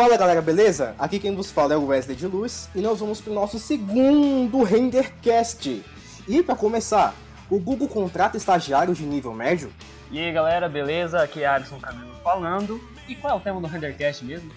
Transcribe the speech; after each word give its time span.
Fala 0.00 0.16
galera, 0.16 0.40
beleza? 0.40 0.94
Aqui 0.98 1.18
quem 1.18 1.36
vos 1.36 1.50
fala 1.50 1.74
é 1.74 1.76
o 1.76 1.88
Wesley 1.88 2.16
de 2.16 2.26
Luz 2.26 2.70
e 2.74 2.80
nós 2.80 3.00
vamos 3.00 3.20
para 3.20 3.32
o 3.32 3.34
nosso 3.34 3.58
segundo 3.58 4.62
Rendercast. 4.62 5.84
E 6.26 6.42
para 6.42 6.56
começar, 6.56 7.14
o 7.50 7.58
Google 7.58 7.86
contrata 7.86 8.38
estagiários 8.38 8.96
de 8.96 9.04
nível 9.04 9.34
médio? 9.34 9.70
E 10.10 10.18
aí 10.18 10.32
galera, 10.32 10.70
beleza? 10.70 11.22
Aqui 11.22 11.42
é 11.42 11.46
Alisson 11.46 11.78
Camilo 11.78 12.14
falando. 12.24 12.80
E 13.06 13.14
qual 13.14 13.34
é 13.34 13.36
o 13.36 13.40
tema 13.40 13.60
do 13.60 13.66
Rendercast 13.66 14.24
mesmo? 14.24 14.50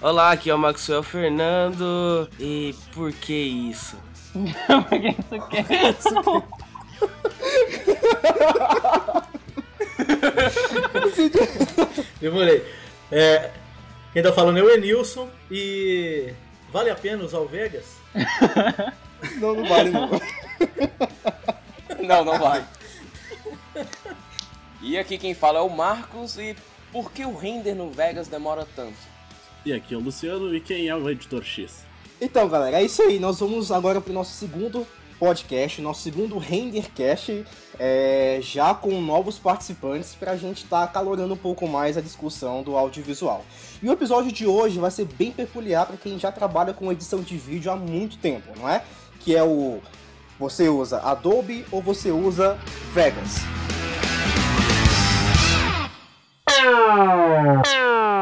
Olá, 0.00 0.30
aqui 0.30 0.48
é 0.48 0.54
o 0.54 0.58
Maxwell 0.58 1.02
Fernando. 1.02 2.30
E 2.38 2.72
por 2.94 3.12
que 3.12 3.34
isso? 3.34 3.96
Porque 4.88 5.08
isso 5.08 5.40
quer. 5.50 5.66
Demorei. 12.20 12.64
É, 13.10 13.50
quem 14.14 14.22
tá 14.22 14.32
falando 14.32 14.58
é 14.58 14.62
o 14.62 14.70
Enilson 14.70 15.28
e 15.50 16.32
vale 16.70 16.88
a 16.88 16.94
pena 16.94 17.24
usar 17.24 17.40
o 17.40 17.48
Vegas? 17.48 17.84
Não, 19.40 19.54
não 19.54 19.64
vale 19.66 19.90
não. 19.90 20.10
Não, 22.06 22.24
não 22.26 22.38
vai. 22.38 22.62
E 24.82 24.98
aqui 24.98 25.16
quem 25.16 25.34
fala 25.34 25.60
é 25.60 25.62
o 25.62 25.70
Marcos 25.70 26.36
e 26.36 26.54
por 26.92 27.10
que 27.10 27.24
o 27.24 27.34
render 27.34 27.74
no 27.74 27.90
Vegas 27.90 28.28
demora 28.28 28.68
tanto? 28.76 28.98
E 29.64 29.72
aqui 29.72 29.94
é 29.94 29.96
o 29.96 30.00
Luciano 30.00 30.54
e 30.54 30.60
quem 30.60 30.88
é 30.88 30.94
o 30.94 31.08
editor 31.08 31.42
X? 31.42 31.84
Então 32.20 32.46
galera, 32.48 32.80
é 32.80 32.84
isso 32.84 33.00
aí. 33.02 33.18
Nós 33.18 33.40
vamos 33.40 33.72
agora 33.72 33.98
para 33.98 34.10
o 34.10 34.14
nosso 34.14 34.32
segundo 34.32 34.86
podcast, 35.18 35.80
nosso 35.80 36.02
segundo 36.02 36.38
Rendercast, 36.38 37.44
é, 37.78 38.38
já 38.42 38.74
com 38.74 39.00
novos 39.00 39.38
participantes 39.38 40.14
para 40.14 40.32
a 40.32 40.36
gente 40.36 40.64
estar 40.64 40.86
tá 40.86 40.92
calorando 40.92 41.34
um 41.34 41.36
pouco 41.36 41.66
mais 41.66 41.96
a 41.96 42.00
discussão 42.00 42.62
do 42.62 42.76
audiovisual. 42.76 43.44
E 43.82 43.88
o 43.88 43.92
episódio 43.92 44.30
de 44.32 44.46
hoje 44.46 44.78
vai 44.78 44.90
ser 44.90 45.06
bem 45.06 45.32
peculiar 45.32 45.86
para 45.86 45.96
quem 45.96 46.18
já 46.18 46.30
trabalha 46.30 46.72
com 46.72 46.92
edição 46.92 47.20
de 47.20 47.36
vídeo 47.36 47.70
há 47.70 47.76
muito 47.76 48.18
tempo, 48.18 48.52
não 48.58 48.68
é? 48.68 48.84
Que 49.20 49.34
é 49.34 49.42
o 49.42 49.80
você 50.38 50.68
usa 50.68 50.98
Adobe 50.98 51.64
ou 51.70 51.80
você 51.80 52.10
usa 52.10 52.58
Vegas. 52.92 53.36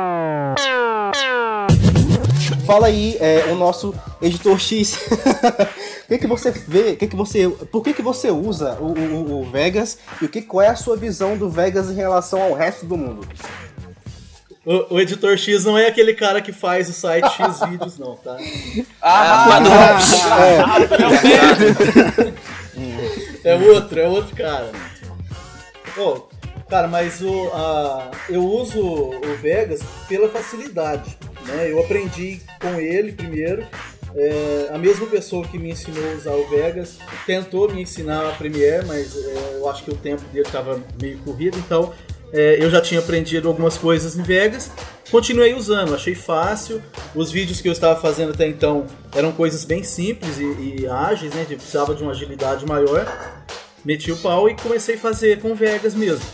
Fala 2.67 2.87
aí, 2.87 3.17
é, 3.21 3.47
o 3.51 3.55
nosso 3.57 3.95
editor 4.21 4.59
X. 4.59 4.99
O 6.03 6.15
que, 6.15 6.19
que 6.19 6.27
você 6.27 6.51
vê? 6.51 6.95
Que 6.95 7.07
que 7.07 7.17
você, 7.17 7.49
por 7.49 7.83
que, 7.83 7.95
que 7.95 8.03
você 8.03 8.31
usa 8.31 8.77
o, 8.79 8.93
o, 8.93 9.41
o 9.41 9.51
Vegas 9.51 9.97
e 10.21 10.27
o 10.27 10.29
que, 10.29 10.43
qual 10.43 10.61
é 10.61 10.69
a 10.69 10.77
sua 10.77 10.95
visão 10.95 11.39
do 11.39 11.49
Vegas 11.49 11.89
em 11.91 11.95
relação 11.95 12.43
ao 12.43 12.53
resto 12.53 12.85
do 12.85 12.99
mundo? 12.99 13.27
O, 14.67 14.97
o 14.97 15.01
editor 15.01 15.39
X 15.39 15.65
não 15.65 15.79
é 15.79 15.87
aquele 15.87 16.13
cara 16.13 16.43
que 16.43 16.53
faz 16.53 16.91
o 16.91 16.93
site 16.93 17.31
X 17.31 17.61
vídeos, 17.67 17.99
não, 17.99 18.17
tá? 18.17 18.37
Ah, 19.01 19.47
É 23.45 23.55
outro, 23.57 23.99
é 23.99 24.07
outro 24.07 24.37
cara. 24.37 24.71
Pô, 25.95 26.29
cara, 26.69 26.87
mas 26.89 27.23
o, 27.23 27.51
a, 27.55 28.11
eu 28.29 28.45
uso 28.45 28.81
o 28.81 29.37
Vegas 29.41 29.81
pela 30.09 30.29
facilidade. 30.29 31.19
Né? 31.47 31.71
Eu 31.71 31.81
aprendi 31.81 32.41
com 32.61 32.81
ele 32.81 33.13
primeiro. 33.13 33.67
É, 34.15 34.69
a 34.71 34.79
mesma 34.79 35.07
pessoa 35.07 35.47
que 35.47 35.59
me 35.59 35.71
ensinou 35.71 36.05
a 36.13 36.15
usar 36.15 36.33
o 36.33 36.49
Vegas 36.49 36.99
tentou 37.25 37.73
me 37.73 37.81
ensinar 37.81 38.29
a 38.29 38.33
Premiere, 38.33 38.85
mas 38.87 39.17
é, 39.17 39.57
eu 39.57 39.69
acho 39.71 39.85
que 39.85 39.91
o 39.91 39.97
tempo 39.97 40.23
dele 40.33 40.47
estava 40.47 40.79
meio 41.01 41.17
corrido, 41.19 41.57
então 41.59 41.95
é, 42.33 42.63
eu 42.63 42.71
já 42.71 42.81
tinha 42.81 43.01
aprendido 43.01 43.49
algumas 43.49 43.77
coisas 43.77 44.17
em 44.17 44.23
Vegas. 44.23 44.71
Continuei 45.11 45.53
usando, 45.53 45.95
achei 45.95 46.15
fácil. 46.15 46.83
Os 47.15 47.31
vídeos 47.31 47.61
que 47.61 47.69
eu 47.69 47.73
estava 47.73 48.01
fazendo 48.01 48.33
até 48.33 48.47
então 48.47 48.87
eram 49.15 49.33
coisas 49.33 49.65
bem 49.65 49.85
simples 49.85 50.39
e, 50.39 50.81
e 50.81 50.87
ágeis, 50.87 51.35
né? 51.35 51.45
Precisava 51.45 51.95
de 51.95 52.03
uma 52.03 52.13
agilidade 52.13 52.65
maior. 52.65 53.07
Meti 53.85 54.11
o 54.11 54.17
pau 54.17 54.49
e 54.49 54.55
comecei 54.55 54.95
a 54.95 54.99
fazer 54.99 55.41
com 55.41 55.55
Vegas 55.55 55.95
mesmo. 55.95 56.25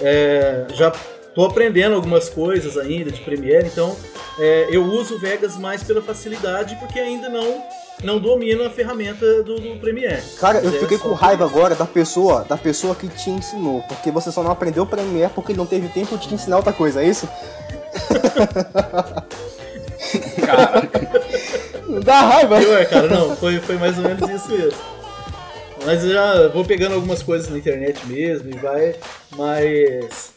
É, 0.00 0.66
já 0.74 0.92
estou 1.32 1.46
aprendendo 1.46 1.94
algumas 1.94 2.28
coisas 2.28 2.76
ainda 2.76 3.10
de 3.10 3.22
Premiere, 3.22 3.66
então 3.66 3.96
é, 4.38 4.68
eu 4.70 4.84
uso 4.84 5.16
o 5.16 5.18
Vegas 5.18 5.56
mais 5.56 5.82
pela 5.82 6.02
facilidade 6.02 6.76
porque 6.76 7.00
ainda 7.00 7.28
não 7.28 7.64
não 8.02 8.18
domino 8.18 8.64
a 8.64 8.70
ferramenta 8.70 9.44
do, 9.44 9.60
do 9.60 9.78
Premiere. 9.78 10.22
Cara, 10.38 10.58
eu 10.58 10.70
é 10.70 10.78
fiquei 10.80 10.98
com 10.98 11.12
raiva 11.12 11.44
agora 11.44 11.74
da 11.74 11.86
pessoa, 11.86 12.44
da 12.44 12.56
pessoa 12.56 12.96
que 12.96 13.08
te 13.08 13.30
ensinou, 13.30 13.82
porque 13.82 14.10
você 14.10 14.32
só 14.32 14.42
não 14.42 14.50
aprendeu 14.50 14.84
Premiere 14.84 15.32
porque 15.32 15.54
não 15.54 15.66
teve 15.66 15.88
tempo 15.88 16.18
de 16.18 16.28
te 16.28 16.34
ensinar 16.34 16.56
outra 16.56 16.72
coisa, 16.72 17.02
é 17.02 17.06
isso? 17.06 17.28
Dá 22.04 22.20
raiva. 22.22 22.58
Pior, 22.58 22.84
cara, 22.86 23.08
não, 23.08 23.36
foi, 23.36 23.60
foi 23.60 23.76
mais 23.76 23.96
ou 23.96 24.04
menos 24.04 24.28
isso 24.28 24.50
mesmo. 24.50 24.78
Mas 25.84 26.04
eu 26.04 26.12
já 26.12 26.48
vou 26.48 26.64
pegando 26.64 26.94
algumas 26.94 27.22
coisas 27.22 27.48
na 27.48 27.58
internet 27.58 28.04
mesmo 28.06 28.50
e 28.50 28.56
vai, 28.56 28.94
mas 29.36 30.31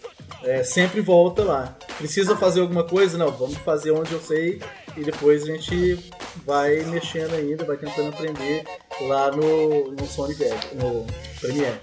é, 0.46 0.64
sempre 0.64 1.02
volta 1.02 1.44
lá. 1.44 1.78
Precisa 1.98 2.36
fazer 2.36 2.62
alguma 2.62 2.84
coisa? 2.84 3.18
Não, 3.18 3.32
vamos 3.32 3.58
fazer 3.58 3.92
onde 3.92 4.14
eu 4.14 4.22
sei 4.22 4.62
e 4.96 5.04
depois 5.04 5.44
a 5.44 5.48
gente 5.48 6.00
vai 6.46 6.84
mexendo 6.86 7.34
ainda, 7.34 7.66
vai 7.66 7.78
tentando 7.78 8.10
aprender 8.10 8.64
lá 9.02 9.32
no, 9.32 9.92
no 9.92 10.06
Sony 10.06 10.34
Vegas, 10.34 10.72
no 10.74 11.06
Premiere. 11.42 11.80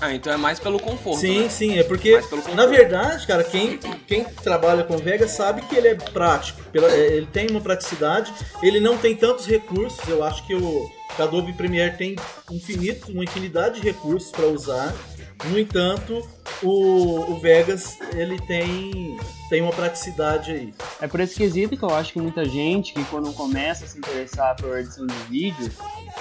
Ah, 0.00 0.14
então 0.14 0.32
é 0.32 0.36
mais 0.36 0.58
pelo 0.58 0.80
conforto. 0.80 1.20
Sim, 1.20 1.42
né? 1.42 1.48
sim, 1.50 1.78
é 1.78 1.84
porque, 1.84 2.18
na 2.54 2.64
verdade, 2.64 3.26
cara, 3.26 3.44
quem, 3.44 3.78
quem 4.06 4.24
trabalha 4.24 4.82
com 4.82 4.96
Vegas 4.96 5.32
sabe 5.32 5.60
que 5.62 5.76
ele 5.76 5.88
é 5.88 5.94
prático, 5.94 6.58
é, 6.74 7.16
ele 7.16 7.26
tem 7.26 7.48
uma 7.50 7.60
praticidade, 7.60 8.32
ele 8.62 8.80
não 8.80 8.96
tem 8.96 9.14
tantos 9.14 9.46
recursos, 9.46 10.00
eu 10.08 10.24
acho 10.24 10.46
que 10.46 10.54
o 10.54 10.90
Adobe 11.18 11.52
Premiere 11.52 11.98
tem 11.98 12.16
infinito, 12.50 13.12
uma 13.12 13.24
infinidade 13.24 13.80
de 13.80 13.86
recursos 13.86 14.30
para 14.30 14.46
usar, 14.46 14.94
no 15.44 15.58
entanto, 15.58 16.26
o, 16.62 17.32
o 17.32 17.38
Vegas, 17.38 17.98
ele 18.14 18.38
tem, 18.42 19.16
tem 19.48 19.62
uma 19.62 19.72
praticidade 19.72 20.52
aí. 20.52 20.74
É 21.00 21.08
por 21.08 21.20
esse 21.20 21.34
quesito 21.34 21.76
que 21.76 21.82
eu 21.82 21.94
acho 21.94 22.12
que 22.12 22.20
muita 22.20 22.44
gente 22.44 22.92
que 22.92 23.04
quando 23.04 23.32
começa 23.32 23.84
a 23.84 23.88
se 23.88 23.98
interessar 23.98 24.54
por 24.56 24.78
edição 24.78 25.06
de 25.06 25.14
vídeo, 25.28 25.70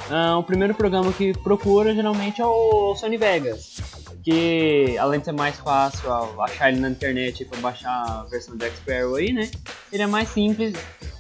ah, 0.10 0.38
o 0.38 0.44
primeiro 0.44 0.74
programa 0.74 1.12
que 1.12 1.38
procura 1.40 1.94
geralmente 1.94 2.42
é 2.42 2.46
o 2.46 2.96
Sony 2.96 3.18
Vegas. 3.18 3.82
Que 4.24 4.98
além 4.98 5.20
de 5.20 5.26
ser 5.26 5.32
mais 5.34 5.58
fácil 5.58 6.12
achar 6.42 6.70
ele 6.72 6.80
na 6.80 6.90
internet 6.90 7.46
para 7.46 7.60
baixar 7.60 8.04
a 8.04 8.24
versão 8.30 8.56
do 8.56 8.66
Xperia 8.66 9.16
aí, 9.16 9.34
né? 9.34 9.50
Ele 9.92 10.04
é 10.04 10.08
mais 10.08 10.30
simples, 10.30 10.76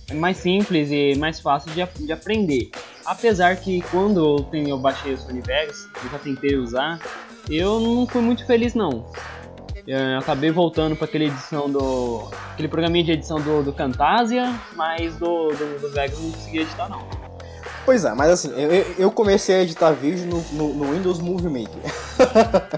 é 0.10 0.14
mais 0.14 0.38
simples 0.38 0.90
e 0.92 1.16
mais 1.18 1.40
fácil 1.40 1.72
de, 1.72 2.06
de 2.06 2.12
aprender. 2.12 2.70
Apesar 3.06 3.56
que 3.56 3.82
quando 3.90 4.20
eu, 4.20 4.44
tenho, 4.46 4.70
eu 4.70 4.78
baixei 4.78 5.14
o 5.14 5.18
Sony 5.18 5.42
Vegas, 5.42 5.88
eu 6.04 6.12
já 6.12 6.20
tentei 6.20 6.56
usar, 6.58 7.00
eu 7.50 7.80
não 7.80 8.08
fui 8.08 8.22
muito 8.22 8.46
feliz 8.46 8.74
não. 8.74 9.06
Eu 9.88 10.20
acabei 10.20 10.52
voltando 10.52 10.96
para 10.96 11.06
aquela 11.06 11.24
edição 11.24 11.70
do. 11.70 12.28
aquele 12.54 12.68
programinha 12.68 13.04
de 13.04 13.12
edição 13.14 13.42
do, 13.42 13.64
do 13.64 13.74
Camtasia, 13.74 14.54
mas 14.76 15.16
do, 15.16 15.48
do, 15.50 15.80
do 15.80 15.90
Vegas 15.90 16.20
não 16.20 16.32
consegui 16.32 16.60
editar 16.60 16.88
não. 16.90 17.02
Pois 17.86 18.06
é, 18.06 18.14
mas 18.14 18.30
assim, 18.30 18.52
eu, 18.52 18.86
eu- 19.00 19.10
comecei 19.12 19.56
a 19.56 19.62
editar 19.64 19.92
vídeo 19.92 20.28
no, 20.28 20.42
no- 20.52 20.74
no 20.76 20.94
Windows 20.94 21.20
Movie 21.20 21.50
Maker. 21.50 21.82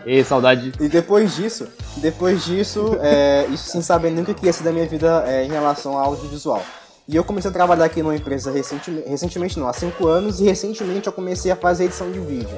E 0.05 0.23
saudade. 0.23 0.71
E 0.79 0.87
depois 0.87 1.35
disso, 1.35 1.67
depois 1.97 2.45
disso, 2.45 2.95
é, 3.01 3.45
isso 3.51 3.69
sem 3.71 3.81
saber 3.81 4.09
nem 4.11 4.23
o 4.23 4.25
que 4.33 4.45
ia 4.45 4.53
ser 4.53 4.63
da 4.63 4.71
minha 4.71 4.85
vida 4.85 5.25
é, 5.27 5.43
em 5.43 5.49
relação 5.49 5.97
ao 5.97 6.05
audiovisual. 6.11 6.63
E 7.09 7.15
eu 7.15 7.25
comecei 7.25 7.49
a 7.49 7.53
trabalhar 7.53 7.83
aqui 7.85 8.01
numa 8.01 8.15
empresa 8.15 8.51
recentemente, 8.51 9.09
recentemente 9.09 9.59
não, 9.59 9.67
há 9.67 9.73
5 9.73 10.07
anos, 10.07 10.39
e 10.39 10.45
recentemente 10.45 11.07
eu 11.07 11.13
comecei 11.13 11.51
a 11.51 11.57
fazer 11.57 11.85
edição 11.85 12.09
de 12.09 12.19
vídeo. 12.19 12.57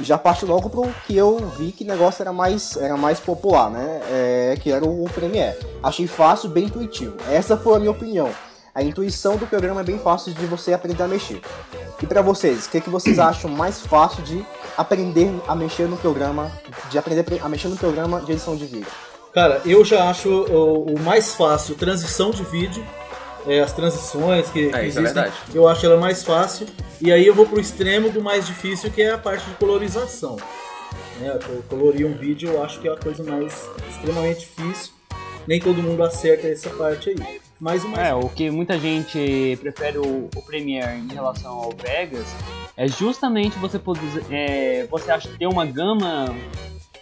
E 0.00 0.04
já 0.04 0.18
parte 0.18 0.44
logo 0.44 0.68
pro 0.68 0.92
que 1.06 1.16
eu 1.16 1.38
vi 1.56 1.72
que 1.72 1.84
o 1.84 1.86
negócio 1.86 2.22
era 2.22 2.32
mais, 2.32 2.76
era 2.76 2.96
mais 2.96 3.20
popular, 3.20 3.70
né? 3.70 4.00
É, 4.10 4.58
que 4.60 4.70
era 4.70 4.84
o 4.84 5.04
Premiere. 5.14 5.58
Achei 5.82 6.06
fácil, 6.06 6.50
bem 6.50 6.64
intuitivo. 6.64 7.16
Essa 7.30 7.56
foi 7.56 7.76
a 7.76 7.78
minha 7.78 7.90
opinião. 7.90 8.30
A 8.74 8.82
intuição 8.82 9.38
do 9.38 9.46
programa 9.46 9.80
é 9.80 9.84
bem 9.84 9.98
fácil 9.98 10.34
de 10.34 10.44
você 10.44 10.74
aprender 10.74 11.02
a 11.02 11.08
mexer. 11.08 11.40
E 12.02 12.06
pra 12.06 12.20
vocês, 12.20 12.66
o 12.66 12.70
que, 12.70 12.80
que 12.80 12.90
vocês 12.90 13.18
acham 13.18 13.50
mais 13.50 13.80
fácil 13.80 14.22
de 14.22 14.44
aprender 14.76 15.30
a 15.48 15.54
mexer 15.54 15.88
no 15.88 15.96
programa, 15.96 16.52
de 16.90 16.98
aprender 16.98 17.24
a 17.42 17.48
mexer 17.48 17.68
no 17.68 17.76
programa 17.76 18.20
de 18.20 18.32
edição 18.32 18.54
de 18.54 18.66
vídeo? 18.66 18.92
Cara, 19.32 19.62
eu 19.64 19.84
já 19.84 20.10
acho 20.10 20.28
o, 20.28 20.94
o 20.94 21.00
mais 21.00 21.34
fácil 21.34 21.74
transição 21.74 22.30
de 22.30 22.42
vídeo, 22.44 22.86
é, 23.46 23.60
as 23.60 23.72
transições 23.72 24.48
que, 24.50 24.68
que 24.70 24.76
É, 24.76 24.86
isso 24.86 24.98
é 24.98 25.02
existem, 25.02 25.22
verdade. 25.22 25.34
eu 25.54 25.68
acho 25.68 25.84
ela 25.86 25.96
mais 25.98 26.22
fácil. 26.22 26.66
E 27.00 27.12
aí 27.12 27.26
eu 27.26 27.34
vou 27.34 27.46
pro 27.46 27.60
extremo 27.60 28.10
do 28.10 28.22
mais 28.22 28.46
difícil, 28.46 28.90
que 28.90 29.02
é 29.02 29.12
a 29.12 29.18
parte 29.18 29.44
de 29.48 29.54
colorização. 29.56 30.36
Né, 31.20 31.38
co- 31.46 31.62
colorir 31.76 32.06
um 32.06 32.14
vídeo 32.14 32.50
eu 32.50 32.62
acho 32.62 32.80
que 32.80 32.88
é 32.88 32.92
a 32.92 32.96
coisa 32.96 33.22
mais 33.22 33.68
extremamente 33.90 34.40
difícil. 34.40 34.92
Nem 35.46 35.60
todo 35.60 35.82
mundo 35.82 36.02
acerta 36.02 36.46
essa 36.48 36.68
parte 36.70 37.10
aí. 37.10 37.40
Mas 37.60 37.84
o 37.84 37.88
mais 37.88 38.08
É, 38.08 38.14
o 38.14 38.28
que 38.28 38.50
muita 38.50 38.78
gente 38.78 39.56
prefere 39.62 39.96
o, 39.98 40.28
o 40.34 40.42
Premiere 40.42 40.98
em 40.98 41.08
relação 41.12 41.52
ao 41.52 41.70
Vegas 41.72 42.26
é 42.76 42.86
justamente 42.88 43.56
você 43.58 43.78
poder. 43.78 44.02
É, 44.30 44.86
você 44.90 45.10
acha 45.10 45.28
ter 45.38 45.46
uma 45.46 45.64
gama, 45.64 46.34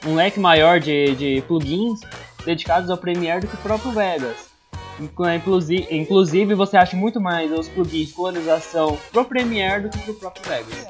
um 0.06 0.14
leque 0.14 0.38
maior 0.38 0.78
de, 0.78 1.14
de 1.16 1.42
plugins 1.48 1.98
dedicados 2.44 2.88
ao 2.90 2.96
Premiere 2.98 3.40
do 3.40 3.46
que 3.48 3.54
o 3.54 3.58
próprio 3.58 3.90
Vegas. 3.92 4.53
Inclusive, 5.00 5.86
inclusive, 5.90 6.54
você 6.54 6.76
acha 6.76 6.96
muito 6.96 7.20
mais 7.20 7.50
os 7.52 7.68
plugins 7.68 8.08
de 8.08 8.14
colorização 8.14 8.98
pro 9.12 9.24
Premiere 9.24 9.82
do 9.84 9.88
que 9.90 9.98
pro 9.98 10.14
próprio 10.14 10.44
Vegas. 10.44 10.86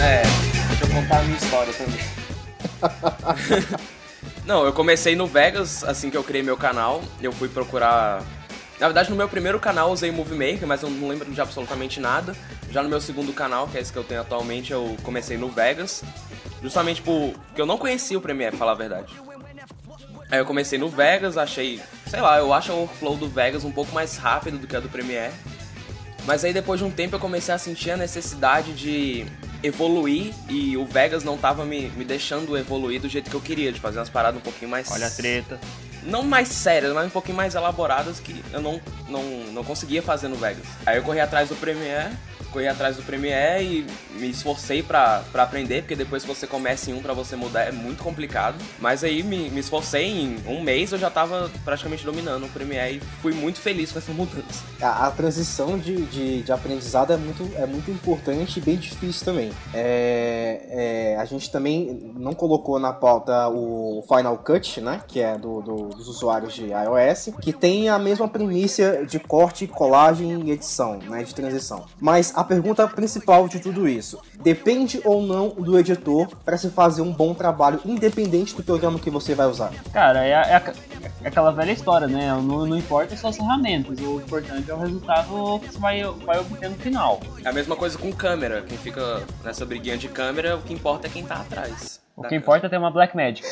É, 0.00 0.22
deixa 0.68 0.84
eu 0.84 0.90
contar 0.90 1.20
a 1.20 1.22
minha 1.22 1.36
história 1.36 1.72
também. 1.72 2.00
Não, 4.44 4.64
eu 4.64 4.72
comecei 4.72 5.14
no 5.14 5.26
Vegas 5.26 5.84
assim 5.84 6.10
que 6.10 6.16
eu 6.16 6.24
criei 6.24 6.42
meu 6.42 6.56
canal. 6.56 7.02
Eu 7.20 7.32
fui 7.32 7.48
procurar. 7.48 8.22
Na 8.82 8.88
verdade, 8.88 9.10
no 9.10 9.14
meu 9.14 9.28
primeiro 9.28 9.60
canal 9.60 9.86
eu 9.86 9.92
usei 9.92 10.10
o 10.10 10.12
Movie 10.12 10.34
Maker, 10.34 10.66
mas 10.66 10.82
eu 10.82 10.90
não 10.90 11.06
lembro 11.06 11.30
de 11.30 11.40
absolutamente 11.40 12.00
nada. 12.00 12.34
Já 12.68 12.82
no 12.82 12.88
meu 12.88 13.00
segundo 13.00 13.32
canal, 13.32 13.68
que 13.68 13.78
é 13.78 13.80
esse 13.80 13.92
que 13.92 13.98
eu 13.98 14.02
tenho 14.02 14.20
atualmente, 14.20 14.72
eu 14.72 14.96
comecei 15.04 15.38
no 15.38 15.48
Vegas. 15.48 16.02
Justamente 16.60 17.00
por... 17.00 17.32
porque 17.46 17.60
eu 17.60 17.66
não 17.66 17.78
conhecia 17.78 18.18
o 18.18 18.20
Premiere, 18.20 18.56
falar 18.56 18.72
a 18.72 18.74
verdade. 18.74 19.14
Aí 20.28 20.40
eu 20.40 20.44
comecei 20.44 20.80
no 20.80 20.88
Vegas, 20.88 21.38
achei. 21.38 21.80
Sei 22.08 22.20
lá, 22.20 22.40
eu 22.40 22.52
acho 22.52 22.72
o 22.72 22.80
workflow 22.80 23.16
do 23.16 23.28
Vegas 23.28 23.64
um 23.64 23.70
pouco 23.70 23.92
mais 23.92 24.16
rápido 24.16 24.58
do 24.58 24.66
que 24.66 24.74
a 24.74 24.80
do 24.80 24.88
Premiere. 24.88 25.32
Mas 26.26 26.44
aí 26.44 26.52
depois 26.52 26.80
de 26.80 26.84
um 26.84 26.90
tempo 26.90 27.14
eu 27.14 27.20
comecei 27.20 27.54
a 27.54 27.58
sentir 27.58 27.92
a 27.92 27.96
necessidade 27.96 28.72
de 28.72 29.24
evoluir 29.62 30.34
e 30.48 30.76
o 30.76 30.84
Vegas 30.84 31.22
não 31.22 31.38
tava 31.38 31.64
me, 31.64 31.88
me 31.90 32.04
deixando 32.04 32.58
evoluir 32.58 33.00
do 33.00 33.08
jeito 33.08 33.30
que 33.30 33.36
eu 33.36 33.40
queria, 33.40 33.70
de 33.70 33.78
fazer 33.78 34.00
umas 34.00 34.10
paradas 34.10 34.40
um 34.40 34.42
pouquinho 34.42 34.72
mais. 34.72 34.90
Olha 34.90 35.06
a 35.06 35.10
treta. 35.10 35.60
Não 36.02 36.22
mais 36.22 36.48
sérias, 36.48 36.92
mas 36.92 37.06
um 37.06 37.10
pouquinho 37.10 37.36
mais 37.36 37.54
elaboradas 37.54 38.18
que 38.18 38.44
eu 38.52 38.60
não, 38.60 38.80
não, 39.08 39.22
não 39.52 39.64
conseguia 39.64 40.02
fazer 40.02 40.28
no 40.28 40.36
Vegas. 40.36 40.66
Aí 40.84 40.96
eu 40.96 41.02
corri 41.02 41.20
atrás 41.20 41.48
do 41.48 41.56
Premiere, 41.56 42.12
corri 42.52 42.68
atrás 42.68 42.96
do 42.96 43.02
Premiere 43.02 43.86
e 44.14 44.18
me 44.18 44.28
esforcei 44.30 44.82
pra 44.82 45.22
aprender, 45.34 45.82
porque 45.82 45.96
depois 45.96 46.22
que 46.22 46.28
você 46.28 46.46
começa 46.46 46.90
em 46.90 46.94
um 46.94 47.02
pra 47.02 47.12
você 47.12 47.34
mudar 47.36 47.62
é 47.62 47.72
muito 47.72 48.02
complicado. 48.02 48.56
Mas 48.78 49.02
aí 49.02 49.22
me, 49.22 49.48
me 49.50 49.60
esforcei, 49.60 50.06
em 50.08 50.36
um 50.46 50.60
mês 50.62 50.92
eu 50.92 50.98
já 50.98 51.10
tava 51.10 51.50
praticamente 51.64 52.04
dominando 52.04 52.44
o 52.44 52.48
Premiere 52.48 52.96
e 52.96 53.00
fui 53.22 53.32
muito 53.32 53.60
feliz 53.60 53.90
com 53.92 53.98
essa 53.98 54.12
mudança. 54.14 54.62
A, 54.80 55.06
a 55.06 55.10
transição 55.10 55.78
de, 55.78 56.02
de, 56.06 56.42
de 56.42 56.52
aprendizado 56.52 57.12
é 57.12 57.16
muito, 57.16 57.50
é 57.56 57.66
muito 57.66 57.90
importante 57.90 58.58
e 58.58 58.62
bem 58.62 58.76
difícil 58.76 59.24
também. 59.24 59.50
É, 59.74 61.12
é, 61.14 61.16
a 61.16 61.24
gente 61.24 61.50
também 61.50 62.12
não 62.16 62.32
colocou 62.34 62.78
na 62.78 62.92
pauta 62.92 63.48
o 63.48 64.02
Final 64.06 64.36
Cut, 64.38 64.80
né? 64.80 65.00
Que 65.06 65.20
é 65.20 65.36
do, 65.38 65.60
do- 65.62 65.88
dos 65.88 66.08
usuários 66.08 66.52
de 66.54 66.66
iOS, 66.66 67.30
que 67.40 67.52
tem 67.52 67.88
a 67.88 67.98
mesma 67.98 68.28
premissa 68.28 69.04
de 69.06 69.18
corte, 69.18 69.66
colagem 69.66 70.42
e 70.48 70.50
edição, 70.50 70.98
né? 70.98 71.22
De 71.22 71.34
transição. 71.34 71.84
Mas 72.00 72.32
a 72.34 72.41
pergunta 72.44 72.86
principal 72.88 73.48
de 73.48 73.58
tudo 73.60 73.88
isso: 73.88 74.18
depende 74.42 75.00
ou 75.04 75.22
não 75.22 75.48
do 75.50 75.78
editor 75.78 76.28
para 76.44 76.56
se 76.56 76.70
fazer 76.70 77.02
um 77.02 77.12
bom 77.12 77.34
trabalho, 77.34 77.80
independente 77.84 78.54
do 78.54 78.62
programa 78.62 78.98
que 78.98 79.10
você 79.10 79.34
vai 79.34 79.46
usar? 79.46 79.70
Cara, 79.92 80.24
é, 80.24 80.34
a- 80.34 80.42
é 80.46 80.54
a- 80.56 80.72
é 81.24 81.28
aquela 81.28 81.50
velha 81.52 81.72
história, 81.72 82.06
né? 82.06 82.28
Não, 82.28 82.66
não 82.66 82.76
importa 82.76 83.16
só 83.16 83.28
as 83.28 83.36
ferramentas, 83.36 83.98
o 84.00 84.16
importante 84.20 84.70
é 84.70 84.74
o 84.74 84.78
resultado 84.78 85.60
que 85.60 85.72
você 85.72 85.78
vai, 85.78 86.02
vai 86.24 86.38
obter 86.40 86.68
no 86.70 86.76
final. 86.76 87.20
É 87.44 87.48
a 87.48 87.52
mesma 87.52 87.76
coisa 87.76 87.96
com 87.98 88.12
câmera, 88.12 88.62
quem 88.62 88.76
fica 88.78 89.22
nessa 89.44 89.64
briguinha 89.64 89.96
de 89.96 90.08
câmera, 90.08 90.56
o 90.56 90.62
que 90.62 90.72
importa 90.72 91.06
é 91.06 91.10
quem 91.10 91.24
tá 91.24 91.36
atrás. 91.36 92.00
O 92.16 92.22
que 92.24 92.34
importa 92.34 92.66
é 92.66 92.70
ter 92.70 92.76
uma 92.76 92.90
Black 92.90 93.16
Magic. 93.16 93.42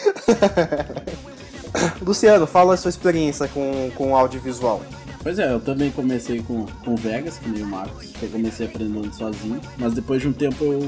Luciano, 2.03 2.47
fala 2.47 2.75
a 2.75 2.77
sua 2.77 2.89
experiência 2.89 3.49
com, 3.49 3.91
com 3.95 4.17
audiovisual. 4.17 4.83
Pois 5.23 5.39
é, 5.39 5.53
eu 5.53 5.61
também 5.61 5.91
comecei 5.91 6.41
com, 6.43 6.65
com 6.83 6.97
Vegas, 6.97 7.37
que 7.37 7.47
nem 7.47 7.63
o 7.63 7.67
Marcos, 7.67 8.07
que 8.07 8.23
eu 8.23 8.31
comecei 8.31 8.67
aprendendo 8.67 9.13
sozinho, 9.15 9.61
mas 9.77 9.93
depois 9.93 10.23
de 10.23 10.29
um 10.29 10.33
tempo 10.33 10.65
eu, 10.65 10.81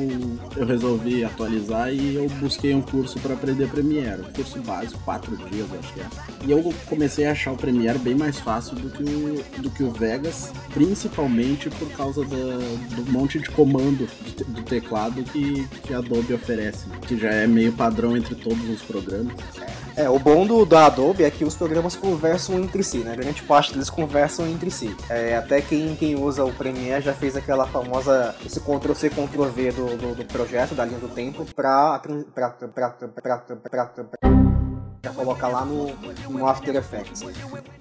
eu 0.57 0.65
resolvi 0.67 1.23
atualizar 1.23 1.93
e 1.93 2.15
eu 2.15 2.27
busquei 2.41 2.75
um 2.75 2.81
curso 2.81 3.21
para 3.21 3.35
aprender 3.35 3.69
Premiere, 3.69 4.23
um 4.23 4.33
curso 4.33 4.59
básico, 4.63 4.99
quatro 5.05 5.37
dias 5.37 5.67
acho 5.79 5.93
que 5.93 6.01
é. 6.01 6.07
E 6.47 6.51
eu 6.51 6.73
comecei 6.87 7.27
a 7.27 7.33
achar 7.33 7.53
o 7.53 7.59
Premiere 7.59 7.99
bem 7.99 8.15
mais 8.15 8.39
fácil 8.39 8.75
do 8.77 8.89
que 8.89 9.03
o, 9.03 9.63
do 9.63 9.69
que 9.71 9.83
o 9.83 9.91
Vegas, 9.91 10.51
principalmente 10.73 11.69
por 11.69 11.91
causa 11.91 12.25
da- 12.25 12.37
do 12.97 13.13
monte 13.13 13.39
de 13.39 13.51
comando 13.51 14.09
te- 14.35 14.45
do 14.45 14.63
teclado 14.63 15.23
que, 15.25 15.69
que 15.83 15.93
a 15.93 15.99
Adobe 15.99 16.33
oferece, 16.33 16.87
que 17.07 17.19
já 17.19 17.29
é 17.31 17.47
meio 17.47 17.73
padrão 17.75 18.17
entre 18.17 18.35
todos 18.35 18.67
os 18.71 18.81
programas. 18.81 19.35
É, 19.97 20.09
o 20.09 20.19
bom 20.19 20.47
do, 20.47 20.65
da 20.65 20.87
Adobe 20.87 21.25
é 21.25 21.31
que 21.31 21.45
os 21.45 21.55
programas 21.55 21.95
conversam 21.95 22.59
entre 22.59 22.83
si, 22.83 22.99
né? 22.99 23.15
Grande 23.15 23.43
parte 23.43 23.73
deles 23.73 23.91
conversam 23.91 24.47
entre 24.47 24.71
si. 24.71 24.97
É, 25.09 25.37
até 25.37 25.61
quem, 25.61 25.95
quem 25.97 26.15
usa 26.15 26.45
o 26.45 26.53
Premiere 26.53 27.03
já 27.03 27.13
fez 27.13 27.37
aquela 27.37 27.67
famosa, 27.67 28.35
esse 28.45 28.61
Ctrl-C, 28.61 29.11
Ctrl-V 29.11 29.73
do, 29.73 29.97
do, 29.97 30.15
do 30.15 30.25
projeto, 30.25 30.75
da 30.75 30.85
linha 30.85 30.99
do 30.99 31.09
tempo, 31.09 31.45
pra, 31.55 31.99
pra, 31.99 32.15
pra, 32.35 32.51
pra, 32.51 32.91
pra, 32.91 33.39
pra, 33.39 33.87
pra, 33.87 34.43
colocar 35.15 35.49
lá 35.49 35.65
no, 35.65 35.95
no 36.31 36.47
After 36.47 36.75
Effects. 36.75 37.23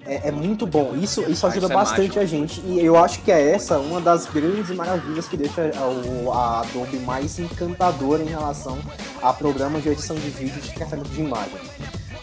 É, 0.04 0.28
é 0.28 0.30
muito 0.30 0.66
bom, 0.66 0.94
isso, 0.94 1.22
isso 1.22 1.46
ajuda 1.46 1.66
isso 1.66 1.72
é 1.72 1.76
bastante 1.76 2.18
mágico. 2.18 2.20
a 2.20 2.24
gente 2.26 2.60
e 2.60 2.84
eu 2.84 2.96
acho 2.96 3.22
que 3.22 3.32
é 3.32 3.52
essa 3.52 3.78
uma 3.78 4.00
das 4.00 4.26
grandes 4.26 4.70
maravilhas 4.70 5.28
que 5.28 5.36
deixa 5.36 5.70
a, 5.74 6.32
a 6.34 6.60
Adobe 6.60 6.98
mais 6.98 7.38
encantadora 7.38 8.22
em 8.22 8.26
relação 8.26 8.78
a 9.22 9.32
programas 9.32 9.82
de 9.82 9.88
edição 9.88 10.16
de 10.16 10.28
vídeo 10.30 10.58
e 10.58 10.60
de 10.60 10.74
tratamento 10.74 11.08
de 11.08 11.20
imagem. 11.20 11.58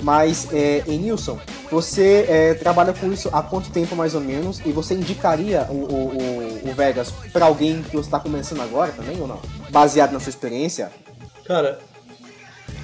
Mas, 0.02 0.48
é, 0.54 0.82
Enilson, 0.88 1.38
você 1.70 2.26
é, 2.30 2.54
trabalha 2.54 2.94
com 2.94 3.12
isso 3.12 3.30
há 3.34 3.42
quanto 3.44 3.70
tempo 3.70 3.96
mais 3.96 4.16
ou 4.16 4.22
menos? 4.22 4.60
E 4.66 4.72
você 4.72 4.94
indicaria 4.94 5.68
o, 5.70 5.74
o, 5.74 6.70
o- 6.70 6.74
Vegas 6.74 7.12
para 7.34 7.46
alguém 7.46 7.82
que 7.84 7.92
você 7.92 8.08
está 8.08 8.20
começando 8.20 8.62
agora 8.62 8.92
também 8.94 9.20
ou 9.20 9.28
não? 9.28 9.42
Baseado 9.70 10.14
na 10.14 10.20
sua 10.22 10.30
experiência? 10.30 10.90
Cara, 11.46 11.80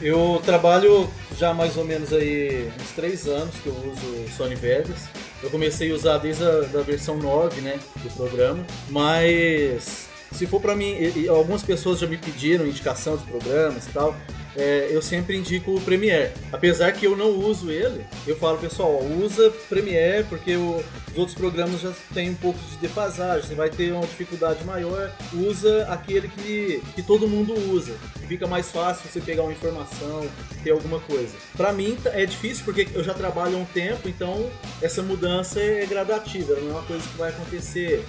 eu 0.01 0.41
trabalho 0.45 1.09
já 1.37 1.53
mais 1.53 1.77
ou 1.77 1.85
menos 1.85 2.11
aí 2.11 2.69
uns 2.81 2.91
três 2.91 3.27
anos 3.27 3.55
que 3.63 3.67
eu 3.67 3.73
uso 3.73 4.35
Sony 4.35 4.55
Vegas. 4.55 4.97
Eu 5.41 5.49
comecei 5.49 5.91
a 5.91 5.95
usar 5.95 6.17
desde 6.17 6.43
a 6.43 6.61
da 6.61 6.81
versão 6.81 7.17
9, 7.17 7.61
né, 7.61 7.79
do 8.03 8.09
programa, 8.15 8.65
mas 8.89 10.07
se 10.33 10.45
for 10.47 10.59
pra 10.59 10.75
mim, 10.75 10.91
e- 10.95 11.23
e 11.25 11.27
algumas 11.29 11.63
pessoas 11.63 11.99
já 11.99 12.07
me 12.07 12.17
pediram 12.17 12.65
indicação 12.67 13.15
de 13.15 13.23
programas 13.25 13.85
e 13.85 13.89
tal, 13.91 14.15
é, 14.55 14.87
eu 14.91 15.01
sempre 15.01 15.35
indico 15.37 15.75
o 15.75 15.81
Premiere. 15.81 16.31
Apesar 16.51 16.91
que 16.93 17.05
eu 17.05 17.15
não 17.15 17.29
uso 17.31 17.69
ele, 17.71 18.05
eu 18.25 18.35
falo, 18.37 18.57
pessoal, 18.57 19.03
usa 19.03 19.51
Premiere 19.69 20.23
porque 20.25 20.55
o- 20.55 20.83
os 21.11 21.17
outros 21.17 21.35
programas 21.37 21.81
já 21.81 21.91
tem 22.13 22.29
um 22.29 22.35
pouco 22.35 22.59
de 22.59 22.77
defasagem, 22.77 23.47
você 23.47 23.55
vai 23.55 23.69
ter 23.69 23.91
uma 23.91 24.01
dificuldade 24.05 24.63
maior, 24.65 25.11
usa 25.33 25.85
aquele 25.89 26.27
que, 26.27 26.81
que 26.93 27.01
todo 27.01 27.27
mundo 27.27 27.53
usa. 27.71 27.93
Fica 28.27 28.47
mais 28.47 28.71
fácil 28.71 29.09
você 29.09 29.21
pegar 29.21 29.43
uma 29.43 29.51
informação, 29.51 30.27
ter 30.63 30.71
alguma 30.71 30.99
coisa. 30.99 31.33
Pra 31.55 31.71
mim 31.71 31.97
tá- 32.03 32.11
é 32.13 32.25
difícil 32.25 32.63
porque 32.65 32.87
eu 32.93 33.03
já 33.03 33.13
trabalho 33.13 33.55
há 33.55 33.59
um 33.59 33.65
tempo, 33.65 34.07
então 34.09 34.49
essa 34.81 35.01
mudança 35.01 35.59
é 35.59 35.85
gradativa, 35.85 36.55
não 36.55 36.69
é 36.69 36.71
uma 36.71 36.83
coisa 36.83 37.07
que 37.07 37.17
vai 37.17 37.29
acontecer 37.29 38.03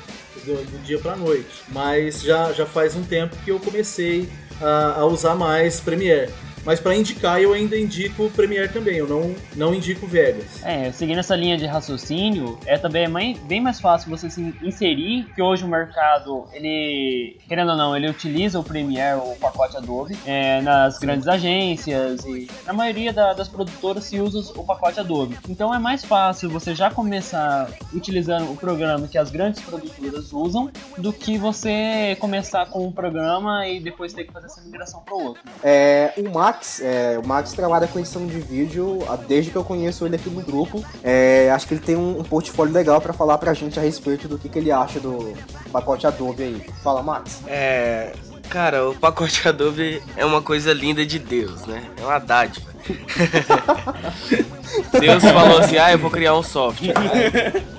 do, 0.45 0.55
do 0.65 0.83
dia 0.85 0.99
pra 0.99 1.17
noite. 1.17 1.63
Mas 1.69 2.23
já, 2.23 2.53
já 2.53 2.67
faz 2.67 2.95
um 2.95 3.03
tempo 3.03 3.37
que 3.45 3.51
eu 3.51 3.59
comecei 3.59 4.29
a, 4.61 5.01
a 5.01 5.07
usar 5.07 5.35
mais 5.35 5.81
Premiere. 5.81 6.31
Mas 6.67 6.81
pra 6.81 6.95
indicar, 6.97 7.41
eu 7.41 7.53
ainda 7.53 7.79
indico 7.79 8.25
o 8.25 8.31
Premiere 8.31 8.69
também, 8.73 8.97
eu 8.97 9.07
não, 9.07 9.35
não 9.55 9.73
indico 9.73 10.05
Vegas. 10.07 10.63
É, 10.65 10.91
seguindo 10.91 11.21
essa 11.21 11.37
linha 11.37 11.57
de 11.57 11.65
raciocínio, 11.65 12.59
é 12.67 12.77
também 12.77 13.05
é 13.05 13.39
bem 13.47 13.61
mais 13.61 13.81
fácil 13.81 14.11
você 14.11 14.29
se 14.29 14.53
inserir, 14.61 15.27
que 15.35 15.41
hoje 15.41 15.65
o 15.65 15.69
mercado, 15.69 16.47
ele, 16.53 17.39
querendo 17.47 17.71
ou 17.71 17.77
não, 17.77 17.97
ele 17.97 18.09
utiliza 18.09 18.59
o 18.59 18.65
Premiere, 18.65 19.21
o 19.21 19.37
pacote 19.37 19.77
Adobe, 19.77 20.19
é, 20.27 20.61
nas 20.61 20.99
grandes 20.99 21.29
agências 21.29 22.25
e 22.25 22.51
na 22.67 22.73
maioria 22.73 23.13
da- 23.13 23.33
das 23.33 23.49
produtoras 23.49 24.03
se 24.05 24.19
usa 24.21 24.53
o 24.59 24.65
pacote 24.65 24.99
Adobe. 24.99 25.39
Então 25.49 25.73
é 25.73 25.79
mais 25.79 26.05
fácil 26.05 26.51
você 26.51 26.75
já 26.75 26.91
começar 26.91 27.71
utilizando 27.95 28.51
o 28.51 28.57
programa 28.57 29.07
que 29.07 29.17
as 29.17 29.31
grandes 29.31 29.63
produtoras 29.63 30.33
usam, 30.33 30.71
do 30.99 31.13
que 31.13 31.39
você 31.39 32.17
começar 32.19 32.67
com 32.67 32.87
um 32.89 32.91
programa 32.93 33.69
e 33.69 33.79
depois 33.79 34.13
ter 34.13 34.25
que 34.25 34.33
fazer 34.33 34.47
essa 34.47 34.61
migração 34.63 35.01
para 35.03 35.15
o 35.15 35.23
outro. 35.23 35.43
É, 35.63 36.13
o 36.17 36.29
Max, 36.57 36.81
é, 36.81 37.21
o 37.23 37.27
Max 37.27 37.53
trabalha 37.53 37.87
com 37.87 37.99
edição 37.99 38.27
de 38.27 38.41
vídeo 38.41 39.01
desde 39.29 39.51
que 39.51 39.57
eu 39.57 39.65
conheço 39.65 40.07
ele 40.07 40.17
aqui 40.17 40.31
no 40.31 40.41
grupo. 40.41 40.83
É, 41.03 41.51
acho 41.51 41.67
que 41.67 41.75
ele 41.75 41.83
tem 41.83 41.97
um, 41.97 42.21
um 42.21 42.25
portfólio 42.25 42.73
legal 42.73 42.99
para 43.01 43.13
falar 43.13 43.37
pra 43.37 43.53
gente 43.53 43.79
a 43.79 43.83
respeito 43.83 44.27
do 44.27 44.39
que, 44.39 44.49
que 44.49 44.59
ele 44.59 44.73
acha 44.73 44.99
do 44.99 45.35
pacote 45.71 46.07
Adobe 46.07 46.43
aí. 46.43 46.67
Fala, 46.83 47.03
Max. 47.03 47.43
É. 47.47 48.15
Cara, 48.49 48.89
o 48.89 48.95
pacote 48.95 49.47
Adobe 49.47 50.03
é 50.17 50.25
uma 50.25 50.41
coisa 50.41 50.73
linda 50.73 51.05
de 51.05 51.19
Deus, 51.19 51.67
né? 51.67 51.83
É 52.01 52.05
uma 52.05 52.19
dádiva. 52.19 52.71
Deus 54.99 55.23
falou 55.25 55.59
assim: 55.59 55.77
ah, 55.77 55.93
eu 55.93 55.99
vou 55.99 56.11
criar 56.11 56.35
um 56.35 56.43
software. 56.43 56.95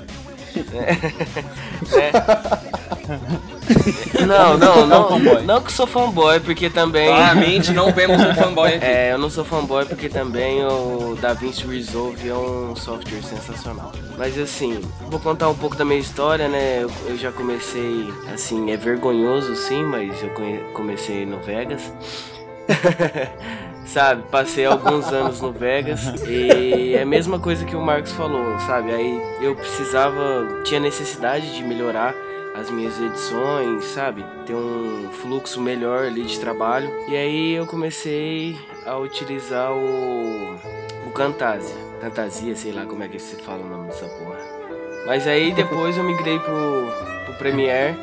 É. 0.73 0.97
Não, 4.27 4.57
não, 4.57 4.85
não, 4.85 5.41
não 5.43 5.61
que 5.61 5.71
sou 5.71 5.87
fanboy, 5.87 6.39
porque 6.39 6.69
também. 6.69 7.07
Claramente 7.07 7.71
não 7.71 7.91
vemos 7.93 8.21
um 8.21 8.33
fanboy 8.33 8.73
aqui. 8.75 8.85
É, 8.85 9.13
eu 9.13 9.17
não 9.17 9.29
sou 9.29 9.45
fanboy 9.45 9.85
porque 9.85 10.09
também 10.09 10.65
o 10.65 11.17
DaVinci 11.19 11.65
Resolve 11.65 12.27
é 12.27 12.33
um 12.33 12.75
software 12.75 13.21
sensacional. 13.21 13.91
Mas 14.17 14.37
assim, 14.37 14.81
vou 15.09 15.19
contar 15.19 15.49
um 15.49 15.55
pouco 15.55 15.75
da 15.75 15.85
minha 15.85 15.99
história, 15.99 16.47
né? 16.47 16.83
Eu, 16.83 16.91
eu 17.07 17.17
já 17.17 17.31
comecei, 17.31 18.09
assim, 18.33 18.71
é 18.71 18.77
vergonhoso 18.77 19.55
sim, 19.55 19.83
mas 19.83 20.21
eu 20.21 20.31
comecei 20.73 21.25
no 21.25 21.39
Vegas. 21.39 21.91
sabe? 23.87 24.23
Passei 24.29 24.65
alguns 24.65 25.07
anos 25.07 25.41
no 25.41 25.51
Vegas 25.51 26.01
e 26.27 26.93
é 26.93 27.01
a 27.01 27.05
mesma 27.05 27.39
coisa 27.39 27.65
que 27.65 27.75
o 27.75 27.81
Marcos 27.81 28.11
falou, 28.11 28.59
sabe? 28.59 28.91
Aí 28.91 29.21
eu 29.41 29.55
precisava, 29.55 30.61
tinha 30.63 30.79
necessidade 30.79 31.55
de 31.55 31.63
melhorar 31.63 32.13
as 32.57 32.71
minhas 32.71 32.99
edições, 32.99 33.85
sabe? 33.85 34.25
Ter 34.45 34.55
um 34.55 35.09
fluxo 35.11 35.61
melhor 35.61 36.05
ali 36.05 36.23
de 36.23 36.39
trabalho. 36.39 36.91
E 37.07 37.15
aí 37.15 37.53
eu 37.53 37.67
comecei 37.67 38.57
a 38.85 38.97
utilizar 38.97 39.71
o, 39.71 40.55
o 41.05 41.11
Camtasia. 41.13 41.75
Camtasia, 42.01 42.55
sei 42.55 42.71
lá 42.71 42.85
como 42.85 43.03
é 43.03 43.07
que 43.07 43.19
se 43.19 43.35
fala 43.37 43.63
o 43.63 43.67
nome 43.67 43.87
dessa 43.87 44.07
porra. 44.07 44.39
Mas 45.05 45.27
aí 45.27 45.53
depois 45.53 45.97
eu 45.97 46.03
migrei 46.03 46.39
pro, 46.39 46.91
pro 47.25 47.33
Premiere. 47.35 47.95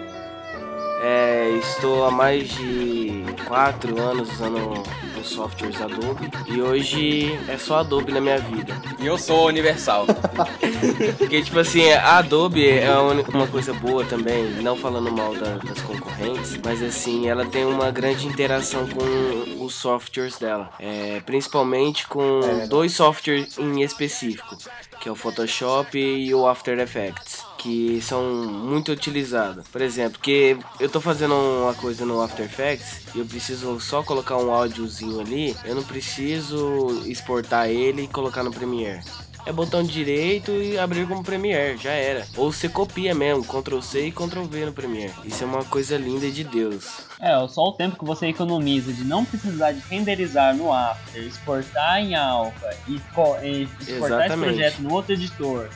É, 1.06 1.50
estou 1.58 2.06
há 2.06 2.10
mais 2.10 2.48
de 2.48 3.26
4 3.46 4.00
anos 4.00 4.32
usando 4.32 4.82
os 5.20 5.28
softwares 5.28 5.78
Adobe 5.78 6.30
e 6.46 6.62
hoje 6.62 7.38
é 7.46 7.58
só 7.58 7.80
Adobe 7.80 8.10
na 8.10 8.22
minha 8.22 8.38
vida. 8.38 8.74
E 8.98 9.04
eu 9.04 9.18
sou 9.18 9.46
universal. 9.48 10.06
Porque, 11.18 11.42
tipo 11.42 11.58
assim, 11.58 11.90
a 11.92 12.16
Adobe 12.16 12.66
é 12.66 12.90
uma 13.28 13.46
coisa 13.46 13.74
boa 13.74 14.02
também, 14.06 14.44
não 14.62 14.78
falando 14.78 15.12
mal 15.12 15.34
da, 15.34 15.58
das 15.58 15.82
concorrentes, 15.82 16.58
mas 16.64 16.82
assim, 16.82 17.28
ela 17.28 17.44
tem 17.44 17.66
uma 17.66 17.90
grande 17.90 18.26
interação 18.26 18.88
com 18.88 19.62
os 19.62 19.74
softwares 19.74 20.38
dela. 20.38 20.70
É, 20.80 21.20
principalmente 21.26 22.08
com 22.08 22.40
é. 22.42 22.66
dois 22.66 22.92
softwares 22.92 23.58
em 23.58 23.82
específico, 23.82 24.56
que 25.02 25.06
é 25.10 25.12
o 25.12 25.14
Photoshop 25.14 25.98
e 25.98 26.34
o 26.34 26.48
After 26.48 26.78
Effects 26.78 27.52
que 27.64 27.98
são 28.02 28.22
muito 28.22 28.92
utilizados. 28.92 29.66
Por 29.68 29.80
exemplo, 29.80 30.20
que 30.20 30.54
eu 30.78 30.86
tô 30.86 31.00
fazendo 31.00 31.34
uma 31.34 31.72
coisa 31.72 32.04
no 32.04 32.20
After 32.20 32.44
Effects 32.44 33.00
e 33.14 33.20
eu 33.20 33.24
preciso 33.24 33.80
só 33.80 34.02
colocar 34.02 34.36
um 34.36 34.52
áudiozinho 34.52 35.18
ali, 35.18 35.56
eu 35.64 35.74
não 35.74 35.82
preciso 35.82 37.02
exportar 37.06 37.70
ele 37.70 38.02
e 38.02 38.08
colocar 38.08 38.42
no 38.42 38.52
Premiere 38.52 39.00
é 39.46 39.52
botão 39.52 39.82
direito 39.82 40.52
e 40.52 40.78
abrir 40.78 41.06
como 41.06 41.22
Premiere, 41.22 41.76
já 41.76 41.90
era. 41.90 42.26
Ou 42.34 42.50
você 42.50 42.66
copia 42.66 43.14
mesmo, 43.14 43.44
Ctrl 43.44 43.80
C 43.82 44.06
e 44.06 44.10
Ctrl 44.10 44.44
V 44.44 44.64
no 44.64 44.72
Premiere. 44.72 45.12
Isso 45.22 45.44
é 45.44 45.46
uma 45.46 45.62
coisa 45.64 45.98
linda 45.98 46.30
de 46.30 46.44
Deus. 46.44 47.02
É, 47.20 47.46
só 47.46 47.64
o 47.64 47.72
tempo 47.72 47.98
que 47.98 48.06
você 48.06 48.28
economiza 48.28 48.90
de 48.90 49.04
não 49.04 49.22
precisar 49.22 49.72
de 49.72 49.80
renderizar 49.80 50.56
no 50.56 50.72
After, 50.72 51.22
exportar 51.22 51.98
em 51.98 52.14
Alpha 52.14 52.74
e, 52.88 52.92
e 52.92 53.62
exportar 53.62 54.24
Exatamente. 54.24 54.32
esse 54.32 54.36
projeto 54.36 54.78
no 54.78 54.94
outro 54.94 55.12
editor 55.12 55.68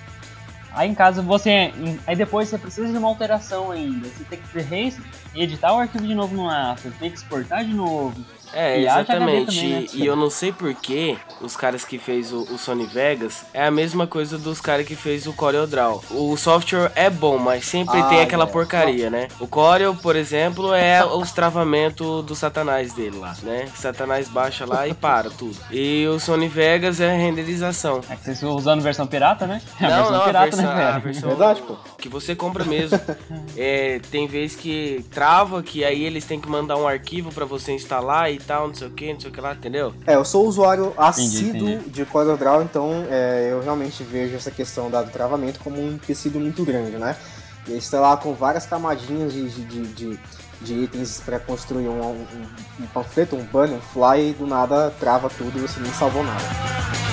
Aí 0.79 0.89
em 0.89 0.95
casa 0.95 1.21
você. 1.21 1.73
Aí 2.07 2.15
depois 2.15 2.49
você 2.49 2.57
precisa 2.57 2.87
de 2.89 2.97
uma 2.97 3.09
alteração 3.09 3.73
ainda. 3.73 4.07
Você 4.07 4.23
tem 4.23 4.39
que 4.39 4.95
editar 5.35 5.75
o 5.75 5.79
arquivo 5.79 6.07
de 6.07 6.15
novo 6.15 6.37
no 6.37 6.49
After, 6.49 6.93
tem 6.93 7.11
que 7.11 7.19
exportar 7.19 7.65
de 7.65 7.75
novo. 7.75 8.15
É, 8.53 8.81
exatamente. 8.81 9.57
Também, 9.57 9.81
né? 9.83 9.87
E 9.95 10.07
eu 10.07 10.17
não 10.17 10.31
sei 10.31 10.53
porquê 10.53 11.17
os 11.41 11.57
caras 11.57 11.85
que 11.85 11.99
fez 11.99 12.33
o, 12.33 12.43
o, 12.43 12.59
Sony 12.59 12.87
Vegas 12.87 13.45
é 13.53 13.67
a 13.67 13.71
mesma 13.71 14.07
coisa 14.07 14.39
dos 14.39 14.61
caras 14.61 14.87
que 14.87 14.97
fez 14.97 15.27
o 15.27 15.33
CorelDRAW. 15.33 16.03
O 16.11 16.37
software 16.37 16.91
é 16.95 17.11
bom, 17.11 17.39
mas 17.39 17.65
sempre 17.65 18.01
ah, 18.01 18.05
tem 18.05 18.21
aquela 18.21 18.45
é. 18.45 18.47
porcaria, 18.47 19.11
né? 19.11 19.29
O 19.39 19.47
Corel, 19.47 19.95
por 19.95 20.17
exemplo, 20.17 20.75
é 20.75 21.05
os 21.05 21.33
travamentos 21.33 22.25
do 22.25 22.35
Satanás 22.35 22.93
dele 22.93 23.19
lá, 23.19 23.35
né? 23.43 23.69
Satanás 23.75 24.29
baixa 24.29 24.65
lá 24.67 24.87
e 24.87 24.95
para 24.95 25.31
tudo. 25.31 25.57
E 25.71 26.07
o 26.07 26.19
Sony 26.19 26.49
Vegas 26.49 27.01
é 27.01 27.11
a 27.11 27.17
renderização. 27.17 28.01
É 28.09 28.17
que 28.17 28.25
vocês 28.25 28.37
estão 28.37 28.55
usando 28.55 28.83
versão 28.83 29.07
pirata, 29.07 29.47
né? 29.47 29.61
É 29.81 29.87
a 29.87 29.89
não, 29.89 29.97
versão 29.97 30.13
não, 30.13 30.25
pirata, 30.25 30.39
a 30.39 30.51
versão, 30.51 30.75
né, 30.75 30.85
a 30.85 30.99
versão 30.99 31.29
Verdade, 31.29 31.63
pô. 31.63 31.77
Que 31.99 32.09
você 32.09 32.35
compra 32.35 32.65
mesmo. 32.65 32.99
é, 33.57 34.01
tem 34.11 34.27
vez 34.27 34.55
que 34.55 35.05
trava, 35.11 35.63
que 35.63 35.85
aí 35.85 36.05
eles 36.05 36.25
têm 36.25 36.41
que 36.41 36.49
mandar 36.49 36.77
um 36.77 36.87
arquivo 36.87 37.33
para 37.33 37.45
você 37.45 37.73
instalar 37.73 38.33
e 38.33 38.38
e 38.39 38.45
tal, 38.45 38.69
não 38.69 38.75
sei 38.75 38.89
o 38.89 38.91
que, 38.91 39.13
não 39.13 39.21
sei 39.21 39.31
o 39.31 39.33
que 39.33 39.41
lá, 39.41 39.53
entendeu? 39.53 39.93
É, 40.07 40.15
eu 40.15 40.25
sou 40.25 40.47
usuário 40.47 40.95
assíduo 40.97 41.81
de 41.81 42.05
CorelDRAW, 42.05 42.63
então 42.63 43.07
é, 43.11 43.49
eu 43.51 43.61
realmente 43.61 44.03
vejo 44.03 44.37
essa 44.37 44.51
questão 44.51 44.91
do 44.91 45.11
travamento 45.11 45.61
como 45.61 45.81
um 45.81 45.99
tecido 45.99 46.39
muito 46.39 46.65
grande, 46.65 46.97
né? 46.97 47.17
E 47.67 47.73
ele 47.73 47.79
está 47.79 48.01
lá 48.01 48.17
com 48.17 48.33
várias 48.35 48.65
camadinhas 48.67 49.33
de, 49.33 49.49
de, 49.49 49.83
de, 49.89 50.21
de 50.61 50.75
itens 50.75 51.21
para 51.25 51.39
construir 51.39 51.89
um, 51.89 52.01
um, 52.01 52.27
um, 52.81 52.87
panfleto, 52.87 53.37
um 53.37 53.45
banner, 53.45 53.77
um 53.77 53.81
fly, 53.81 54.31
e 54.31 54.33
do 54.33 54.47
nada 54.47 54.93
trava 54.99 55.29
tudo 55.29 55.59
e 55.59 55.61
você 55.61 55.79
nem 55.81 55.93
salvou 55.93 56.25
nada. 56.25 56.45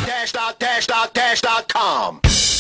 Testa, 0.06 0.54
testa, 0.54 1.08
testa, 1.08 1.66
com 1.72 2.55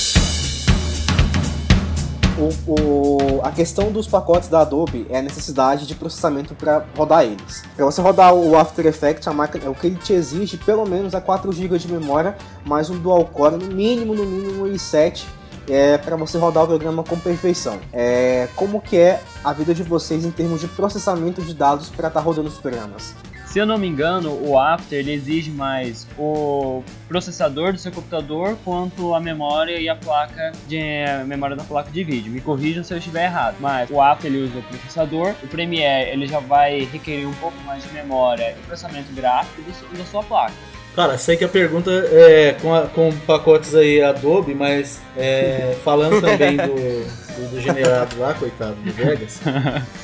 o, 2.37 2.71
o, 2.71 3.41
a 3.43 3.51
questão 3.51 3.91
dos 3.91 4.07
pacotes 4.07 4.49
da 4.49 4.61
Adobe 4.61 5.05
é 5.09 5.19
a 5.19 5.21
necessidade 5.21 5.87
de 5.87 5.95
processamento 5.95 6.53
para 6.53 6.85
rodar 6.95 7.23
eles. 7.23 7.63
Para 7.75 7.85
você 7.85 8.01
rodar 8.01 8.33
o 8.33 8.57
After 8.57 8.85
Effects, 8.85 9.27
a 9.27 9.33
máquina, 9.33 9.69
o 9.69 9.75
que 9.75 9.87
ele 9.87 9.95
te 9.95 10.13
exige 10.13 10.57
pelo 10.57 10.85
menos 10.85 11.13
é 11.13 11.21
4 11.21 11.51
GB 11.51 11.77
de 11.77 11.91
memória, 11.91 12.35
mais 12.65 12.89
um 12.89 12.97
dual 12.99 13.25
core, 13.25 13.55
no 13.55 13.73
mínimo, 13.73 14.13
no 14.13 14.25
mínimo 14.25 14.65
i7, 14.67 15.23
é, 15.69 15.97
para 15.97 16.15
você 16.15 16.37
rodar 16.37 16.63
o 16.63 16.67
programa 16.67 17.03
com 17.03 17.17
perfeição. 17.17 17.79
É, 17.93 18.49
como 18.55 18.81
que 18.81 18.97
é 18.97 19.21
a 19.43 19.53
vida 19.53 19.73
de 19.73 19.83
vocês 19.83 20.25
em 20.25 20.31
termos 20.31 20.59
de 20.59 20.67
processamento 20.67 21.41
de 21.41 21.53
dados 21.53 21.89
para 21.89 22.09
estar 22.09 22.19
tá 22.19 22.25
rodando 22.25 22.49
os 22.49 22.57
programas? 22.57 23.15
Se 23.55 23.59
eu 23.59 23.65
não 23.65 23.77
me 23.77 23.87
engano, 23.87 24.37
o 24.45 24.59
After 24.59 24.99
ele 24.99 25.13
exige 25.13 25.49
mais 25.49 26.05
o 26.19 26.83
processador 27.07 27.71
do 27.71 27.79
seu 27.79 27.89
computador 27.89 28.57
quanto 28.65 29.15
a 29.15 29.19
memória 29.21 29.79
e 29.79 29.87
a 29.87 29.95
placa 29.95 30.51
de 30.67 30.77
a 31.05 31.23
memória 31.23 31.55
da 31.55 31.63
placa 31.63 31.89
de 31.89 32.03
vídeo. 32.03 32.29
Me 32.29 32.41
corrijam 32.41 32.83
se 32.83 32.93
eu 32.93 32.97
estiver 32.97 33.23
errado. 33.23 33.55
Mas 33.61 33.89
o 33.89 34.01
After 34.01 34.29
ele 34.29 34.43
usa 34.43 34.59
o 34.59 34.63
processador, 34.63 35.35
o 35.41 35.47
Premiere 35.47 36.11
ele 36.11 36.27
já 36.27 36.41
vai 36.41 36.83
requerer 36.91 37.25
um 37.25 37.33
pouco 37.35 37.57
mais 37.63 37.81
de 37.81 37.93
memória 37.93 38.57
e 38.59 38.67
processamento 38.67 39.13
gráfico 39.13 39.61
do, 39.61 39.97
da 39.99 40.03
sua 40.03 40.21
placa. 40.21 40.53
Cara, 40.93 41.17
sei 41.17 41.37
que 41.37 41.45
a 41.45 41.47
pergunta 41.47 41.91
é 42.11 42.57
com, 42.61 42.75
a, 42.75 42.87
com 42.87 43.09
pacotes 43.25 43.73
aí 43.73 44.01
Adobe, 44.01 44.53
mas 44.53 45.01
é, 45.15 45.77
falando 45.81 46.19
também 46.19 46.57
do, 46.57 47.05
do, 47.45 47.55
do, 47.55 47.61
generado 47.61 48.19
lá, 48.19 48.33
coitado, 48.33 48.75
do 48.75 48.91
Vegas. 48.91 49.39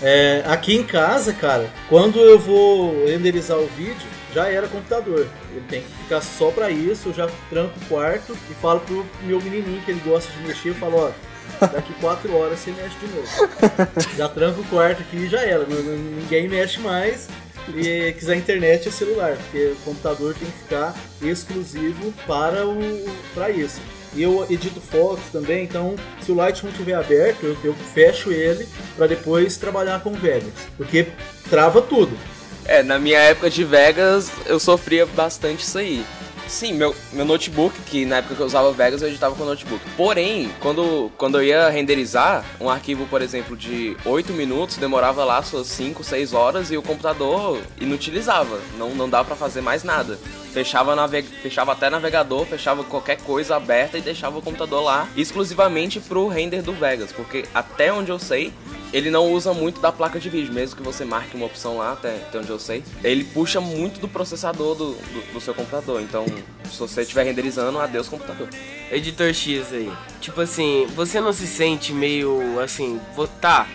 É, 0.01 0.43
aqui 0.47 0.75
em 0.75 0.83
casa, 0.83 1.33
cara, 1.33 1.69
quando 1.87 2.19
eu 2.19 2.39
vou 2.39 3.05
renderizar 3.05 3.57
o 3.57 3.67
vídeo, 3.67 4.07
já 4.33 4.47
era 4.47 4.67
computador. 4.67 5.27
Ele 5.51 5.63
tem 5.69 5.81
que 5.81 5.93
ficar 6.03 6.21
só 6.21 6.49
pra 6.49 6.71
isso, 6.71 7.09
eu 7.09 7.13
já 7.13 7.29
tranco 7.49 7.73
o 7.79 7.85
quarto 7.87 8.37
e 8.49 8.53
falo 8.55 8.79
pro 8.81 9.05
meu 9.23 9.39
menininho 9.41 9.81
que 9.81 9.91
ele 9.91 10.01
gosta 10.03 10.31
de 10.31 10.47
mexer, 10.47 10.69
eu 10.69 10.75
falo, 10.75 10.97
ó, 10.97 11.65
daqui 11.67 11.93
quatro 11.99 12.35
horas 12.35 12.59
você 12.59 12.71
mexe 12.71 12.95
de 12.99 13.07
novo. 13.07 14.15
já 14.17 14.27
tranco 14.27 14.61
o 14.61 14.65
quarto 14.65 15.01
aqui 15.01 15.17
e 15.17 15.29
já 15.29 15.41
era. 15.41 15.65
Ninguém 15.65 16.47
mexe 16.47 16.79
mais 16.79 17.27
e 17.69 18.13
quiser 18.13 18.37
internet 18.37 18.87
é 18.87 18.91
celular, 18.91 19.37
porque 19.37 19.73
o 19.73 19.75
computador 19.83 20.33
tem 20.33 20.49
que 20.49 20.57
ficar 20.57 20.95
exclusivo 21.21 22.11
para, 22.25 22.67
o, 22.67 23.05
para 23.33 23.49
isso. 23.49 23.79
E 24.13 24.23
eu 24.23 24.45
edito 24.49 24.81
fotos 24.81 25.23
também, 25.31 25.63
então 25.63 25.95
se 26.21 26.31
o 26.31 26.35
Lightroom 26.35 26.69
estiver 26.69 26.95
aberto, 26.95 27.43
eu, 27.45 27.57
eu 27.63 27.73
fecho 27.73 28.31
ele 28.31 28.67
para 28.95 29.07
depois 29.07 29.57
trabalhar 29.57 30.01
com 30.01 30.11
Vegas, 30.11 30.53
porque 30.77 31.07
trava 31.49 31.81
tudo. 31.81 32.17
É, 32.65 32.83
na 32.83 32.99
minha 32.99 33.17
época 33.17 33.49
de 33.49 33.63
Vegas 33.63 34.29
eu 34.45 34.59
sofria 34.59 35.05
bastante 35.05 35.63
isso 35.63 35.77
aí. 35.77 36.05
Sim, 36.51 36.73
meu, 36.73 36.93
meu 37.13 37.23
notebook, 37.23 37.79
que 37.83 38.05
na 38.05 38.17
época 38.17 38.35
que 38.35 38.41
eu 38.41 38.45
usava 38.45 38.73
Vegas, 38.73 39.01
eu 39.01 39.07
editava 39.07 39.33
com 39.33 39.45
notebook. 39.45 39.81
Porém, 39.95 40.51
quando, 40.59 41.09
quando 41.17 41.37
eu 41.39 41.43
ia 41.43 41.69
renderizar 41.69 42.43
um 42.59 42.69
arquivo, 42.69 43.07
por 43.07 43.21
exemplo, 43.21 43.55
de 43.55 43.95
8 44.03 44.33
minutos, 44.33 44.75
demorava 44.75 45.23
lá 45.23 45.41
suas 45.41 45.67
5, 45.67 46.03
6 46.03 46.33
horas 46.33 46.69
e 46.69 46.75
o 46.75 46.81
computador 46.81 47.61
inutilizava. 47.79 48.59
Não, 48.77 48.89
não 48.89 49.09
dava 49.09 49.23
para 49.27 49.35
fazer 49.37 49.61
mais 49.61 49.85
nada. 49.85 50.19
Fechava, 50.51 50.93
naveg... 50.93 51.25
fechava 51.41 51.71
até 51.71 51.89
navegador, 51.89 52.45
fechava 52.45 52.83
qualquer 52.83 53.15
coisa 53.21 53.55
aberta 53.55 53.97
e 53.97 54.01
deixava 54.01 54.37
o 54.37 54.41
computador 54.41 54.83
lá 54.83 55.07
exclusivamente 55.15 56.01
pro 56.01 56.27
render 56.27 56.61
do 56.61 56.73
Vegas. 56.73 57.13
Porque 57.13 57.45
até 57.55 57.93
onde 57.93 58.11
eu 58.11 58.19
sei, 58.19 58.53
ele 58.93 59.09
não 59.09 59.31
usa 59.31 59.53
muito 59.53 59.79
da 59.79 59.91
placa 59.91 60.19
de 60.19 60.29
vídeo, 60.29 60.53
mesmo 60.53 60.75
que 60.75 60.83
você 60.83 61.05
marque 61.05 61.35
uma 61.35 61.45
opção 61.45 61.77
lá, 61.77 61.93
até, 61.93 62.15
até 62.15 62.39
onde 62.39 62.49
eu 62.49 62.59
sei. 62.59 62.83
Ele 63.03 63.23
puxa 63.23 63.61
muito 63.61 63.99
do 63.99 64.07
processador 64.07 64.75
do, 64.75 64.91
do, 64.93 65.33
do 65.33 65.41
seu 65.41 65.53
computador. 65.53 66.01
Então, 66.01 66.25
se 66.69 66.77
você 66.77 67.01
estiver 67.01 67.23
renderizando, 67.23 67.79
adeus 67.79 68.09
computador. 68.09 68.49
Editor 68.91 69.33
X 69.33 69.71
aí. 69.71 69.91
Tipo 70.19 70.41
assim, 70.41 70.87
você 70.93 71.21
não 71.21 71.31
se 71.31 71.47
sente 71.47 71.93
meio 71.93 72.59
assim, 72.59 72.99
tá, 73.39 73.67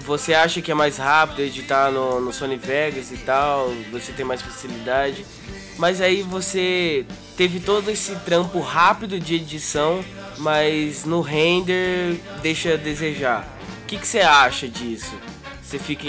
você 0.00 0.34
acha 0.34 0.60
que 0.60 0.70
é 0.70 0.74
mais 0.74 0.98
rápido 0.98 1.40
editar 1.40 1.90
no, 1.90 2.20
no, 2.20 2.32
Sony 2.32 2.56
Vegas 2.56 3.10
e 3.10 3.16
tal, 3.16 3.72
você 3.90 4.12
tem 4.12 4.24
mais 4.24 4.42
facilidade, 4.42 5.24
mas 5.78 6.00
aí 6.00 6.22
você 6.22 7.04
teve 7.36 7.58
todo 7.58 7.90
esse 7.90 8.14
trampo 8.16 8.60
rápido 8.60 9.18
de 9.18 9.36
edição, 9.36 10.04
mas 10.38 11.04
no 11.04 11.22
render 11.22 12.20
deixa 12.42 12.74
a 12.74 12.76
desejar 12.76 13.60
que, 13.90 13.98
que 13.98 14.06
você 14.06 14.20
acha 14.20 14.68
disso? 14.68 15.12
Você 15.60 15.76
fica, 15.76 16.06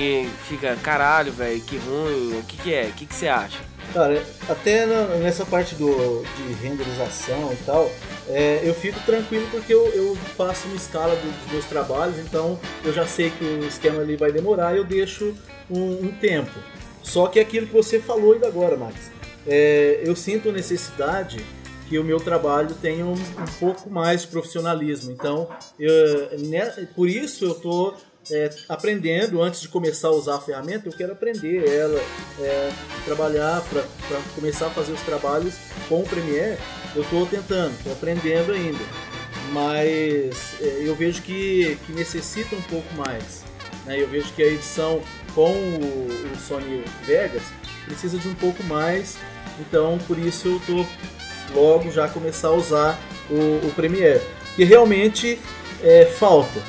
fica 0.47 0.75
caralho, 0.83 1.31
velho, 1.31 1.59
que 1.61 1.77
ruim, 1.77 2.39
o 2.39 2.43
que, 2.43 2.57
que 2.57 2.73
é? 2.73 2.83
O 2.85 2.93
que, 2.93 3.07
que 3.07 3.15
você 3.15 3.27
acha? 3.27 3.57
Cara, 3.91 4.23
até 4.47 4.85
nessa 5.17 5.45
parte 5.45 5.73
do, 5.75 6.23
de 6.23 6.53
renderização 6.61 7.51
e 7.51 7.55
tal, 7.65 7.91
é, 8.29 8.61
eu 8.63 8.75
fico 8.75 8.99
tranquilo 9.01 9.47
porque 9.49 9.73
eu, 9.73 9.85
eu 9.93 10.15
faço 10.37 10.67
uma 10.67 10.75
escala 10.75 11.15
dos 11.15 11.51
meus 11.51 11.65
trabalhos, 11.65 12.19
então 12.19 12.59
eu 12.83 12.93
já 12.93 13.05
sei 13.07 13.31
que 13.31 13.43
o 13.43 13.67
esquema 13.67 14.01
ali 14.01 14.15
vai 14.15 14.31
demorar 14.31 14.75
e 14.75 14.77
eu 14.77 14.83
deixo 14.83 15.35
um, 15.69 16.05
um 16.05 16.11
tempo. 16.11 16.51
Só 17.01 17.27
que 17.27 17.39
é 17.39 17.41
aquilo 17.41 17.65
que 17.65 17.73
você 17.73 17.99
falou 17.99 18.33
ainda 18.33 18.47
agora, 18.47 18.77
Max. 18.77 19.11
É, 19.47 20.01
eu 20.03 20.15
sinto 20.15 20.51
necessidade 20.51 21.43
que 21.91 21.99
o 21.99 22.05
meu 22.05 22.21
trabalho 22.21 22.73
tenha 22.81 23.05
um, 23.05 23.11
um 23.11 23.45
pouco 23.59 23.89
mais 23.89 24.21
de 24.21 24.29
profissionalismo. 24.29 25.11
Então, 25.11 25.49
eu, 25.77 26.39
né, 26.39 26.87
por 26.95 27.09
isso 27.09 27.43
eu 27.43 27.51
estou 27.51 27.97
é, 28.31 28.49
aprendendo, 28.69 29.41
antes 29.41 29.59
de 29.59 29.67
começar 29.67 30.07
a 30.07 30.11
usar 30.11 30.35
a 30.35 30.39
ferramenta, 30.39 30.87
eu 30.87 30.93
quero 30.93 31.11
aprender 31.11 31.67
ela, 31.67 32.01
é, 32.39 32.71
trabalhar 33.03 33.61
para 33.63 33.83
começar 34.33 34.67
a 34.67 34.69
fazer 34.69 34.93
os 34.93 35.01
trabalhos 35.01 35.55
com 35.89 35.99
o 35.99 36.07
Premiere. 36.07 36.57
Eu 36.95 37.01
estou 37.01 37.25
tentando, 37.25 37.73
estou 37.73 37.91
aprendendo 37.91 38.53
ainda, 38.53 38.85
mas 39.51 40.61
é, 40.61 40.83
eu 40.87 40.95
vejo 40.95 41.21
que, 41.23 41.77
que 41.85 41.91
necessita 41.91 42.55
um 42.55 42.61
pouco 42.61 42.87
mais. 42.95 43.43
Né? 43.85 44.01
Eu 44.01 44.07
vejo 44.07 44.31
que 44.31 44.41
a 44.41 44.47
edição 44.47 45.01
com 45.35 45.51
o, 45.51 46.31
o 46.33 46.39
Sony 46.39 46.85
Vegas 47.03 47.43
precisa 47.83 48.17
de 48.17 48.29
um 48.29 48.35
pouco 48.35 48.63
mais, 48.63 49.17
então 49.59 49.99
por 50.07 50.17
isso 50.17 50.47
eu 50.47 50.55
estou 50.55 50.87
logo 51.53 51.91
já 51.91 52.07
começar 52.07 52.49
a 52.49 52.53
usar 52.53 52.99
o, 53.29 53.67
o 53.67 53.73
Premiere. 53.75 54.21
Que 54.55 54.63
realmente 54.63 55.39
é, 55.83 56.05
falta. 56.05 56.61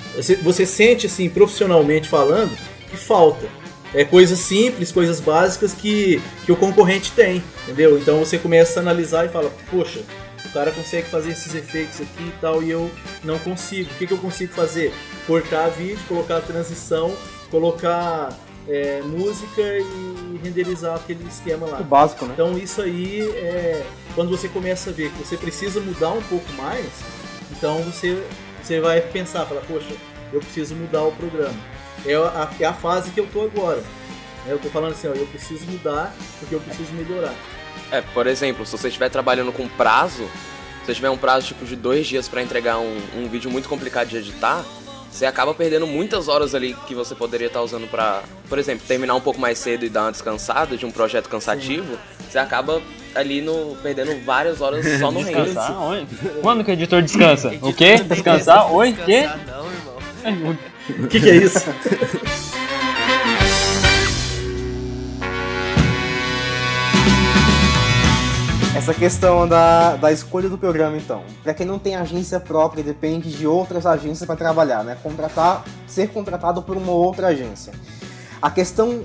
Você, 0.43 0.67
sente, 0.67 1.07
assim, 1.07 1.29
profissionalmente 1.29 2.09
falando, 2.09 2.57
que 2.91 2.97
falta. 2.97 3.47
É 3.95 4.05
coisas 4.05 4.39
simples, 4.39 4.91
coisas 4.91 5.21
básicas 5.21 5.75
que, 5.75 6.21
que 6.47 6.53
o 6.53 6.57
concorrente 6.57 7.13
tem, 7.13 7.43
entendeu? 7.65 7.99
Então 7.99 8.19
você 8.21 8.39
começa 8.39 8.81
a 8.81 8.83
analisar 8.83 9.27
e 9.27 9.29
fala, 9.29 9.53
poxa, 9.71 10.01
o 10.47 10.49
cara 10.51 10.71
consegue 10.71 11.09
fazer 11.09 11.33
esses 11.33 11.55
efeitos 11.55 12.01
aqui 12.01 12.23
e 12.23 12.35
tal, 12.41 12.63
e 12.63 12.71
eu 12.71 12.91
não 13.23 13.39
consigo. 13.39 13.91
O 13.93 13.99
que, 13.99 14.07
que 14.07 14.13
eu 14.15 14.19
consigo 14.19 14.53
fazer? 14.55 14.95
Cortar 15.27 15.69
vídeo, 15.69 15.99
colocar 16.09 16.41
transição, 16.41 17.15
colocar 17.51 18.39
é, 18.67 19.03
música 19.03 19.61
e 19.61 20.22
renderizar 20.43 20.97
aquele 20.97 21.27
esquema 21.29 21.67
lá. 21.67 21.81
O 21.81 21.85
básico, 21.85 22.27
né? 22.27 22.33
Então 22.35 22.57
isso 22.59 22.83
aí 22.83 23.23
é 23.37 23.87
quando 24.15 24.31
você 24.31 24.49
começa 24.49 24.91
a 24.91 24.93
ver 24.93 25.11
que 25.11 25.19
você 25.19 25.37
precisa 25.37 25.81
mudar 25.81 26.11
um 26.11 26.23
pouco 26.23 26.51
mais, 26.55 26.87
então 27.51 27.83
você 27.83 28.23
você 28.63 28.81
vai 28.81 29.01
pensar, 29.01 29.45
falar, 29.45 29.61
poxa, 29.63 29.93
eu 30.33 30.41
preciso 30.41 30.75
mudar 30.75 31.03
o 31.03 31.13
programa. 31.13 31.55
É 32.07 32.15
a, 32.15 32.51
é 32.61 32.65
a 32.65 32.73
fase 32.73 33.11
que 33.11 33.19
eu 33.19 33.27
tô 33.27 33.43
agora. 33.43 33.83
Eu 34.47 34.59
tô 34.59 34.69
falando 34.69 34.93
assim, 34.93 35.09
ó, 35.09 35.13
eu 35.13 35.27
preciso 35.27 35.67
mudar 35.67 36.15
porque 36.39 36.55
eu 36.55 36.61
preciso 36.61 36.93
melhorar. 36.93 37.35
É, 37.91 38.01
por 38.01 38.27
exemplo, 38.27 38.65
se 38.65 38.73
você 38.73 38.89
estiver 38.89 39.09
trabalhando 39.09 39.53
com 39.53 39.69
prazo, 39.69 40.25
se 40.81 40.87
você 40.87 40.95
tiver 40.95 41.11
um 41.11 41.17
prazo 41.17 41.49
tipo 41.49 41.65
de 41.65 41.77
dois 41.77 42.07
dias 42.07 42.29
para 42.29 42.43
entregar 42.43 42.79
um, 42.79 42.99
um 43.17 43.29
vídeo 43.29 43.51
muito 43.51 43.69
complicado 43.69 44.09
de 44.09 44.17
editar, 44.17 44.65
você 45.13 45.27
acaba 45.27 45.53
perdendo 45.53 45.87
muitas 45.87 46.27
horas 46.27 46.55
ali 46.55 46.75
que 46.87 46.95
você 46.95 47.15
poderia 47.15 47.49
estar 47.49 47.61
usando 47.61 47.87
para, 47.87 48.23
por 48.49 48.59
exemplo, 48.59 48.85
terminar 48.89 49.15
um 49.15 49.21
pouco 49.21 49.39
mais 49.39 49.59
cedo 49.59 49.85
e 49.85 49.91
dar 49.91 50.05
uma 50.05 50.13
descansada 50.13 50.75
de 50.75 50.87
um 50.87 50.91
projeto 50.91 51.29
cansativo. 51.29 51.93
Sim. 51.93 52.25
Você 52.31 52.39
acaba 52.39 52.81
ali 53.15 53.43
no 53.43 53.77
perdendo 53.83 54.25
várias 54.25 54.63
horas 54.63 54.87
só 54.99 55.13
no 55.13 55.21
render. 55.23 55.45
Descansar? 55.45 55.83
Onde? 55.83 56.07
Quando 56.41 56.65
que 56.65 56.71
o 56.71 56.73
editor 56.73 57.03
descansa? 57.03 57.53
o 57.61 57.75
quê? 57.75 57.97
Descansar? 58.03 58.73
Oi? 58.73 58.95
Quê? 59.05 59.29
Não, 59.47 60.31
irmão. 60.33 60.59
O 60.99 61.07
que, 61.07 61.21
que 61.21 61.31
é 61.31 61.37
isso? 61.37 61.65
Essa 68.83 68.95
questão 68.95 69.47
da, 69.47 69.95
da 69.95 70.11
escolha 70.11 70.49
do 70.49 70.59
programa, 70.59 70.97
então. 70.97 71.23
Para 71.45 71.55
quem 71.55 71.65
não 71.65 71.79
tem 71.79 71.95
agência 71.95 72.41
própria, 72.41 72.83
depende 72.83 73.31
de 73.31 73.47
outras 73.47 73.87
agências 73.87 74.27
para 74.27 74.35
trabalhar, 74.35 74.83
né? 74.83 74.99
Contratar, 75.01 75.65
ser 75.87 76.09
contratado 76.09 76.61
por 76.61 76.77
uma 76.77 76.91
outra 76.91 77.29
agência. 77.29 77.73
A 78.43 78.51
questão 78.51 79.05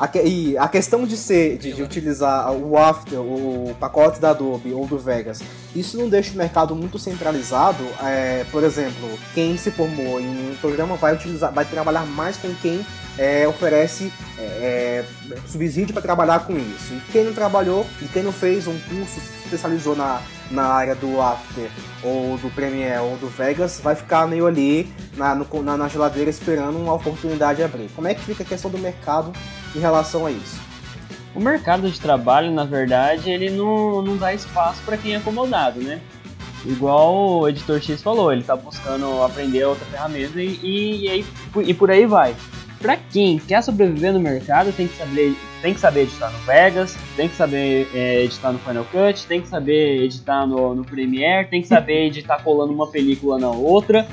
a, 0.00 0.10
e 0.24 0.56
a 0.56 0.66
questão 0.66 1.06
de 1.06 1.14
ser, 1.14 1.58
de, 1.58 1.74
de, 1.74 1.82
utilizar 1.82 2.50
o 2.52 2.78
After, 2.78 3.20
o 3.20 3.76
pacote 3.78 4.18
da 4.18 4.30
Adobe 4.30 4.72
ou 4.72 4.86
do 4.86 4.98
Vegas, 4.98 5.42
isso 5.76 5.98
não 5.98 6.08
deixa 6.08 6.32
o 6.32 6.36
mercado 6.36 6.74
muito 6.74 6.98
centralizado. 6.98 7.84
É, 8.02 8.46
por 8.50 8.64
exemplo, 8.64 9.10
quem 9.34 9.58
se 9.58 9.70
formou 9.70 10.18
em 10.18 10.52
um 10.52 10.56
programa 10.58 10.96
vai 10.96 11.14
utilizar, 11.14 11.52
vai 11.52 11.66
trabalhar 11.66 12.06
mais 12.06 12.38
com 12.38 12.54
quem 12.54 12.84
é, 13.18 13.46
oferece 13.46 14.10
é, 14.38 14.42
é 14.42 15.04
subsídio 15.46 15.92
para 15.92 16.02
trabalhar 16.02 16.46
com 16.46 16.56
isso. 16.56 16.94
E 16.94 17.12
quem 17.12 17.24
não 17.24 17.34
trabalhou 17.34 17.86
e 18.00 18.06
quem 18.06 18.22
não 18.22 18.32
fez 18.32 18.66
um 18.66 18.78
curso, 18.78 19.20
especializou 19.50 19.96
na, 19.96 20.20
na 20.50 20.64
área 20.64 20.94
do 20.94 21.20
After 21.20 21.70
ou 22.02 22.38
do 22.38 22.48
Premiere 22.50 23.00
ou 23.00 23.16
do 23.16 23.26
Vegas, 23.26 23.80
vai 23.82 23.96
ficar 23.96 24.26
meio 24.26 24.46
ali 24.46 24.92
na, 25.16 25.34
no, 25.34 25.46
na, 25.62 25.76
na 25.76 25.88
geladeira 25.88 26.30
esperando 26.30 26.78
uma 26.78 26.94
oportunidade 26.94 27.62
abrir. 27.62 27.90
Como 27.94 28.06
é 28.06 28.14
que 28.14 28.20
fica 28.20 28.42
a 28.42 28.46
questão 28.46 28.70
do 28.70 28.78
mercado 28.78 29.32
em 29.74 29.80
relação 29.80 30.24
a 30.24 30.30
isso? 30.30 30.60
O 31.34 31.40
mercado 31.40 31.88
de 31.90 32.00
trabalho, 32.00 32.50
na 32.50 32.64
verdade, 32.64 33.30
ele 33.30 33.50
não, 33.50 34.02
não 34.02 34.16
dá 34.16 34.32
espaço 34.32 34.80
para 34.84 34.96
quem 34.96 35.14
é 35.14 35.16
acomodado, 35.16 35.80
né? 35.80 36.00
Igual 36.64 37.40
o 37.40 37.48
editor 37.48 37.80
X 37.80 38.02
falou, 38.02 38.32
ele 38.32 38.42
está 38.42 38.54
buscando 38.54 39.22
aprender 39.22 39.64
outra 39.64 39.84
ferramenta 39.86 40.42
e, 40.42 40.60
e, 40.62 41.20
e, 41.20 41.24
e 41.62 41.74
por 41.74 41.90
aí 41.90 42.04
vai. 42.04 42.34
Para 42.80 42.96
quem 42.96 43.38
quer 43.38 43.62
sobreviver 43.62 44.10
no 44.10 44.18
mercado, 44.18 44.72
tem 44.72 44.88
que 44.88 44.96
saber, 44.96 45.36
tem 45.60 45.74
que 45.74 45.80
saber 45.80 46.02
editar 46.04 46.30
no 46.30 46.38
Vegas, 46.38 46.96
tem 47.14 47.28
que 47.28 47.36
saber 47.36 47.90
é, 47.94 48.24
editar 48.24 48.52
no 48.52 48.58
Final 48.58 48.86
Cut, 48.86 49.26
tem 49.26 49.42
que 49.42 49.48
saber 49.48 50.02
editar 50.02 50.46
no, 50.46 50.74
no 50.74 50.82
Premiere, 50.82 51.46
tem 51.48 51.60
que 51.60 51.68
saber 51.68 52.06
editar 52.08 52.42
colando 52.42 52.72
uma 52.72 52.86
película 52.86 53.38
na 53.38 53.50
outra. 53.50 54.08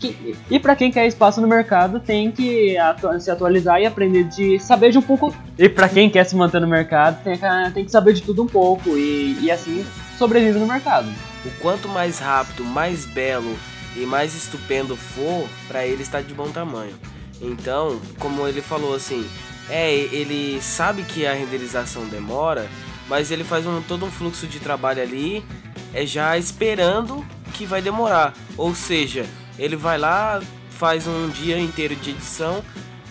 Que, 0.00 0.34
e 0.50 0.58
para 0.58 0.74
quem 0.74 0.90
quer 0.90 1.06
espaço 1.06 1.42
no 1.42 1.48
mercado, 1.48 2.00
tem 2.00 2.30
que 2.30 2.76
atu 2.78 3.20
se 3.20 3.30
atualizar 3.30 3.80
e 3.82 3.86
aprender 3.86 4.24
de 4.24 4.58
saber 4.60 4.92
de 4.92 4.98
um 4.98 5.02
pouco. 5.02 5.34
E 5.58 5.68
para 5.68 5.88
quem 5.88 6.08
quer 6.08 6.24
se 6.24 6.34
manter 6.34 6.60
no 6.60 6.66
mercado, 6.66 7.22
tem 7.22 7.36
que, 7.36 7.72
tem 7.74 7.84
que 7.84 7.90
saber 7.90 8.14
de 8.14 8.22
tudo 8.22 8.42
um 8.42 8.46
pouco 8.46 8.96
e, 8.96 9.38
e 9.42 9.50
assim 9.50 9.84
sobrevive 10.16 10.58
no 10.58 10.66
mercado. 10.66 11.08
O 11.44 11.50
quanto 11.60 11.86
mais 11.86 12.18
rápido, 12.18 12.64
mais 12.64 13.04
belo 13.04 13.54
e 13.94 14.06
mais 14.06 14.34
estupendo 14.34 14.96
for, 14.96 15.46
para 15.68 15.86
ele 15.86 16.02
está 16.02 16.22
de 16.22 16.32
bom 16.32 16.48
tamanho. 16.48 16.94
Então, 17.40 18.00
como 18.18 18.46
ele 18.46 18.62
falou 18.62 18.94
assim, 18.94 19.28
é, 19.68 19.92
ele 19.92 20.60
sabe 20.62 21.02
que 21.02 21.26
a 21.26 21.32
renderização 21.32 22.06
demora, 22.06 22.68
mas 23.08 23.30
ele 23.30 23.44
faz 23.44 23.66
um, 23.66 23.82
todo 23.82 24.04
um 24.04 24.10
fluxo 24.10 24.46
de 24.46 24.60
trabalho 24.60 25.02
ali, 25.02 25.44
é 25.92 26.06
já 26.06 26.36
esperando 26.36 27.24
que 27.54 27.66
vai 27.66 27.82
demorar. 27.82 28.34
Ou 28.56 28.74
seja, 28.74 29.26
ele 29.58 29.76
vai 29.76 29.98
lá, 29.98 30.40
faz 30.70 31.06
um 31.06 31.28
dia 31.28 31.58
inteiro 31.58 31.96
de 31.96 32.10
edição 32.10 32.62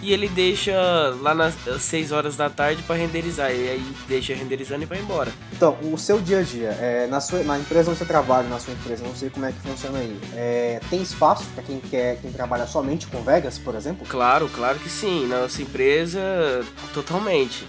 e 0.06 0.14
ele 0.14 0.30
deixa 0.30 0.76
lá 1.20 1.34
nas 1.34 1.56
6 1.80 2.12
horas 2.12 2.38
da 2.38 2.48
tarde 2.48 2.84
para 2.84 2.96
renderizar. 2.96 3.52
E 3.52 3.70
aí 3.70 3.96
deixa 4.08 4.36
renderizando 4.36 4.84
e 4.84 4.86
vai 4.86 5.00
embora. 5.00 5.32
Então, 5.52 5.78
o 5.82 5.98
seu 5.98 6.22
dia 6.22 6.40
a 6.40 6.44
dia, 6.44 6.70
é, 6.80 7.08
na, 7.08 7.20
sua, 7.20 7.44
na 7.44 7.58
empresa 7.58 7.90
onde 7.90 7.98
você 7.98 8.06
trabalha, 8.06 8.48
na 8.48 8.60
sua 8.60 8.74
empresa, 8.74 9.04
não 9.04 9.16
sei 9.16 9.32
como 9.32 9.48
é 9.48 9.52
que 9.52 9.60
funciona 9.60 9.98
aí, 9.98 10.20
é, 10.36 10.80
tem 10.92 11.02
espaço 11.02 11.46
para 11.56 11.64
quem 11.64 11.80
quer, 11.80 12.18
quem 12.22 12.32
trabalha 12.32 12.68
somente 12.68 13.08
com 13.08 13.24
Vegas, 13.24 13.58
por 13.58 13.74
exemplo? 13.74 14.06
Claro, 14.08 14.48
claro 14.54 14.78
que 14.78 14.90
sim. 14.90 15.26
Na 15.28 15.42
nossa 15.42 15.62
empresa, 15.62 16.22
totalmente. 16.94 17.66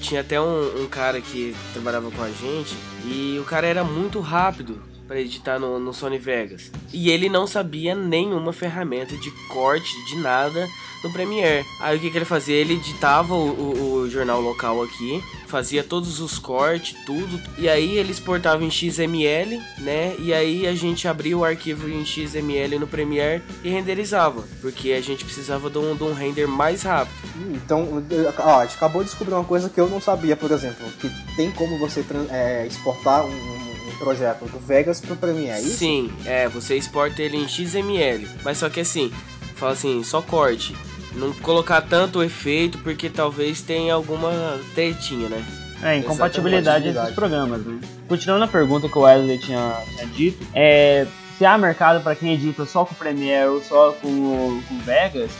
Tinha 0.00 0.20
até 0.20 0.38
um, 0.38 0.82
um 0.82 0.86
cara 0.86 1.20
que 1.20 1.56
trabalhava 1.72 2.10
com 2.10 2.22
a 2.22 2.30
gente 2.30 2.76
e 3.04 3.38
o 3.40 3.44
cara 3.44 3.66
era 3.66 3.82
muito 3.82 4.20
rápido 4.20 4.82
para 5.08 5.20
editar 5.20 5.58
no, 5.58 5.80
no 5.80 5.94
Sony 5.94 6.18
Vegas. 6.18 6.70
E 6.92 7.10
ele 7.10 7.30
não 7.30 7.46
sabia 7.46 7.94
nenhuma 7.94 8.52
ferramenta 8.52 9.16
de 9.16 9.30
corte, 9.48 9.90
de 10.06 10.16
nada 10.16 10.68
no 11.02 11.10
Premiere. 11.10 11.64
Aí 11.80 11.96
o 11.96 12.00
que, 12.00 12.10
que 12.10 12.18
ele 12.18 12.24
fazia? 12.24 12.56
Ele 12.56 12.74
editava 12.74 13.34
o, 13.34 13.48
o, 13.48 13.92
o, 13.94 14.10
jornal 14.10 14.40
local 14.40 14.82
aqui, 14.82 15.22
fazia 15.46 15.82
todos 15.82 16.20
os 16.20 16.38
cortes, 16.38 16.96
tudo, 17.06 17.40
e 17.56 17.68
aí 17.68 17.96
ele 17.96 18.10
exportava 18.10 18.64
em 18.64 18.70
XML, 18.70 19.60
né? 19.78 20.14
E 20.18 20.34
aí 20.34 20.66
a 20.66 20.74
gente 20.74 21.06
abria 21.06 21.38
o 21.38 21.44
arquivo 21.44 21.88
em 21.88 22.04
XML 22.04 22.78
no 22.78 22.86
Premiere 22.86 23.42
e 23.62 23.68
renderizava, 23.68 24.44
porque 24.60 24.92
a 24.92 25.00
gente 25.00 25.24
precisava 25.24 25.70
de 25.70 25.78
um, 25.78 25.94
de 25.94 26.02
um 26.02 26.12
render 26.12 26.46
mais 26.46 26.82
rápido. 26.82 27.16
Então, 27.52 28.04
ó, 28.38 28.58
a 28.58 28.64
gente 28.64 28.76
acabou 28.76 29.02
de 29.02 29.10
descobrir 29.10 29.34
uma 29.34 29.44
coisa 29.44 29.68
que 29.70 29.80
eu 29.80 29.88
não 29.88 30.00
sabia, 30.00 30.36
por 30.36 30.50
exemplo, 30.50 30.84
que 31.00 31.08
tem 31.36 31.50
como 31.52 31.78
você 31.78 32.04
é, 32.30 32.66
exportar 32.66 33.24
um 33.24 33.57
projeto 33.98 34.44
do 34.46 34.58
Vegas 34.58 35.00
pro 35.00 35.16
Premiere, 35.16 35.58
é 35.58 35.60
isso? 35.60 35.78
Sim, 35.78 36.10
é, 36.24 36.48
você 36.48 36.76
exporta 36.76 37.20
ele 37.20 37.36
em 37.36 37.48
XML, 37.48 38.26
mas 38.44 38.58
só 38.58 38.68
que 38.68 38.80
assim, 38.80 39.12
fala 39.56 39.72
assim, 39.72 40.02
só 40.02 40.22
corte. 40.22 40.74
Não 41.14 41.32
colocar 41.32 41.80
tanto 41.80 42.22
efeito, 42.22 42.78
porque 42.78 43.08
talvez 43.10 43.60
tenha 43.60 43.94
alguma 43.94 44.30
tretinha, 44.74 45.28
né? 45.28 45.44
É, 45.82 45.96
incompatibilidade 45.96 46.88
entre 46.88 47.00
os 47.00 47.10
programas, 47.10 47.64
né? 47.64 47.80
Continuando 48.06 48.44
a 48.44 48.48
pergunta 48.48 48.88
que 48.88 48.98
o 48.98 49.02
Wesley 49.02 49.38
tinha, 49.38 49.74
tinha 49.94 50.06
dito, 50.06 50.46
é, 50.54 51.06
se 51.36 51.44
há 51.44 51.56
mercado 51.56 52.02
para 52.02 52.14
quem 52.14 52.34
edita 52.34 52.64
só 52.64 52.84
com 52.84 52.94
o 52.94 52.96
Premiere 52.96 53.48
ou 53.48 53.62
só 53.62 53.92
com 53.92 54.08
o 54.08 54.62
com 54.68 54.78
Vegas, 54.80 55.30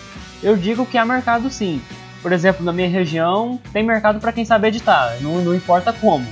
eu 0.43 0.57
digo 0.57 0.87
que 0.87 0.97
há 0.99 1.05
mercado 1.05 1.51
sim. 1.51 1.83
Por 2.23 2.33
exemplo, 2.33 2.65
na 2.65 2.73
minha 2.73 2.89
região, 2.89 3.61
tem 3.73 3.85
mercado 3.85 4.21
para 4.21 4.33
quem 4.33 4.45
sabe 4.45 4.69
editar, 4.69 5.17
não, 5.21 5.41
não 5.41 5.55
importa 5.55 5.93
como 5.93 6.27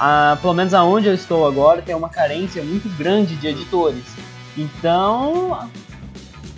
ah, 0.00 0.38
pelo 0.40 0.54
menos 0.54 0.72
aonde 0.74 1.08
eu 1.08 1.14
estou 1.14 1.46
agora, 1.46 1.82
tem 1.82 1.94
uma 1.94 2.08
carência 2.08 2.62
muito 2.62 2.88
grande 2.96 3.34
de 3.36 3.48
editores. 3.48 4.04
Então, 4.56 5.68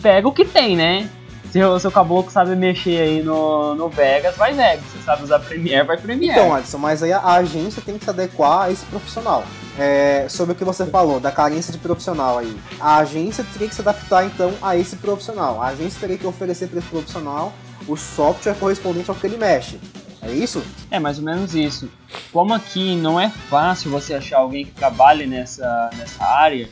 pega 0.02 0.28
o 0.28 0.32
que 0.32 0.44
tem, 0.44 0.76
né? 0.76 1.08
Se 1.50 1.60
o 1.62 1.80
seu 1.80 1.90
caboclo 1.90 2.30
sabe 2.30 2.54
mexer 2.54 3.00
aí 3.00 3.22
no, 3.22 3.74
no 3.74 3.88
Vegas, 3.88 4.36
vai 4.36 4.52
Vegas. 4.52 4.84
Se 4.92 5.02
sabe 5.02 5.24
usar 5.24 5.40
Premiere, 5.40 5.84
vai 5.84 5.96
Premiere. 5.96 6.38
Então, 6.38 6.54
Alisson, 6.54 6.78
mas 6.78 7.02
aí 7.02 7.12
a 7.12 7.20
agência 7.34 7.82
tem 7.84 7.98
que 7.98 8.04
se 8.04 8.10
adequar 8.10 8.62
a 8.62 8.70
esse 8.70 8.84
profissional. 8.86 9.42
É, 9.78 10.26
sobre 10.28 10.52
o 10.52 10.54
que 10.54 10.64
você 10.64 10.86
falou, 10.86 11.18
da 11.18 11.32
carência 11.32 11.72
de 11.72 11.78
profissional 11.78 12.38
aí. 12.38 12.56
A 12.78 12.98
agência 12.98 13.44
teria 13.52 13.68
que 13.68 13.74
se 13.74 13.80
adaptar 13.80 14.24
então 14.26 14.52
a 14.62 14.76
esse 14.76 14.96
profissional. 14.96 15.60
A 15.60 15.68
agência 15.68 15.98
teria 15.98 16.18
que 16.18 16.26
oferecer 16.26 16.68
para 16.68 16.78
esse 16.78 16.88
profissional 16.88 17.52
o 17.88 17.96
software 17.96 18.54
correspondente 18.54 19.10
ao 19.10 19.16
que 19.16 19.26
ele 19.26 19.36
mexe. 19.36 19.80
É 20.30 20.34
isso? 20.34 20.64
É 20.90 20.98
mais 20.98 21.18
ou 21.18 21.24
menos 21.24 21.54
isso. 21.54 21.90
Como 22.32 22.54
aqui 22.54 22.94
não 22.94 23.18
é 23.18 23.28
fácil 23.28 23.90
você 23.90 24.14
achar 24.14 24.38
alguém 24.38 24.64
que 24.64 24.70
trabalhe 24.70 25.26
nessa, 25.26 25.90
nessa 25.96 26.24
área, 26.24 26.68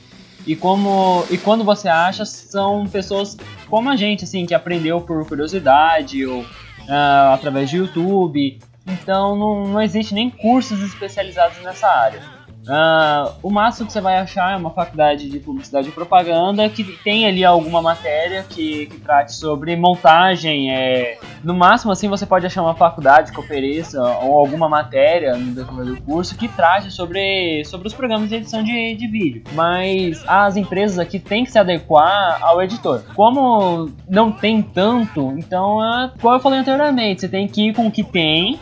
e 0.46 0.54
como 0.54 1.26
e 1.30 1.36
quando 1.36 1.64
você 1.64 1.88
acha 1.88 2.24
são 2.24 2.86
pessoas 2.86 3.36
como 3.68 3.90
a 3.90 3.96
gente 3.96 4.24
assim 4.24 4.46
que 4.46 4.54
aprendeu 4.54 5.00
por 5.00 5.26
curiosidade 5.26 6.24
ou 6.24 6.40
uh, 6.40 7.34
através 7.34 7.68
de 7.68 7.76
YouTube 7.76 8.58
então 8.86 9.36
não, 9.36 9.68
não 9.68 9.82
existe 9.82 10.14
nem 10.14 10.30
cursos 10.30 10.80
especializados 10.80 11.62
nessa 11.62 11.88
área 11.88 12.37
Uh, 12.68 13.32
o 13.42 13.50
máximo 13.50 13.86
que 13.86 13.94
você 13.94 14.00
vai 14.00 14.18
achar 14.18 14.52
é 14.52 14.56
uma 14.56 14.70
faculdade 14.70 15.30
de 15.30 15.40
publicidade 15.40 15.88
e 15.88 15.92
propaganda 15.92 16.68
que 16.68 16.84
tem 17.02 17.26
ali 17.26 17.42
alguma 17.42 17.80
matéria 17.80 18.44
que, 18.46 18.86
que 18.86 19.00
trate 19.00 19.34
sobre 19.34 19.74
montagem. 19.74 20.70
É, 20.70 21.18
no 21.42 21.54
máximo, 21.54 21.92
assim, 21.92 22.08
você 22.08 22.26
pode 22.26 22.44
achar 22.44 22.60
uma 22.60 22.74
faculdade 22.74 23.32
que 23.32 23.40
ofereça 23.40 24.02
ou 24.22 24.38
alguma 24.38 24.68
matéria 24.68 25.34
no 25.34 25.54
decorrer 25.54 25.86
do 25.86 26.02
curso 26.02 26.36
que 26.36 26.46
trate 26.46 26.90
sobre, 26.90 27.64
sobre 27.64 27.88
os 27.88 27.94
programas 27.94 28.28
de 28.28 28.34
edição 28.34 28.62
de, 28.62 28.94
de 28.94 29.06
vídeo. 29.06 29.42
Mas 29.54 30.22
as 30.26 30.56
empresas 30.56 30.98
aqui 30.98 31.18
têm 31.18 31.44
que 31.44 31.50
se 31.50 31.58
adequar 31.58 32.38
ao 32.42 32.60
editor. 32.62 33.02
Como 33.14 33.90
não 34.06 34.30
tem 34.30 34.60
tanto, 34.60 35.32
então, 35.38 35.82
é, 35.82 36.12
como 36.20 36.34
eu 36.34 36.40
falei 36.40 36.58
anteriormente, 36.58 37.22
você 37.22 37.28
tem 37.28 37.48
que 37.48 37.68
ir 37.68 37.74
com 37.74 37.86
o 37.86 37.90
que 37.90 38.04
tem 38.04 38.60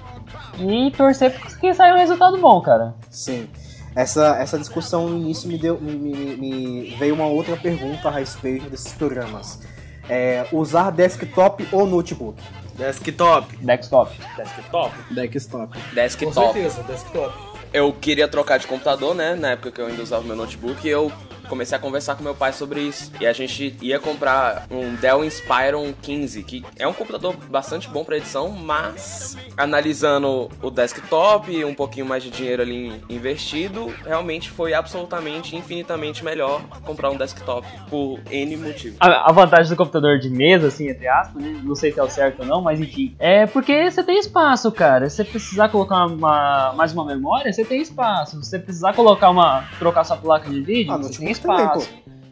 e 0.60 0.92
torcer 0.92 1.32
para 1.32 1.50
que 1.58 1.74
saia 1.74 1.94
um 1.94 1.98
resultado 1.98 2.38
bom, 2.38 2.60
cara. 2.60 2.94
Sim 3.10 3.48
essa, 3.96 4.36
essa 4.38 4.58
discussão 4.58 5.08
no 5.08 5.16
início 5.16 5.48
me, 5.48 5.56
deu, 5.56 5.80
me, 5.80 5.96
me, 5.96 6.36
me 6.36 6.96
veio 6.98 7.14
uma 7.14 7.24
outra 7.26 7.56
pergunta 7.56 8.08
a 8.08 8.10
respeito 8.10 8.68
desses 8.68 8.92
programas. 8.92 9.58
É, 10.06 10.46
usar 10.52 10.90
desktop 10.90 11.66
ou 11.72 11.86
notebook? 11.86 12.38
Desktop. 12.76 13.56
Desktop. 13.56 14.14
Desktop. 14.36 14.94
Desktop. 15.10 15.78
Desktop. 15.94 16.34
Com 16.34 16.52
certeza, 16.52 16.82
desktop. 16.82 17.34
Eu 17.72 17.90
queria 17.94 18.28
trocar 18.28 18.58
de 18.58 18.66
computador, 18.66 19.14
né? 19.14 19.34
Na 19.34 19.52
época 19.52 19.72
que 19.72 19.80
eu 19.80 19.86
ainda 19.86 20.02
usava 20.02 20.22
meu 20.22 20.36
notebook, 20.36 20.86
eu 20.86 21.10
comecei 21.48 21.76
a 21.76 21.80
conversar 21.80 22.14
com 22.16 22.22
meu 22.22 22.34
pai 22.34 22.52
sobre 22.52 22.80
isso. 22.80 23.12
E 23.20 23.26
a 23.26 23.32
gente 23.32 23.76
ia 23.80 23.98
comprar 23.98 24.66
um 24.70 24.94
Dell 24.96 25.24
Inspiron 25.24 25.92
15, 26.02 26.42
que 26.42 26.64
é 26.78 26.86
um 26.86 26.92
computador 26.92 27.34
bastante 27.48 27.88
bom 27.88 28.04
para 28.04 28.16
edição, 28.16 28.50
mas 28.50 29.36
analisando 29.56 30.48
o 30.62 30.70
desktop, 30.70 31.64
um 31.64 31.74
pouquinho 31.74 32.06
mais 32.06 32.22
de 32.22 32.30
dinheiro 32.30 32.62
ali 32.62 33.02
investido, 33.08 33.92
realmente 34.04 34.50
foi 34.50 34.74
absolutamente, 34.74 35.56
infinitamente 35.56 36.24
melhor 36.24 36.62
comprar 36.84 37.10
um 37.10 37.16
desktop 37.16 37.66
por 37.88 38.20
N 38.30 38.56
motivos. 38.56 38.96
A, 39.00 39.30
a 39.30 39.32
vantagem 39.32 39.70
do 39.70 39.76
computador 39.76 40.18
de 40.18 40.28
mesa, 40.30 40.68
assim, 40.68 40.88
entre 40.88 41.08
aspas, 41.08 41.42
né? 41.42 41.60
Não 41.62 41.74
sei 41.74 41.92
se 41.92 41.98
é 41.98 42.02
o 42.02 42.10
certo 42.10 42.40
ou 42.40 42.46
não, 42.46 42.60
mas 42.60 42.80
enfim. 42.80 43.14
É 43.18 43.46
porque 43.46 43.90
você 43.90 44.02
tem 44.02 44.18
espaço, 44.18 44.70
cara. 44.72 45.08
Se 45.08 45.16
você 45.16 45.24
precisar 45.24 45.68
colocar 45.68 46.06
uma, 46.06 46.72
mais 46.74 46.92
uma 46.92 47.04
memória, 47.04 47.52
você 47.52 47.64
tem 47.64 47.80
espaço. 47.80 48.42
Se 48.42 48.50
você 48.50 48.58
precisar 48.58 48.92
colocar 48.94 49.30
uma. 49.30 49.64
trocar 49.78 50.04
sua 50.04 50.16
placa 50.16 50.48
de 50.48 50.60
vídeo, 50.60 50.92
ah, 50.92 50.98
você 50.98 51.18
tem 51.18 51.30
espaço. 51.36 51.88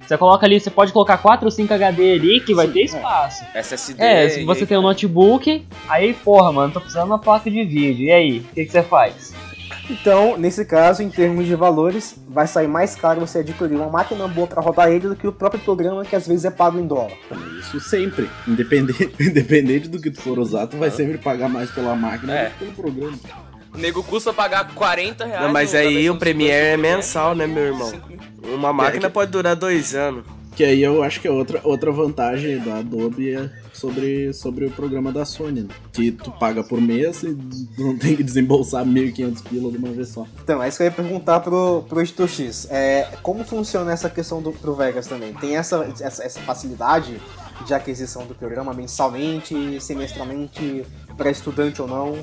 Você 0.06 0.18
coloca 0.18 0.44
ali, 0.44 0.60
você 0.60 0.70
pode 0.70 0.92
colocar 0.92 1.16
4 1.16 1.46
ou 1.46 1.50
5 1.50 1.72
HD 1.72 2.12
ali 2.12 2.40
que 2.40 2.54
vai 2.54 2.66
Sim, 2.66 2.72
ter 2.72 2.80
é. 2.80 2.84
espaço. 2.84 3.44
É. 3.54 3.58
SSD. 3.58 4.02
É, 4.02 4.28
se 4.28 4.44
você 4.44 4.66
tem 4.66 4.76
um 4.76 4.82
notebook, 4.82 5.66
aí, 5.88 6.12
porra, 6.12 6.52
mano, 6.52 6.72
tô 6.72 6.80
precisando 6.80 7.04
de 7.04 7.10
uma 7.12 7.18
placa 7.18 7.50
de 7.50 7.64
vídeo. 7.64 8.06
E 8.06 8.12
aí, 8.12 8.38
o 8.40 8.54
que, 8.54 8.66
que 8.66 8.72
você 8.72 8.82
faz? 8.82 9.32
Então, 9.90 10.36
nesse 10.38 10.64
caso, 10.64 11.02
em 11.02 11.10
termos 11.10 11.46
de 11.46 11.54
valores, 11.54 12.16
vai 12.28 12.46
sair 12.46 12.68
mais 12.68 12.94
caro 12.94 13.20
você 13.20 13.40
adquirir 13.40 13.76
uma 13.76 13.88
máquina 13.88 14.26
boa 14.26 14.46
para 14.46 14.60
rodar 14.60 14.90
ele 14.90 15.08
do 15.08 15.16
que 15.16 15.26
o 15.26 15.32
próprio 15.32 15.60
programa 15.60 16.04
que 16.04 16.16
às 16.16 16.26
vezes 16.26 16.44
é 16.44 16.50
pago 16.50 16.78
em 16.78 16.86
dólar. 16.86 17.12
Isso 17.60 17.80
sempre. 17.80 18.28
Independente, 18.46 19.10
independente 19.20 19.88
do 19.88 20.00
que 20.00 20.10
tu 20.10 20.20
for 20.20 20.38
usar, 20.38 20.66
tu 20.66 20.76
vai 20.76 20.90
sempre 20.90 21.18
pagar 21.18 21.48
mais 21.48 21.70
pela 21.70 21.94
máquina 21.94 22.34
é. 22.34 22.44
do 22.44 22.50
que 22.50 22.58
pelo 22.58 22.72
programa. 22.72 23.18
O 23.74 23.78
nego 23.78 24.02
custa 24.04 24.32
pagar 24.32 24.72
40 24.74 25.24
reais. 25.24 25.42
Não, 25.42 25.52
mas 25.52 25.74
aí 25.74 26.08
o 26.08 26.16
Premiere 26.16 26.74
é 26.74 26.76
mensal, 26.76 27.34
né, 27.34 27.46
meu 27.46 27.64
irmão? 27.64 27.92
Uma 28.52 28.72
máquina 28.72 29.08
pode 29.10 29.30
durar 29.30 29.56
dois 29.56 29.94
anos. 29.94 30.24
Que 30.54 30.62
aí 30.62 30.82
eu 30.82 31.02
acho 31.02 31.20
que 31.20 31.26
é 31.26 31.30
outra, 31.30 31.60
outra 31.64 31.90
vantagem 31.90 32.58
da 32.60 32.76
Adobe 32.78 33.34
é 33.34 33.50
sobre, 33.72 34.32
sobre 34.32 34.66
o 34.66 34.70
programa 34.70 35.10
da 35.10 35.24
Sony, 35.24 35.62
né? 35.62 35.68
Que 35.92 36.12
tu 36.12 36.30
paga 36.30 36.62
por 36.62 36.80
mês 36.80 37.24
e 37.24 37.36
não 37.76 37.98
tem 37.98 38.14
que 38.14 38.22
desembolsar 38.22 38.84
1.500 38.84 39.42
pila 39.42 39.70
de 39.72 39.78
uma 39.78 39.90
vez 39.90 40.10
só. 40.10 40.24
Então, 40.42 40.62
é 40.62 40.68
isso 40.68 40.76
que 40.76 40.84
eu 40.84 40.86
ia 40.86 40.92
perguntar 40.92 41.40
pro, 41.40 41.84
pro 41.88 42.00
Editor 42.00 42.28
X. 42.28 42.68
É, 42.70 43.08
como 43.20 43.42
funciona 43.42 43.92
essa 43.92 44.08
questão 44.08 44.40
do, 44.40 44.52
pro 44.52 44.74
Vegas 44.74 45.08
também? 45.08 45.34
Tem 45.34 45.56
essa, 45.56 45.92
essa, 46.00 46.22
essa 46.22 46.40
facilidade 46.40 47.20
de 47.66 47.74
aquisição 47.74 48.24
do 48.24 48.34
programa 48.34 48.72
mensalmente, 48.72 49.80
semestralmente, 49.80 50.84
para 51.16 51.30
estudante 51.30 51.82
ou 51.82 51.88
não? 51.88 52.18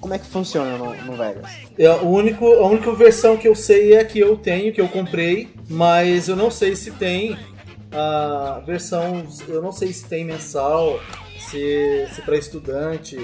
Como 0.00 0.14
é 0.14 0.18
que 0.18 0.26
funciona 0.26 0.76
no, 0.78 0.94
no 0.94 1.16
Vegas? 1.16 1.50
É, 1.78 1.90
o 1.90 2.08
único, 2.08 2.46
a 2.46 2.66
única 2.66 2.92
versão 2.92 3.36
que 3.36 3.48
eu 3.48 3.54
sei 3.54 3.94
é 3.94 4.04
que 4.04 4.18
eu 4.18 4.36
tenho, 4.36 4.72
que 4.72 4.80
eu 4.80 4.88
comprei, 4.88 5.48
mas 5.68 6.28
eu 6.28 6.36
não 6.36 6.50
sei 6.50 6.76
se 6.76 6.92
tem 6.92 7.36
a 7.90 8.62
versão, 8.64 9.26
eu 9.48 9.62
não 9.62 9.72
sei 9.72 9.92
se 9.92 10.04
tem 10.04 10.24
mensal, 10.24 11.00
se, 11.38 12.06
se 12.12 12.22
para 12.22 12.36
estudante. 12.36 13.18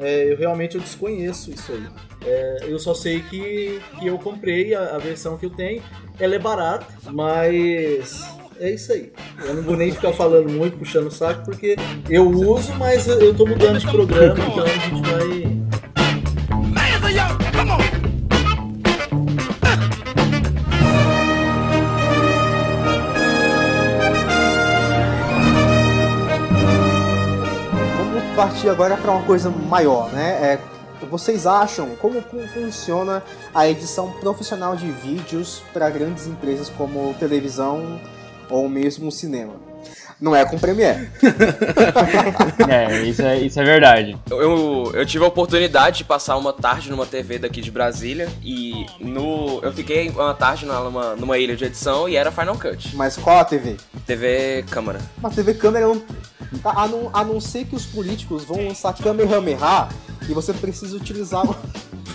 É, 0.00 0.32
eu 0.32 0.36
realmente 0.36 0.76
eu 0.76 0.80
desconheço 0.80 1.50
isso 1.50 1.72
aí. 1.72 1.86
É, 2.24 2.58
eu 2.68 2.78
só 2.78 2.94
sei 2.94 3.20
que, 3.22 3.80
que 3.98 4.06
eu 4.06 4.18
comprei 4.18 4.74
a, 4.74 4.96
a 4.96 4.98
versão 4.98 5.36
que 5.36 5.46
eu 5.46 5.50
tenho. 5.50 5.82
Ela 6.18 6.34
é 6.34 6.38
barata, 6.38 6.86
mas 7.10 8.26
é 8.60 8.70
isso 8.70 8.92
aí. 8.92 9.12
Eu 9.44 9.54
não 9.54 9.62
vou 9.62 9.76
nem 9.76 9.92
ficar 9.92 10.12
falando 10.12 10.50
muito, 10.50 10.76
puxando 10.76 11.06
o 11.06 11.10
saco, 11.10 11.44
porque 11.44 11.76
eu 12.10 12.28
uso, 12.28 12.74
mas 12.74 13.06
eu 13.06 13.34
tô 13.34 13.46
mudando 13.46 13.78
de 13.78 13.86
programa, 13.86 14.44
então 14.44 14.64
a 14.64 14.68
gente 14.68 15.02
vai 15.02 15.57
partir 28.38 28.68
agora 28.68 28.96
para 28.96 29.10
uma 29.10 29.22
coisa 29.24 29.50
maior, 29.50 30.12
né? 30.12 30.30
É, 30.40 30.60
vocês 31.10 31.46
acham 31.46 31.96
como, 31.96 32.22
como 32.22 32.46
funciona 32.48 33.22
a 33.54 33.68
edição 33.68 34.12
profissional 34.20 34.76
de 34.76 34.90
vídeos 34.90 35.62
para 35.72 35.90
grandes 35.90 36.26
empresas 36.26 36.68
como 36.68 37.14
televisão 37.14 38.00
ou 38.48 38.68
mesmo 38.68 39.10
cinema? 39.10 39.67
Não 40.20 40.34
é 40.34 40.44
com 40.44 40.58
Premiere. 40.58 41.08
é, 42.68 43.02
isso 43.02 43.22
é, 43.22 43.38
isso 43.38 43.60
é 43.60 43.64
verdade. 43.64 44.18
Eu, 44.30 44.90
eu 44.94 45.06
tive 45.06 45.24
a 45.24 45.28
oportunidade 45.28 45.98
de 45.98 46.04
passar 46.04 46.36
uma 46.36 46.52
tarde 46.52 46.90
numa 46.90 47.06
TV 47.06 47.38
daqui 47.38 47.60
de 47.60 47.70
Brasília 47.70 48.28
e 48.42 48.86
no 49.00 49.60
eu 49.62 49.72
fiquei 49.72 50.10
uma 50.10 50.34
tarde 50.34 50.66
numa, 50.66 51.14
numa 51.14 51.38
ilha 51.38 51.56
de 51.56 51.64
edição 51.64 52.08
e 52.08 52.16
era 52.16 52.32
Final 52.32 52.58
Cut. 52.58 52.96
Mas 52.96 53.16
qual 53.16 53.38
a 53.38 53.44
TV? 53.44 53.76
TV 54.06 54.64
Câmara. 54.70 55.00
Uma 55.18 55.30
TV 55.30 55.54
Câmara 55.54 55.86
não... 55.86 56.02
A 56.64 56.88
não, 56.88 57.10
a 57.12 57.22
não 57.24 57.40
ser 57.42 57.66
que 57.66 57.76
os 57.76 57.84
políticos 57.84 58.42
vão 58.42 58.68
lançar 58.68 58.94
Kamehameha 58.94 59.88
e 60.26 60.32
você 60.32 60.54
precisa 60.54 60.96
utilizar 60.96 61.44
um, 61.46 61.54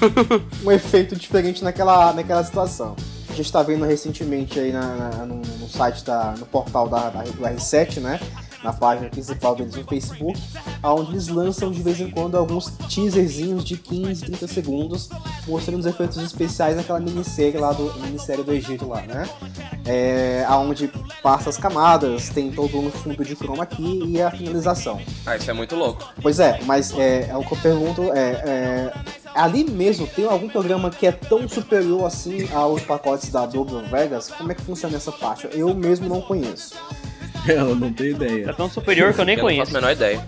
um 0.65 0.71
efeito 0.71 1.15
diferente 1.15 1.63
naquela, 1.63 2.11
naquela 2.13 2.43
situação 2.43 2.95
a 3.33 3.35
gente 3.35 3.47
está 3.47 3.63
vendo 3.63 3.83
recentemente 3.83 4.59
aí 4.59 4.71
na, 4.71 4.95
na, 4.95 5.09
no, 5.25 5.35
no, 5.35 5.67
site 5.67 6.05
da, 6.05 6.35
no 6.37 6.45
portal 6.45 6.87
da, 6.87 7.09
da, 7.09 7.23
do 7.23 7.41
R7, 7.41 7.99
né? 7.99 8.19
Na 8.63 8.71
página 8.71 9.09
principal 9.09 9.55
deles 9.55 9.75
no 9.75 9.83
Facebook, 9.83 10.39
onde 10.83 11.11
eles 11.11 11.27
lançam 11.27 11.71
de 11.71 11.81
vez 11.81 11.99
em 11.99 12.09
quando 12.09 12.35
alguns 12.35 12.67
teaserzinhos 12.87 13.63
de 13.63 13.77
15, 13.77 14.25
30 14.25 14.47
segundos, 14.47 15.09
mostrando 15.47 15.79
os 15.79 15.85
efeitos 15.85 16.17
especiais 16.17 16.75
naquela 16.75 16.99
minissérie 16.99 17.59
lá 17.59 17.73
do 17.73 17.93
Ministério 18.01 18.43
do 18.43 18.53
Egito 18.53 18.87
lá, 18.87 19.01
né? 19.01 19.27
É, 19.85 20.45
onde 20.51 20.89
passa 21.21 21.49
as 21.49 21.57
camadas, 21.57 22.29
tem 22.29 22.51
todo 22.51 22.77
um 22.77 22.89
fundo 22.89 23.23
de 23.25 23.35
chroma 23.35 23.63
aqui 23.63 24.01
e 24.05 24.21
a 24.21 24.31
finalização. 24.31 25.01
Ah, 25.25 25.35
isso 25.35 25.49
é 25.49 25.53
muito 25.53 25.75
louco. 25.75 26.13
Pois 26.21 26.39
é, 26.39 26.59
mas 26.65 26.97
é, 26.97 27.29
é 27.29 27.37
o 27.37 27.43
que 27.43 27.53
eu 27.53 27.57
pergunto 27.57 28.13
é, 28.13 28.31
é 28.31 28.93
ali 29.35 29.63
mesmo 29.63 30.05
tem 30.07 30.25
algum 30.25 30.47
programa 30.47 30.89
que 30.89 31.07
é 31.07 31.11
tão 31.11 31.47
superior 31.47 32.05
assim 32.05 32.47
aos 32.53 32.81
pacotes 32.83 33.29
da 33.29 33.43
Adobe 33.43 33.73
Vegas? 33.89 34.29
Como 34.29 34.51
é 34.51 34.55
que 34.55 34.61
funciona 34.61 34.95
essa 34.95 35.11
parte? 35.11 35.47
Eu 35.51 35.73
mesmo 35.73 36.07
não 36.07 36.21
conheço. 36.21 36.75
Eu 37.47 37.75
não 37.75 37.91
tenho 37.91 38.11
ideia. 38.11 38.49
É 38.49 38.53
tão 38.53 38.69
superior 38.69 39.13
que 39.13 39.21
eu 39.21 39.25
nem 39.25 39.35
eu 39.35 39.41
conheço. 39.41 39.73
Não 39.73 39.81
faço 39.81 39.85
a 39.85 39.89
menor 39.89 39.91
ideia. 39.93 40.25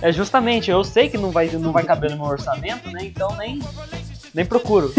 É 0.00 0.12
justamente, 0.12 0.70
eu 0.70 0.82
sei 0.82 1.08
que 1.08 1.16
não 1.16 1.30
vai, 1.30 1.48
não 1.50 1.72
vai 1.72 1.84
caber 1.84 2.10
no 2.10 2.16
meu 2.16 2.26
orçamento, 2.26 2.90
né? 2.90 3.04
Então 3.04 3.36
nem, 3.36 3.60
nem 4.34 4.44
procuro. 4.44 4.92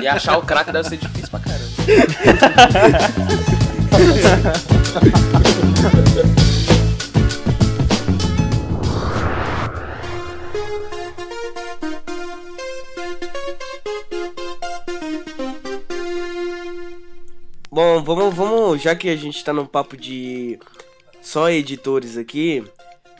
E 0.00 0.06
achar 0.06 0.38
o 0.38 0.42
crack 0.42 0.70
deve 0.70 0.88
ser 0.88 0.96
difícil 0.96 1.28
pra 1.28 1.40
caramba. 1.40 1.68
Bom, 17.80 18.02
vamos, 18.02 18.34
vamos, 18.34 18.82
já 18.82 18.96
que 18.96 19.08
a 19.08 19.14
gente 19.14 19.44
tá 19.44 19.52
num 19.52 19.64
papo 19.64 19.96
de 19.96 20.58
só 21.22 21.48
editores 21.48 22.16
aqui, 22.16 22.64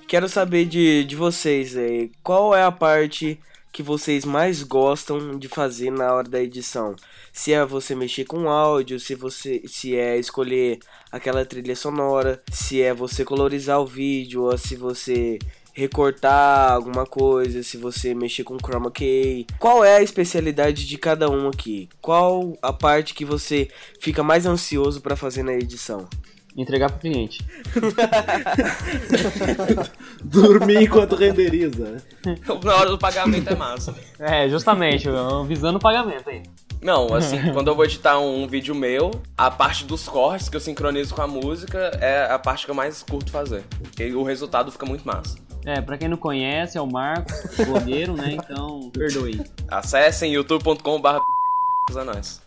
quero 0.09 0.29
saber 0.29 0.65
de, 0.65 1.05
de 1.05 1.15
vocês 1.15 1.77
aí, 1.77 2.11
qual 2.25 2.53
é 2.53 2.65
a 2.65 2.73
parte 2.73 3.39
que 3.73 3.85
vocês 3.85 4.25
mais 4.25 4.65
gostam 4.65 5.39
de 5.39 5.47
fazer 5.47 5.93
na 5.93 6.13
hora 6.13 6.29
da 6.29 6.43
edição? 6.43 6.97
Se 7.33 7.53
é 7.53 7.65
você 7.65 7.95
mexer 7.95 8.25
com 8.25 8.51
áudio, 8.51 8.99
se 8.99 9.15
você 9.15 9.63
se 9.65 9.95
é 9.95 10.19
escolher 10.19 10.81
aquela 11.13 11.45
trilha 11.45 11.77
sonora, 11.77 12.43
se 12.51 12.83
é 12.83 12.93
você 12.93 13.25
colorizar 13.25 13.81
o 13.81 13.87
vídeo, 13.87 14.43
ou 14.43 14.59
se 14.59 14.75
você 14.75 15.39
recortar 15.79 16.73
alguma 16.73 17.07
coisa, 17.07 17.63
se 17.63 17.77
você 17.77 18.13
mexer 18.13 18.43
com 18.43 18.59
chroma 18.59 18.91
key. 18.91 19.47
Qual 19.61 19.85
é 19.85 19.99
a 19.99 20.03
especialidade 20.03 20.85
de 20.85 20.99
cada 20.99 21.31
um 21.31 21.47
aqui? 21.47 21.89
Qual 22.03 22.59
a 22.61 22.73
parte 22.73 23.15
que 23.15 23.25
você 23.25 23.69
fica 24.01 24.25
mais 24.25 24.45
ansioso 24.45 25.01
para 25.01 25.15
fazer 25.15 25.45
na 25.45 25.53
edição? 25.53 26.09
Entregar 26.57 26.91
pro 26.91 26.99
cliente. 26.99 27.47
Dormir 30.25 30.83
enquanto 30.83 31.15
renderiza. 31.15 32.03
Na 32.65 32.75
hora 32.75 32.91
do 32.91 32.99
pagamento 32.99 33.49
é 33.49 33.55
massa. 33.55 33.95
É, 34.19 34.49
justamente, 34.49 35.07
visando 35.47 35.79
o 35.79 35.81
pagamento 35.81 36.29
aí. 36.29 36.43
Não, 36.81 37.13
assim, 37.15 37.41
quando 37.53 37.69
eu 37.69 37.75
vou 37.75 37.85
editar 37.85 38.19
um, 38.19 38.47
vídeo 38.47 38.75
meu, 38.75 39.11
a 39.37 39.51
parte 39.51 39.85
dos 39.85 40.09
cortes 40.09 40.49
que 40.49 40.57
eu 40.57 40.61
sincronizo 40.61 41.15
com 41.15 41.23
a 41.23 41.27
música 41.27 41.79
é 42.01 42.31
a 42.31 42.39
parte 42.39 42.65
que 42.65 42.71
eu 42.71 42.75
mais 42.75 43.03
curto 43.03 43.31
fazer. 43.31 43.65
Porque 43.83 44.13
o 44.15 44.23
resultado 44.23 44.71
fica 44.71 44.87
muito 44.87 45.07
massa. 45.07 45.37
É, 45.65 45.81
pra 45.81 45.99
quem 45.99 46.09
não 46.09 46.17
conhece, 46.17 46.79
é 46.79 46.81
o 46.81 46.87
Marcos, 46.87 47.35
blogueiro, 47.67 48.15
né? 48.15 48.33
Então, 48.33 48.91
perdoe. 48.93 49.43
Acessem 49.69 50.33
youtube.com.br 50.33 51.19
a 51.97 52.05
nós. 52.05 52.43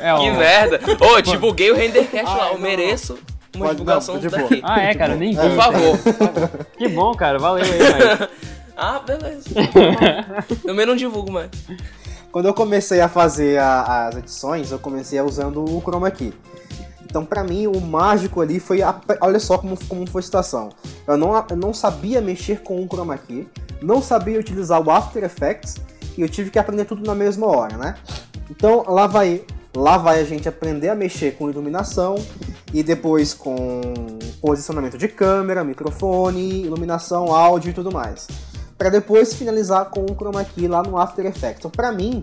é, 0.00 0.12
ó. 0.12 0.18
Que 0.20 0.30
merda. 0.32 0.80
Ô, 1.00 1.14
oh, 1.14 1.20
divulguei 1.20 1.70
o 1.70 1.76
Rendercast 1.76 2.36
lá, 2.36 2.48
eu 2.50 2.58
mereço 2.58 3.16
uma 3.54 3.66
Pode 3.66 3.78
divulgação 3.78 4.16
não, 4.16 4.30
daqui. 4.30 4.60
Ah, 4.64 4.80
é, 4.80 4.94
cara, 4.94 5.14
nem 5.14 5.30
vi. 5.30 5.40
Por 5.40 5.50
favor. 5.56 5.98
Que 6.76 6.88
bom, 6.88 7.14
cara, 7.14 7.38
valeu 7.38 7.64
aí, 7.64 7.70
velho. 7.70 8.28
ah, 8.78 9.00
beleza. 9.00 9.50
Também 10.64 10.86
não 10.86 10.94
divulgo 10.94 11.32
mais. 11.32 11.50
Quando 12.30 12.46
eu 12.46 12.54
comecei 12.54 13.00
a 13.00 13.08
fazer 13.08 13.58
a, 13.58 14.06
as 14.06 14.16
edições, 14.16 14.70
eu 14.70 14.78
comecei 14.78 15.20
usando 15.20 15.64
o 15.64 15.80
Chroma 15.80 16.08
Key. 16.12 16.32
Então, 17.04 17.24
para 17.24 17.42
mim, 17.42 17.66
o 17.66 17.80
mágico 17.80 18.40
ali 18.40 18.60
foi. 18.60 18.80
A... 18.82 19.00
Olha 19.20 19.40
só 19.40 19.58
como, 19.58 19.76
como 19.88 20.08
foi 20.08 20.20
a 20.20 20.22
situação. 20.22 20.68
Eu 21.06 21.16
não, 21.16 21.34
eu 21.50 21.56
não 21.56 21.74
sabia 21.74 22.20
mexer 22.20 22.60
com 22.60 22.80
o 22.80 22.86
Chroma 22.86 23.18
Key, 23.18 23.48
não 23.82 24.00
sabia 24.00 24.38
utilizar 24.38 24.80
o 24.80 24.90
After 24.90 25.24
Effects 25.24 25.76
e 26.16 26.20
eu 26.20 26.28
tive 26.28 26.50
que 26.50 26.58
aprender 26.58 26.84
tudo 26.84 27.04
na 27.04 27.16
mesma 27.16 27.46
hora, 27.46 27.76
né? 27.76 27.96
Então, 28.48 28.84
lá 28.86 29.08
vai, 29.08 29.42
lá 29.74 29.98
vai 29.98 30.20
a 30.20 30.24
gente 30.24 30.48
aprender 30.48 30.90
a 30.90 30.94
mexer 30.94 31.34
com 31.36 31.50
iluminação 31.50 32.14
e 32.72 32.82
depois 32.82 33.34
com 33.34 33.80
posicionamento 34.40 34.96
de 34.96 35.08
câmera, 35.08 35.64
microfone, 35.64 36.62
iluminação, 36.64 37.34
áudio 37.34 37.70
e 37.70 37.72
tudo 37.72 37.90
mais. 37.90 38.28
Para 38.78 38.90
depois 38.90 39.34
finalizar 39.34 39.86
com 39.86 40.02
o 40.02 40.14
Chroma 40.14 40.44
Key 40.44 40.68
lá 40.68 40.82
no 40.82 40.96
After 40.96 41.26
Effects. 41.26 41.58
Então, 41.58 41.70
para 41.70 41.90
mim, 41.90 42.22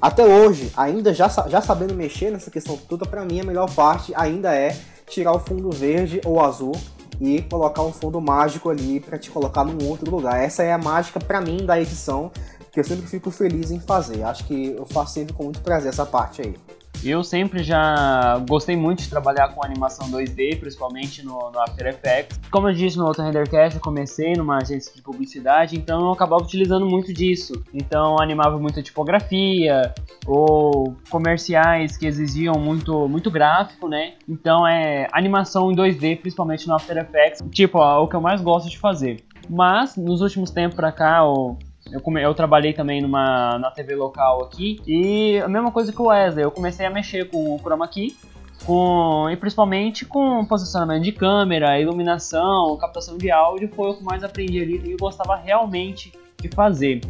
até 0.00 0.24
hoje, 0.24 0.72
ainda 0.74 1.12
já, 1.12 1.28
já 1.28 1.60
sabendo 1.60 1.94
mexer 1.94 2.30
nessa 2.30 2.50
questão 2.50 2.76
toda, 2.76 3.04
para 3.04 3.22
mim 3.22 3.40
a 3.40 3.44
melhor 3.44 3.70
parte 3.74 4.12
ainda 4.16 4.54
é 4.54 4.74
tirar 5.06 5.32
o 5.32 5.38
fundo 5.38 5.70
verde 5.70 6.20
ou 6.24 6.40
azul 6.40 6.72
e 7.20 7.42
colocar 7.42 7.82
um 7.82 7.92
fundo 7.92 8.18
mágico 8.18 8.70
ali 8.70 8.98
para 8.98 9.18
te 9.18 9.30
colocar 9.30 9.62
num 9.62 9.86
outro 9.86 10.10
lugar. 10.10 10.42
Essa 10.42 10.62
é 10.62 10.72
a 10.72 10.78
mágica 10.78 11.20
para 11.20 11.40
mim 11.40 11.66
da 11.66 11.78
edição 11.78 12.32
que 12.72 12.80
eu 12.80 12.84
sempre 12.84 13.06
fico 13.06 13.30
feliz 13.30 13.70
em 13.70 13.78
fazer. 13.78 14.22
Acho 14.22 14.44
que 14.44 14.68
eu 14.68 14.86
faço 14.86 15.14
sempre 15.14 15.34
com 15.34 15.44
muito 15.44 15.60
prazer 15.60 15.90
essa 15.90 16.06
parte 16.06 16.40
aí. 16.40 16.54
Eu 17.02 17.24
sempre 17.24 17.62
já 17.62 18.38
gostei 18.46 18.76
muito 18.76 19.02
de 19.02 19.08
trabalhar 19.08 19.48
com 19.48 19.64
animação 19.64 20.10
2D, 20.10 20.60
principalmente 20.60 21.24
no, 21.24 21.50
no 21.50 21.60
After 21.60 21.86
Effects. 21.86 22.38
Como 22.50 22.68
eu 22.68 22.74
disse 22.74 22.98
no 22.98 23.06
outro 23.06 23.22
Rendercast, 23.22 23.76
eu 23.76 23.80
comecei 23.80 24.34
numa 24.34 24.58
agência 24.58 24.94
de 24.94 25.00
publicidade, 25.00 25.76
então 25.76 26.00
eu 26.00 26.12
acabava 26.12 26.42
utilizando 26.42 26.84
muito 26.84 27.12
disso. 27.12 27.54
Então 27.72 28.16
animava 28.20 28.58
muita 28.58 28.82
tipografia 28.82 29.94
ou 30.26 30.94
comerciais 31.08 31.96
que 31.96 32.06
exigiam 32.06 32.54
muito, 32.56 33.08
muito 33.08 33.30
gráfico, 33.30 33.88
né? 33.88 34.14
Então 34.28 34.66
é 34.66 35.06
animação 35.12 35.72
em 35.72 35.74
2D, 35.74 36.20
principalmente 36.20 36.68
no 36.68 36.74
After 36.74 36.98
Effects, 36.98 37.42
tipo, 37.50 37.78
ó, 37.78 38.04
o 38.04 38.08
que 38.08 38.14
eu 38.14 38.20
mais 38.20 38.42
gosto 38.42 38.68
de 38.68 38.78
fazer. 38.78 39.24
Mas 39.48 39.96
nos 39.96 40.20
últimos 40.20 40.50
tempos 40.50 40.76
pra 40.76 40.92
cá, 40.92 41.24
ou 41.24 41.58
eu, 41.92 42.00
come, 42.00 42.22
eu 42.22 42.34
trabalhei 42.34 42.72
também 42.72 43.00
numa 43.00 43.58
na 43.58 43.70
TV 43.70 43.94
local 43.94 44.44
aqui 44.44 44.80
e 44.86 45.38
a 45.38 45.48
mesma 45.48 45.70
coisa 45.70 45.92
que 45.92 46.00
o 46.00 46.06
Wesley, 46.06 46.44
eu 46.44 46.50
comecei 46.50 46.86
a 46.86 46.90
mexer 46.90 47.28
com 47.28 47.54
o 47.54 47.58
chroma 47.58 47.88
key 47.88 48.16
com, 48.64 49.28
e 49.30 49.36
principalmente 49.36 50.04
com 50.04 50.44
posicionamento 50.44 51.02
de 51.02 51.12
câmera, 51.12 51.80
iluminação, 51.80 52.76
captação 52.76 53.16
de 53.16 53.30
áudio, 53.30 53.70
foi 53.74 53.90
o 53.90 53.94
que 53.94 54.04
mais 54.04 54.22
aprendi 54.22 54.60
ali 54.60 54.92
e 54.92 54.96
gostava 54.96 55.36
realmente 55.36 56.12
de 56.40 56.48
fazer. 56.48 57.00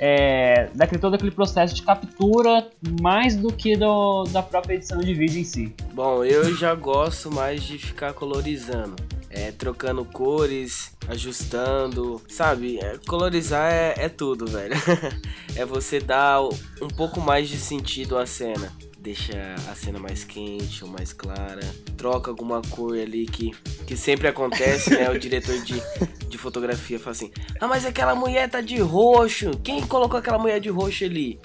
É, 0.00 0.68
daquele, 0.76 1.00
todo 1.00 1.14
aquele 1.14 1.32
processo 1.32 1.74
de 1.74 1.82
captura 1.82 2.68
mais 3.00 3.34
do 3.34 3.52
que 3.52 3.76
do, 3.76 4.24
da 4.24 4.40
própria 4.42 4.74
edição 4.74 5.00
de 5.00 5.12
vídeo 5.12 5.40
em 5.40 5.44
si. 5.44 5.74
Bom, 5.92 6.24
eu 6.24 6.54
já 6.54 6.72
gosto 6.72 7.32
mais 7.32 7.64
de 7.64 7.78
ficar 7.78 8.12
colorizando 8.12 8.94
é, 9.30 9.52
trocando 9.52 10.04
cores, 10.04 10.92
ajustando, 11.06 12.20
sabe? 12.28 12.78
É, 12.78 12.98
colorizar 13.06 13.72
é, 13.72 13.94
é 13.96 14.08
tudo, 14.08 14.46
velho. 14.46 14.74
é 15.54 15.64
você 15.64 16.00
dar 16.00 16.42
um 16.42 16.88
pouco 16.88 17.20
mais 17.20 17.48
de 17.48 17.56
sentido 17.56 18.16
à 18.16 18.26
cena. 18.26 18.72
Deixa 18.98 19.54
a 19.70 19.74
cena 19.74 19.98
mais 19.98 20.24
quente 20.24 20.84
ou 20.84 20.90
mais 20.90 21.12
clara. 21.12 21.62
Troca 21.96 22.30
alguma 22.30 22.60
cor 22.62 22.98
ali 22.98 23.26
que, 23.26 23.52
que 23.86 23.96
sempre 23.96 24.26
acontece, 24.28 24.90
né? 24.90 25.08
O 25.08 25.16
diretor 25.20 25.56
de, 25.62 25.80
de 26.28 26.36
fotografia 26.38 26.98
fala 26.98 27.12
assim: 27.12 27.30
Ah, 27.60 27.66
mas 27.66 27.84
aquela 27.84 28.14
mulher 28.14 28.50
tá 28.50 28.60
de 28.60 28.78
roxo. 28.78 29.52
Quem 29.62 29.86
colocou 29.86 30.18
aquela 30.18 30.38
mulher 30.38 30.60
de 30.60 30.68
roxo 30.68 31.04
ali? 31.04 31.38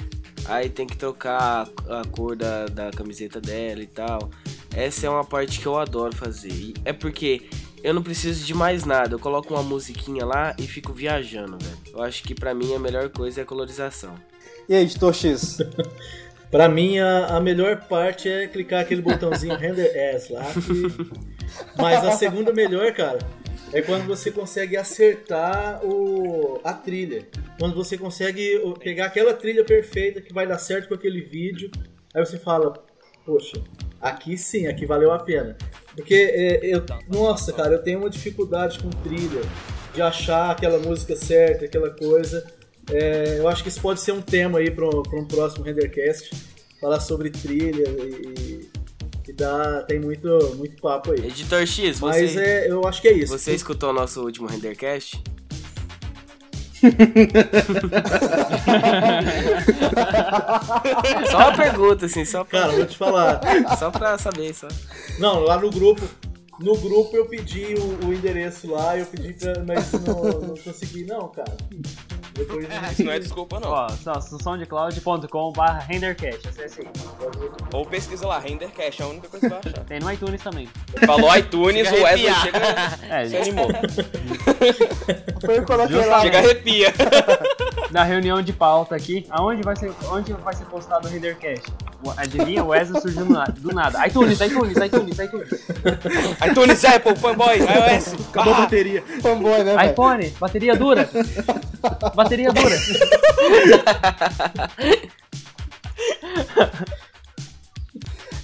Aí 0.46 0.70
tem 0.70 0.86
que 0.86 0.98
trocar 0.98 1.70
a 1.88 2.06
cor 2.12 2.36
da, 2.36 2.66
da 2.66 2.92
camiseta 2.92 3.40
dela 3.40 3.82
e 3.82 3.88
tal. 3.88 4.30
Essa 4.76 5.08
é 5.08 5.10
uma 5.10 5.24
parte 5.24 5.60
que 5.60 5.66
eu 5.66 5.78
adoro 5.78 6.16
fazer. 6.16 6.74
É 6.84 6.92
porque 6.92 7.48
eu 7.84 7.94
não 7.94 8.02
preciso 8.02 8.46
de 8.46 8.54
mais 8.54 8.86
nada. 8.86 9.14
Eu 9.14 9.20
coloco 9.20 9.54
uma 9.54 9.62
musiquinha 9.62 10.26
lá 10.26 10.56
e 10.58 10.66
fico 10.66 10.94
viajando, 10.94 11.58
velho. 11.60 11.78
Eu 11.94 12.02
acho 12.02 12.24
que 12.24 12.34
para 12.34 12.54
mim 12.54 12.74
a 12.74 12.80
melhor 12.80 13.10
coisa 13.10 13.42
é 13.42 13.44
a 13.44 13.46
colorização. 13.46 14.16
E 14.70 14.74
aí, 14.74 14.84
editor 14.84 15.14
X? 15.14 15.58
pra 16.50 16.70
mim, 16.70 16.98
a, 17.00 17.36
a, 17.36 17.42
melhor 17.42 17.86
parte 17.88 18.30
é 18.30 18.48
clicar 18.48 18.82
aquele 18.82 19.02
botãozinho 19.02 19.56
Render 19.60 20.16
As 20.16 20.30
lá. 20.30 20.46
Que... 20.46 21.78
Mas 21.78 22.06
a 22.06 22.12
segunda 22.12 22.54
melhor, 22.54 22.94
cara, 22.94 23.20
é 23.74 23.82
quando 23.82 24.08
você 24.08 24.32
consegue 24.32 24.78
acertar 24.78 25.86
o, 25.86 26.62
a 26.64 26.74
trilha. 26.74 27.28
Quando 27.60 27.76
você 27.76 27.98
consegue 27.98 28.62
pegar 28.80 29.08
aquela 29.08 29.34
trilha 29.34 29.66
perfeita 29.66 30.22
que 30.22 30.34
vai 30.34 30.48
dar 30.48 30.58
certo 30.58 30.88
com 30.88 30.94
aquele 30.94 31.20
vídeo. 31.20 31.70
Aí 32.16 32.26
você 32.26 32.40
fala, 32.40 32.74
poxa, 33.26 33.62
aqui 34.02 34.38
sim, 34.38 34.68
aqui 34.68 34.86
valeu 34.86 35.12
a 35.12 35.20
pena. 35.20 35.58
Porque 35.96 36.14
é, 36.14 36.60
eu, 36.64 36.84
nossa, 37.08 37.54
cara, 37.54 37.74
eu 37.74 37.84
tenho 37.84 38.00
uma 38.00 38.10
dificuldade 38.10 38.80
com 38.80 38.90
trilha, 38.90 39.42
de 39.94 40.02
achar 40.02 40.52
aquela 40.52 40.80
música 40.80 41.16
certa, 41.16 41.66
aquela 41.66 41.90
coisa. 41.90 42.46
É, 42.92 43.40
eu 43.40 43.48
acho 43.48 43.64
que 43.64 43.70
isso 43.70 43.80
pode 43.80 44.02
ser 44.02 44.12
um 44.12 44.22
tema 44.22 44.60
aí 44.60 44.70
para 44.70 44.86
um 44.88 45.26
próximo 45.26 45.64
Rendercast, 45.64 46.32
falar 46.82 47.00
sobre 47.00 47.30
trilha 47.30 47.88
e, 47.88 48.70
e 49.28 49.34
dá, 49.34 49.84
tem 49.84 50.00
muito, 50.00 50.28
muito 50.56 50.82
papo 50.82 51.12
aí. 51.12 51.20
Editor 51.20 51.66
X, 51.66 52.00
você, 52.00 52.22
Mas 52.22 52.38
é, 52.38 52.70
eu 52.70 52.86
acho 52.86 53.02
que 53.02 53.08
é 53.08 53.14
isso. 53.14 53.38
Você 53.38 53.54
escutou 53.54 53.92
o 53.92 53.94
nosso 53.94 54.22
último 54.22 54.48
Rendercast? 54.48 55.22
só 61.32 61.38
uma 61.38 61.56
pergunta, 61.56 62.06
assim, 62.06 62.26
só 62.26 62.44
pra... 62.44 62.62
Cara, 62.62 62.74
vou 62.74 62.86
te 62.86 62.98
falar. 62.98 63.40
Só 63.78 63.92
pra 63.92 64.18
saber, 64.18 64.54
só. 64.54 64.68
Não, 65.20 65.40
lá 65.40 65.58
no 65.60 65.70
grupo, 65.70 66.02
no 66.60 66.76
grupo 66.78 67.16
eu 67.16 67.26
pedi 67.26 67.76
o, 67.76 68.08
o 68.08 68.14
endereço 68.14 68.70
lá, 68.72 68.98
eu 68.98 69.06
pedi 69.06 69.34
pra, 69.34 69.64
mas 69.66 69.92
não, 69.94 70.24
não 70.24 70.58
consegui 70.58 71.06
não, 71.06 71.30
cara. 71.30 71.56
Depois 72.34 72.68
Isso 72.92 73.04
não 73.04 73.12
é 73.12 73.20
desculpa, 73.20 73.60
não. 73.60 73.70
Ó, 73.70 73.88
soundcloud.com.br 73.90 75.62
rendercast, 75.88 76.48
acesse 76.48 76.82
aí. 76.82 76.88
Ou 77.72 77.86
pesquisa 77.86 78.28
lá, 78.28 78.40
rendercast, 78.40 79.02
é 79.02 79.06
a 79.06 79.08
única 79.08 79.28
coisa 79.28 79.48
que 79.48 79.54
vai 79.54 79.60
achar. 79.60 79.86
Tem 79.86 80.00
no 80.00 80.12
iTunes 80.12 80.42
também. 80.42 80.68
Falou 81.06 81.36
iTunes, 81.36 81.92
o 81.92 82.04
Wesley 82.04 82.34
chega 82.34 82.60
é, 83.10 83.28
se 83.28 83.38
animou. 83.38 83.68
Foi 85.46 85.58
eu 85.58 85.66
coloquei 85.66 86.06
lá. 86.06 86.22
Chega 86.22 86.40
arrepia. 86.40 86.94
Na 87.92 88.04
reunião 88.04 88.42
de 88.42 88.52
pauta 88.52 88.96
aqui, 88.96 89.26
aonde 89.30 89.62
vai 89.62 89.76
ser, 89.76 89.94
onde 90.10 90.34
vai 90.34 90.56
ser 90.56 90.66
postado 90.66 91.08
o 91.08 91.12
rendercast? 91.12 91.72
Adivinha? 92.18 92.64
O 92.64 92.68
Wesley 92.68 93.02
surgiu 93.02 93.26
do 93.26 93.74
nada. 93.74 94.08
ITunes, 94.08 94.40
iTunes, 94.42 94.78
iTunes, 94.78 95.20
iTunes. 95.20 95.50
iTunes, 96.50 96.86
Apple, 96.86 97.16
fanboy, 97.16 97.58
iOS. 97.60 98.14
Acabou 98.30 98.54
a 98.54 98.58
bateria. 98.62 99.04
Fanboy, 99.22 99.64
né? 99.64 99.92
iPhone, 99.92 100.30
bateria 100.40 100.76
dura. 100.76 101.10
Bateria 102.16 102.52
dura. 102.52 102.76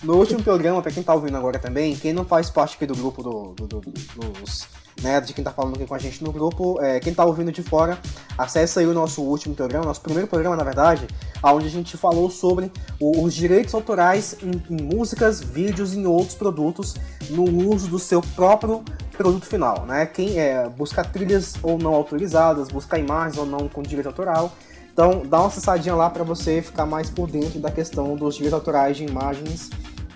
No 0.01 0.15
último 0.15 0.41
programa, 0.41 0.81
pra 0.81 0.91
quem 0.91 1.03
tá 1.03 1.13
ouvindo 1.13 1.35
agora 1.35 1.59
também, 1.59 1.95
quem 1.95 2.13
não 2.13 2.23
faz 2.23 2.49
parte 2.49 2.75
aqui 2.75 2.85
do 2.85 2.95
grupo 2.95 3.21
do, 3.21 3.53
do, 3.53 3.67
do, 3.67 3.81
dos 3.81 4.67
né, 5.01 5.19
de 5.21 5.33
quem 5.33 5.43
tá 5.43 5.51
falando 5.51 5.75
aqui 5.75 5.85
com 5.85 5.95
a 5.95 5.99
gente 5.99 6.23
no 6.23 6.31
grupo, 6.31 6.79
é, 6.81 6.99
quem 6.99 7.13
tá 7.13 7.23
ouvindo 7.25 7.51
de 7.51 7.63
fora, 7.63 7.97
acessa 8.37 8.79
aí 8.79 8.85
o 8.85 8.93
nosso 8.93 9.21
último 9.21 9.55
programa, 9.55 9.85
nosso 9.85 10.01
primeiro 10.01 10.27
programa, 10.27 10.55
na 10.55 10.63
verdade, 10.63 11.07
onde 11.43 11.67
a 11.67 11.69
gente 11.69 11.97
falou 11.97 12.29
sobre 12.29 12.71
o, 12.99 13.23
os 13.23 13.33
direitos 13.33 13.73
autorais 13.73 14.35
em, 14.41 14.73
em 14.73 14.81
músicas, 14.81 15.41
vídeos 15.41 15.93
e 15.93 15.99
em 15.99 16.05
outros 16.05 16.35
produtos 16.35 16.95
no 17.29 17.43
uso 17.69 17.87
do 17.87 17.99
seu 17.99 18.21
próprio 18.35 18.83
produto 19.17 19.45
final, 19.45 19.85
né? 19.85 20.05
Quem 20.05 20.39
é, 20.39 20.67
busca 20.69 21.03
trilhas 21.03 21.55
ou 21.61 21.77
não 21.77 21.93
autorizadas, 21.93 22.69
busca 22.69 22.97
imagens 22.97 23.37
ou 23.37 23.45
não 23.45 23.67
com 23.67 23.81
direito 23.81 24.07
autoral. 24.07 24.51
Então, 24.93 25.23
dá 25.25 25.39
uma 25.39 25.47
acessadinha 25.47 25.95
lá 25.95 26.09
para 26.09 26.23
você 26.23 26.61
ficar 26.61 26.85
mais 26.85 27.09
por 27.09 27.29
dentro 27.29 27.59
da 27.59 27.71
questão 27.71 28.15
dos 28.15 28.35
direitos 28.35 28.53
autorais 28.53 28.97
de 28.97 29.05
imagens 29.05 29.69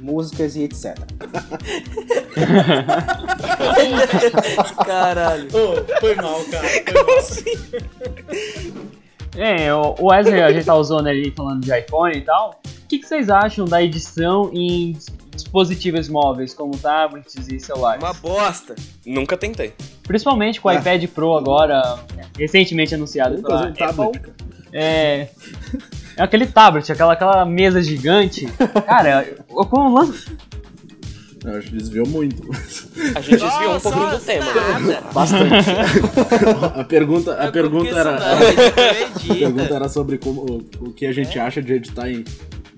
músicas 0.04 0.56
e 0.56 0.64
etc. 0.64 0.96
Caralho. 4.86 5.48
Oh, 5.54 5.84
foi 6.00 6.16
mal, 6.16 6.44
cara. 6.46 6.68
Foi 6.68 7.04
mal. 7.04 7.18
Assim? 7.18 7.44
É, 9.38 9.74
o 9.74 9.96
Wesley, 10.00 10.42
a 10.42 10.52
gente 10.52 10.66
tá 10.66 10.76
usando 10.76 11.08
ali 11.08 11.32
falando 11.32 11.64
de 11.64 11.78
iPhone 11.78 12.18
e 12.18 12.22
tal. 12.22 12.62
O 12.66 12.88
que, 12.88 13.00
que 13.00 13.08
vocês 13.08 13.30
acham 13.30 13.66
da 13.66 13.82
edição 13.82 14.52
em 14.54 14.96
dispositivos 15.32 16.08
móveis, 16.08 16.54
como 16.54 16.78
tablets 16.78 17.48
e 17.48 17.60
celulares? 17.60 18.04
Uma 18.04 18.14
bosta. 18.14 18.76
Nunca 19.06 19.36
tentei. 19.36 19.74
Principalmente 20.04 20.62
com 20.62 20.68
o 20.68 20.72
é. 20.72 20.78
iPad 20.78 21.08
Pro 21.08 21.36
agora, 21.36 22.00
recentemente 22.38 22.94
anunciado 22.94 23.42
pela 23.42 23.70
Apple. 23.70 23.78
Tablet, 23.78 24.22
é, 24.72 25.30
é 26.18 26.24
aquele 26.24 26.46
tablet, 26.46 26.92
aquela, 26.92 27.14
aquela 27.14 27.46
mesa 27.46 27.82
gigante. 27.82 28.48
Cara, 28.86 29.26
como 29.48 29.98
lança. 29.98 30.32
Eu 31.44 31.58
acho 31.58 31.68
que 31.68 31.76
desviou 31.76 32.08
muito. 32.08 32.42
A 33.16 33.20
gente 33.20 33.42
desviou 33.42 33.76
um 33.76 33.80
pouquinho 33.80 34.10
do 34.12 34.20
tema. 34.20 34.46
Bastante. 35.14 35.54
a 36.80 36.84
pergunta, 36.86 37.38
a 37.38 37.46
é 37.46 37.52
pergunta 37.52 37.90
era. 37.90 38.16
A 38.16 39.36
pergunta 39.36 39.74
era 39.74 39.90
sobre 39.90 40.18
como, 40.18 40.66
o 40.80 40.94
que 40.94 41.06
a 41.06 41.12
gente 41.12 41.38
é? 41.38 41.42
acha 41.42 41.62
de 41.62 41.74
editar 41.74 42.10
em, 42.10 42.24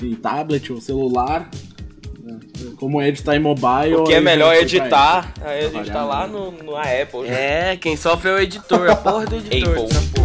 em 0.02 0.16
tablet 0.16 0.74
ou 0.74 0.82
celular. 0.82 1.48
Como 2.78 3.00
editar 3.04 3.36
em 3.36 3.40
mobile. 3.40 3.96
O 3.98 4.04
que 4.06 4.14
é 4.14 4.20
melhor 4.20 4.56
editar, 4.56 5.32
é 5.44 5.66
editar 5.66 6.04
lá 6.04 6.26
no, 6.26 6.52
no 6.52 6.76
Apple. 6.76 7.28
É, 7.28 7.78
quem 7.78 7.96
sofre 7.96 8.32
é 8.32 8.34
o 8.34 8.40
editor, 8.40 8.90
a 8.90 8.96
porra 8.96 9.28
do 9.28 9.36
editor. 9.36 9.86
Apple. 9.86 10.25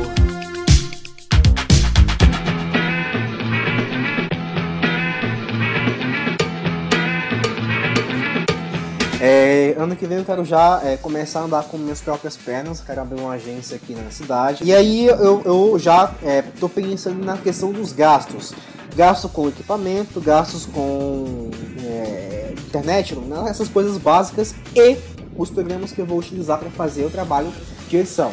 É, 9.30 9.74
ano 9.76 9.94
que 9.94 10.06
vem 10.06 10.18
eu 10.18 10.24
quero 10.24 10.44
já 10.44 10.80
é, 10.82 10.96
começar 10.96 11.40
a 11.40 11.42
andar 11.44 11.64
com 11.64 11.76
minhas 11.76 12.00
próprias 12.00 12.36
pernas, 12.36 12.80
quero 12.80 13.02
abrir 13.02 13.20
uma 13.20 13.32
agência 13.32 13.76
aqui 13.76 13.94
na 13.94 14.10
cidade. 14.10 14.64
E 14.64 14.74
aí 14.74 15.06
eu, 15.06 15.42
eu 15.44 15.78
já 15.78 16.12
estou 16.54 16.70
é, 16.74 16.82
pensando 16.82 17.24
na 17.24 17.36
questão 17.36 17.70
dos 17.70 17.92
gastos. 17.92 18.54
Gasto 18.96 19.28
com 19.28 19.48
equipamento, 19.48 20.20
gastos 20.20 20.64
com 20.64 21.50
é, 21.84 22.54
internet, 22.66 23.14
né, 23.14 23.44
essas 23.48 23.68
coisas 23.68 23.98
básicas 23.98 24.54
e 24.74 24.96
os 25.36 25.50
programas 25.50 25.92
que 25.92 26.00
eu 26.00 26.06
vou 26.06 26.18
utilizar 26.18 26.58
para 26.58 26.70
fazer 26.70 27.04
o 27.04 27.10
trabalho 27.10 27.52
de 27.88 27.96
edição. 27.98 28.32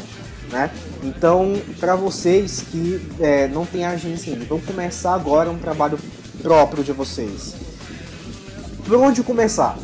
Né? 0.52 0.72
Então, 1.04 1.54
para 1.80 1.96
vocês 1.96 2.64
que 2.72 3.02
é, 3.20 3.48
não 3.50 3.66
têm 3.66 3.86
agência 3.86 4.34
ainda, 4.34 4.46
vão 4.46 4.62
começar 4.62 5.14
agora 5.14 5.52
um 5.52 5.58
trabalho 5.58 6.00
próprio 6.42 6.84
de 6.84 6.94
vocês 6.94 7.67
por 8.88 8.96
onde 8.96 9.22
começar? 9.22 9.78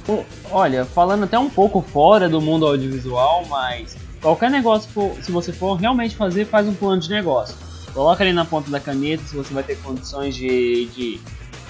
Olha, 0.50 0.86
falando 0.86 1.26
até 1.26 1.38
um 1.38 1.50
pouco 1.50 1.82
fora 1.82 2.30
do 2.30 2.40
mundo 2.40 2.66
audiovisual, 2.66 3.46
mas 3.50 3.98
qualquer 4.22 4.50
negócio, 4.50 4.90
se 5.22 5.30
você 5.30 5.52
for 5.52 5.76
realmente 5.76 6.16
fazer, 6.16 6.46
faz 6.46 6.68
um 6.68 6.74
plano 6.74 7.02
de 7.02 7.10
negócio. 7.10 7.56
Coloca 7.94 8.24
ali 8.24 8.32
na 8.32 8.46
ponta 8.46 8.72
da 8.72 8.80
caneta 8.80 9.24
se 9.26 9.36
você 9.36 9.54
vai 9.54 9.62
ter 9.62 9.78
condições 9.80 10.34
de, 10.34 10.86
de 10.86 11.22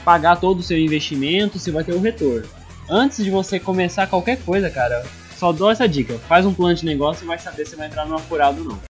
pagar 0.06 0.40
todo 0.40 0.60
o 0.60 0.64
seu 0.64 0.78
investimento, 0.78 1.58
se 1.58 1.72
vai 1.72 1.84
ter 1.84 1.94
o 1.94 2.00
retorno. 2.00 2.48
Antes 2.88 3.24
de 3.24 3.32
você 3.32 3.60
começar 3.60 4.08
qualquer 4.08 4.38
coisa, 4.44 4.70
cara, 4.70 5.04
só 5.36 5.52
dou 5.52 5.72
essa 5.72 5.88
dica. 5.88 6.20
Faz 6.30 6.46
um 6.46 6.54
plano 6.54 6.76
de 6.76 6.86
negócio 6.86 7.24
e 7.24 7.28
vai 7.28 7.40
saber 7.40 7.66
se 7.66 7.76
vai 7.76 7.88
entrar 7.88 8.06
numa 8.06 8.20
furada 8.20 8.60
ou 8.62 8.68
não. 8.68 8.93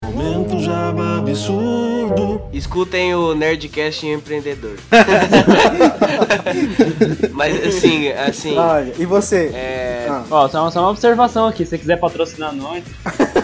Jaba 0.75 1.19
absurdo. 1.19 2.43
Escutem 2.53 3.15
o 3.15 3.33
Nerdcast 3.33 4.05
Empreendedor. 4.09 4.77
Mas 7.31 7.65
assim, 7.65 8.09
assim. 8.09 8.59
Olha, 8.59 8.93
e 8.99 9.07
você? 9.07 9.53
É. 9.55 10.09
Ah. 10.11 10.25
Ó, 10.29 10.49
só, 10.49 10.69
só 10.73 10.81
uma 10.81 10.91
observação 10.91 11.47
aqui. 11.47 11.65
Se 11.65 11.71
você 11.71 11.79
quiser 11.79 12.01
patrocinar 12.01 12.53
nós. 12.53 12.83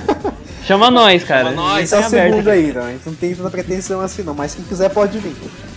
Chama 0.66 0.90
nós, 0.90 1.22
cara. 1.22 1.50
Chama 1.50 1.62
nós. 1.62 1.84
Esse 1.84 1.94
é 1.94 2.00
o 2.00 2.10
segundo 2.10 2.50
aí, 2.50 2.72
não. 2.72 2.82
A 2.82 2.90
gente 2.90 3.06
não 3.06 3.14
tem 3.14 3.34
tanta 3.34 3.50
pretensão 3.50 4.00
assim, 4.00 4.24
não. 4.24 4.34
Mas 4.34 4.56
quem 4.56 4.64
quiser 4.64 4.90
pode 4.90 5.16
vir. 5.18 5.36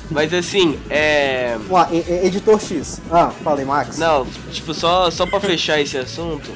Mas 0.09 0.33
assim, 0.33 0.79
é. 0.89 1.55
Ué, 1.69 1.87
editor 2.25 2.59
X. 2.59 2.99
Ah, 3.11 3.31
falei, 3.43 3.63
Max. 3.63 3.99
Não, 3.99 4.25
tipo, 4.51 4.73
só, 4.73 5.11
só 5.11 5.27
pra 5.27 5.39
fechar 5.39 5.79
esse 5.79 5.99
assunto. 5.99 6.51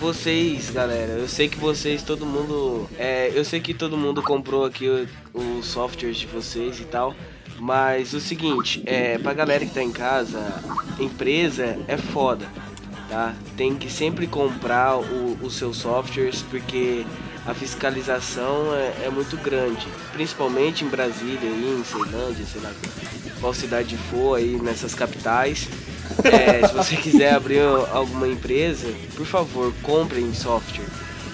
Vocês, 0.00 0.70
galera, 0.70 1.14
eu 1.14 1.26
sei 1.26 1.48
que 1.48 1.58
vocês, 1.58 2.04
todo 2.04 2.24
mundo. 2.24 2.88
É, 2.96 3.32
eu 3.34 3.44
sei 3.44 3.60
que 3.60 3.74
todo 3.74 3.96
mundo 3.96 4.22
comprou 4.22 4.64
aqui 4.64 4.86
os 5.34 5.66
softwares 5.66 6.18
de 6.18 6.26
vocês 6.26 6.78
e 6.78 6.84
tal. 6.84 7.16
Mas 7.58 8.12
o 8.14 8.20
seguinte, 8.20 8.80
é, 8.86 9.18
pra 9.18 9.34
galera 9.34 9.66
que 9.66 9.74
tá 9.74 9.82
em 9.82 9.90
casa, 9.90 10.62
empresa 11.00 11.76
é 11.88 11.96
foda, 11.96 12.46
tá? 13.08 13.34
Tem 13.56 13.74
que 13.74 13.90
sempre 13.90 14.28
comprar 14.28 14.96
os 14.96 15.54
seus 15.56 15.78
softwares 15.78 16.42
porque 16.42 17.04
a 17.44 17.52
fiscalização 17.52 18.72
é, 18.76 19.06
é, 19.06 19.10
muito 19.10 19.36
grande, 19.38 19.84
principalmente 20.12 20.84
em 20.84 20.88
Brasília, 20.88 21.40
aí, 21.42 21.76
em 21.80 21.84
Ceilândia, 21.84 22.46
sei 22.46 22.60
lá 22.60 22.72
qual 23.40 23.54
cidade 23.54 23.96
for 23.96 24.36
aí 24.36 24.56
nessas 24.62 24.94
capitais. 24.94 25.68
É, 26.24 26.66
se 26.66 26.74
você 26.74 26.96
quiser 26.96 27.34
abrir 27.34 27.60
alguma 27.92 28.26
empresa, 28.26 28.88
por 29.14 29.26
favor, 29.26 29.72
comprem 29.82 30.32
software. 30.34 30.86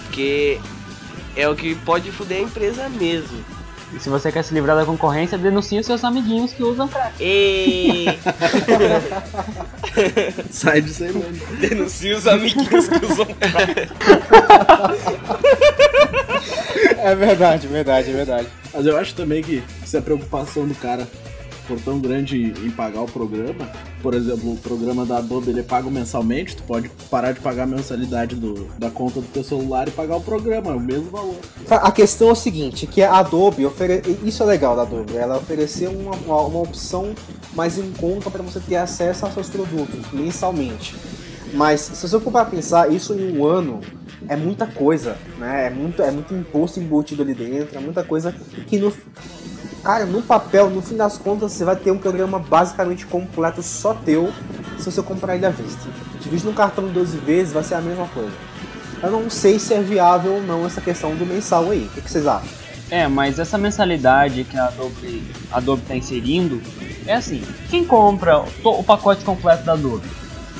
Porque 0.03 0.59
é 1.35 1.47
o 1.49 1.55
que 1.55 1.75
pode 1.75 2.11
foder 2.11 2.39
a 2.39 2.41
empresa 2.41 2.89
mesmo. 2.89 3.43
E 3.93 3.99
se 3.99 4.09
você 4.09 4.31
quer 4.31 4.43
se 4.43 4.53
livrar 4.53 4.75
da 4.75 4.85
concorrência, 4.85 5.37
denuncie 5.37 5.81
seus 5.83 6.03
amiguinhos 6.03 6.51
que 6.51 6.63
usam 6.63 6.87
crack. 6.87 7.15
E... 7.19 8.05
Sai 10.51 10.81
de 10.81 11.03
aí, 11.03 11.13
mano. 11.13 11.39
Denuncie 11.59 12.13
os 12.13 12.27
amiguinhos 12.27 12.87
que 12.87 13.05
usam 13.05 13.25
crack. 13.25 13.89
É 16.97 17.15
verdade, 17.15 17.67
verdade, 17.67 18.11
verdade. 18.11 18.47
Mas 18.73 18.85
eu 18.85 18.97
acho 18.97 19.13
também 19.15 19.41
que 19.41 19.63
se 19.85 19.95
a 19.95 20.01
preocupação 20.01 20.67
do 20.67 20.75
cara 20.75 21.07
for 21.67 21.79
tão 21.79 21.99
grande 21.99 22.53
em 22.63 22.71
pagar 22.71 23.01
o 23.01 23.05
programa, 23.05 23.69
por 24.05 24.13
exemplo, 24.13 24.53
o 24.53 24.57
programa 24.57 25.03
da 25.03 25.17
Adobe 25.17 25.49
ele 25.49 25.61
é 25.61 25.63
pago 25.63 25.89
mensalmente, 25.89 26.55
tu 26.55 26.61
pode 26.61 26.91
parar 27.09 27.31
de 27.31 27.39
pagar 27.39 27.63
a 27.63 27.65
mensalidade 27.65 28.35
do, 28.35 28.65
da 28.77 28.91
conta 28.91 29.19
do 29.19 29.25
teu 29.25 29.43
celular 29.43 29.87
e 29.87 29.91
pagar 29.91 30.17
o 30.17 30.21
programa, 30.21 30.69
é 30.69 30.75
o 30.75 30.79
mesmo 30.79 31.09
valor. 31.09 31.37
A 31.67 31.91
questão 31.91 32.29
é 32.29 32.33
o 32.33 32.35
seguinte, 32.35 32.85
que 32.85 33.01
a 33.01 33.15
Adobe, 33.15 33.65
ofere... 33.65 34.03
isso 34.23 34.43
é 34.43 34.45
legal 34.45 34.75
da 34.75 34.83
Adobe, 34.83 35.17
ela 35.17 35.37
ofereceu 35.37 35.89
uma, 35.89 36.11
uma 36.13 36.59
opção 36.59 37.15
mais 37.55 37.79
em 37.79 37.91
conta 37.93 38.29
para 38.29 38.43
você 38.43 38.59
ter 38.59 38.75
acesso 38.75 39.25
aos 39.25 39.33
seus 39.33 39.49
produtos 39.49 40.11
mensalmente. 40.13 40.95
Mas 41.51 41.81
se 41.81 42.07
você 42.07 42.19
for 42.19 42.31
para 42.31 42.45
pensar, 42.45 42.93
isso 42.93 43.11
em 43.15 43.35
um 43.35 43.43
ano 43.43 43.81
é 44.29 44.35
muita 44.35 44.67
coisa, 44.67 45.17
né? 45.39 45.65
É 45.65 45.69
muito, 45.71 46.03
é 46.03 46.11
muito 46.11 46.31
imposto 46.31 46.79
embutido 46.79 47.23
ali 47.23 47.33
dentro, 47.33 47.75
é 47.75 47.81
muita 47.81 48.03
coisa 48.03 48.35
que 48.67 48.77
no, 48.77 48.93
Cara, 49.85 50.03
no 50.03 50.19
papel, 50.19 50.67
no 50.71 50.81
fim 50.81 50.97
das 50.97 51.15
contas, 51.15 51.51
você 51.51 51.63
vai 51.63 51.75
ter 51.75 51.91
um 51.91 51.97
programa 51.99 52.39
basicamente 52.39 53.05
completo 53.05 53.61
só 53.61 53.93
teu 53.93 54.33
se 54.79 54.91
você 54.91 54.99
comprar 55.03 55.35
ele 55.35 55.45
à 55.45 55.51
vista. 55.51 55.87
Divide 56.19 56.43
no 56.43 56.53
cartão 56.53 56.87
12 56.87 57.17
vezes, 57.19 57.53
vai 57.53 57.63
ser 57.63 57.75
a 57.75 57.81
mesma 57.81 58.07
coisa. 58.07 58.31
Eu 59.03 59.11
não 59.11 59.29
sei 59.29 59.59
se 59.59 59.75
é 59.75 59.81
viável 59.83 60.33
ou 60.33 60.41
não 60.41 60.65
essa 60.65 60.81
questão 60.81 61.15
do 61.15 61.23
mensal 61.23 61.69
aí. 61.69 61.83
O 61.85 62.01
que, 62.01 62.09
vocês 62.09 62.25
acham? 62.25 62.49
É, 62.89 63.07
mas 63.07 63.37
essa 63.37 63.59
mensalidade 63.59 64.43
que 64.45 64.57
a 64.57 64.65
Adobe, 64.65 65.23
a 65.51 65.57
Adobe 65.57 65.83
tá 65.87 65.95
inserindo 65.95 66.59
é 67.05 67.13
assim: 67.13 67.43
quem 67.69 67.85
compra 67.85 68.43
o 68.63 68.83
pacote 68.83 69.23
completo 69.23 69.65
da 69.65 69.73
Adobe 69.73 70.07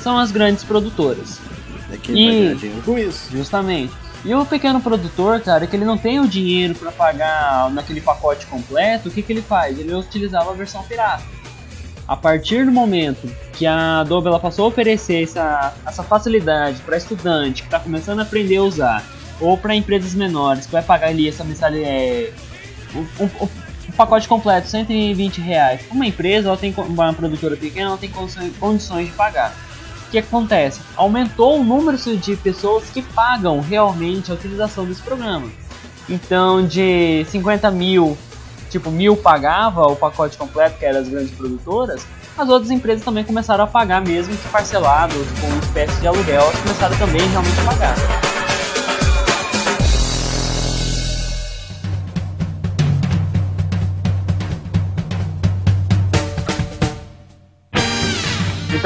são 0.00 0.16
as 0.16 0.30
grandes 0.30 0.62
produtoras. 0.62 1.40
É 1.92 1.96
quem 1.96 2.16
e, 2.16 2.26
vai 2.26 2.38
ganhar 2.38 2.54
dinheiro 2.54 2.82
com 2.82 2.96
isso. 2.96 3.28
Justamente. 3.32 3.92
E 4.26 4.34
o 4.34 4.44
pequeno 4.44 4.80
produtor, 4.80 5.40
cara, 5.40 5.68
que 5.68 5.76
ele 5.76 5.84
não 5.84 5.96
tem 5.96 6.18
o 6.18 6.26
dinheiro 6.26 6.74
para 6.74 6.90
pagar 6.90 7.70
naquele 7.70 8.00
pacote 8.00 8.44
completo, 8.46 9.08
o 9.08 9.12
que, 9.12 9.22
que 9.22 9.32
ele 9.32 9.40
faz? 9.40 9.78
Ele 9.78 9.94
utilizava 9.94 10.50
a 10.50 10.52
versão 10.52 10.82
pirata. 10.82 11.22
A 12.08 12.16
partir 12.16 12.66
do 12.66 12.72
momento 12.72 13.32
que 13.52 13.64
a 13.64 14.00
Adobe 14.00 14.26
ela 14.26 14.40
passou 14.40 14.64
a 14.64 14.68
oferecer 14.68 15.22
essa, 15.22 15.72
essa 15.86 16.02
facilidade 16.02 16.82
para 16.82 16.96
estudante 16.96 17.62
que 17.62 17.68
está 17.68 17.78
começando 17.78 18.18
a 18.18 18.22
aprender 18.22 18.56
a 18.56 18.64
usar, 18.64 19.04
ou 19.40 19.56
para 19.56 19.76
empresas 19.76 20.12
menores 20.12 20.66
que 20.66 20.72
vai 20.72 20.82
pagar 20.82 21.06
ali 21.06 21.28
essa 21.28 21.44
mensalidade, 21.44 21.88
é, 21.88 22.32
um, 22.96 23.24
um, 23.24 23.48
um 23.88 23.92
pacote 23.96 24.26
completo, 24.26 24.66
120 24.66 25.40
reais. 25.40 25.82
Uma 25.88 26.04
empresa, 26.04 26.48
ela 26.48 26.56
tem 26.56 26.74
uma 26.76 27.12
produtora 27.12 27.56
pequena, 27.56 27.90
ela 27.90 27.98
tem 27.98 28.10
condições 28.58 29.06
de 29.06 29.12
pagar. 29.12 29.54
O 30.06 30.10
que 30.10 30.18
acontece? 30.18 30.80
Aumentou 30.94 31.60
o 31.60 31.64
número 31.64 31.96
de 31.96 32.36
pessoas 32.36 32.84
que 32.90 33.02
pagam 33.02 33.60
realmente 33.60 34.30
a 34.30 34.34
utilização 34.34 34.84
desse 34.84 35.02
programa. 35.02 35.48
Então, 36.08 36.64
de 36.64 37.26
50 37.28 37.70
mil, 37.72 38.16
tipo, 38.70 38.90
mil 38.90 39.16
pagava 39.16 39.86
o 39.86 39.96
pacote 39.96 40.38
completo, 40.38 40.78
que 40.78 40.84
era 40.84 41.00
as 41.00 41.08
grandes 41.08 41.32
produtoras, 41.32 42.06
as 42.38 42.48
outras 42.48 42.70
empresas 42.70 43.04
também 43.04 43.24
começaram 43.24 43.64
a 43.64 43.66
pagar 43.66 44.00
mesmo 44.00 44.36
que 44.36 44.48
parcelado, 44.48 45.14
com 45.40 45.46
uma 45.46 45.58
espécie 45.58 46.00
de 46.00 46.06
aluguel, 46.06 46.42
elas 46.42 46.60
começaram 46.60 46.96
também 46.98 47.26
realmente 47.28 47.60
a 47.60 47.64
pagar. 47.64 48.35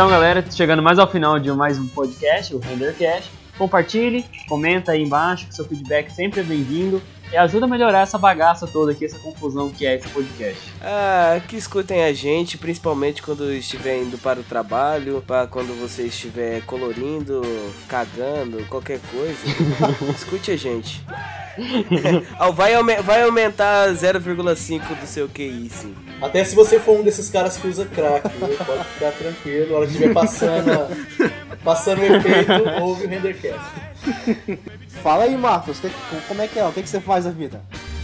Então, 0.00 0.08
galera, 0.08 0.42
chegando 0.50 0.82
mais 0.82 0.98
ao 0.98 1.06
final 1.06 1.38
de 1.38 1.52
mais 1.52 1.78
um 1.78 1.86
podcast, 1.86 2.54
o 2.54 2.58
RenderCast. 2.58 3.30
Compartilhe, 3.58 4.24
comenta 4.48 4.92
aí 4.92 5.02
embaixo, 5.02 5.46
que 5.46 5.54
seu 5.54 5.62
feedback 5.66 6.10
sempre 6.10 6.40
é 6.40 6.42
bem-vindo 6.42 7.02
e 7.32 7.36
ajuda 7.36 7.66
a 7.66 7.68
melhorar 7.68 8.00
essa 8.00 8.18
bagaça 8.18 8.66
toda 8.66 8.92
aqui, 8.92 9.04
essa 9.04 9.18
confusão 9.18 9.70
que 9.70 9.86
é 9.86 9.96
esse 9.96 10.08
podcast. 10.08 10.60
Ah, 10.82 11.40
que 11.46 11.56
escutem 11.56 12.04
a 12.04 12.12
gente, 12.12 12.58
principalmente 12.58 13.22
quando 13.22 13.52
estiver 13.52 13.98
indo 13.98 14.18
para 14.18 14.40
o 14.40 14.42
trabalho, 14.42 15.22
para 15.26 15.46
quando 15.46 15.78
você 15.80 16.04
estiver 16.04 16.62
colorindo, 16.62 17.42
cagando, 17.88 18.64
qualquer 18.66 19.00
coisa. 19.10 19.38
Escute 20.14 20.50
a 20.50 20.56
gente. 20.56 21.04
vai, 22.54 22.72
vai 23.02 23.22
aumentar 23.22 23.88
0,5 23.90 25.00
do 25.00 25.06
seu 25.06 25.28
QI, 25.28 25.68
sim. 25.70 25.94
Até 26.20 26.44
se 26.44 26.54
você 26.54 26.78
for 26.78 26.98
um 26.98 27.02
desses 27.02 27.30
caras 27.30 27.56
que 27.56 27.66
usa 27.66 27.86
crack, 27.86 28.28
pode 28.38 28.84
ficar 28.84 29.12
tranquilo. 29.12 29.74
A 29.74 29.78
hora 29.78 29.86
que 29.86 29.92
estiver 29.92 30.12
passando, 30.12 30.70
passando 31.64 32.00
o 32.00 32.04
efeito, 32.04 32.82
ouve 32.82 33.06
o 33.06 33.08
Rendercast. 33.08 33.60
Fala 35.02 35.24
aí, 35.24 35.36
Marcos, 35.36 35.78
que, 35.78 35.90
como 36.28 36.42
é 36.42 36.48
que 36.48 36.58
é? 36.58 36.66
O 36.66 36.72
que, 36.72 36.82
que 36.82 36.88
você 36.88 37.00
faz 37.00 37.24
na 37.24 37.30
vida? 37.30 37.62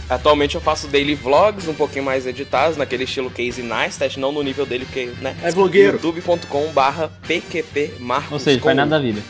Atualmente 0.09 0.55
eu 0.55 0.61
faço 0.61 0.87
daily 0.87 1.15
vlogs, 1.15 1.67
um 1.67 1.73
pouquinho 1.73 2.05
mais 2.05 2.25
editados, 2.25 2.77
naquele 2.77 3.03
estilo 3.03 3.29
Casey 3.29 3.63
Neistat, 3.63 4.17
não 4.17 4.31
no 4.31 4.41
nível 4.41 4.65
dele, 4.65 4.85
porque, 4.85 5.11
né? 5.21 5.35
É 5.43 5.51
vlogueiro. 5.51 5.99
youtube.com 6.01 6.71
barra 6.71 7.11
pqp 7.27 7.95
Marcos. 7.99 8.31
Ou 8.31 8.39
seja, 8.39 8.61
faz 8.61 8.75
nada 8.75 8.91
da 8.91 8.99
vida. 8.99 9.21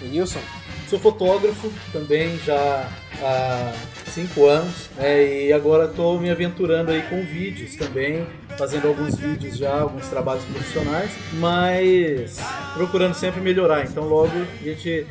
E 0.00 0.06
Nilson? 0.06 0.40
Sou 0.88 0.98
fotógrafo 0.98 1.70
também 1.92 2.38
já 2.44 2.88
há 3.22 3.72
cinco 4.06 4.46
anos 4.46 4.90
né, 4.96 5.46
e 5.46 5.52
agora 5.52 5.86
estou 5.86 6.20
me 6.20 6.30
aventurando 6.30 6.90
aí 6.90 7.00
com 7.02 7.22
vídeos 7.22 7.76
também, 7.76 8.26
fazendo 8.58 8.88
alguns 8.88 9.16
vídeos 9.16 9.56
já, 9.56 9.80
alguns 9.80 10.06
trabalhos 10.08 10.44
profissionais, 10.44 11.10
mas 11.34 12.38
procurando 12.74 13.14
sempre 13.14 13.40
melhorar. 13.40 13.84
Então 13.84 14.04
logo 14.04 14.32
a 14.60 14.64
gente 14.64 15.06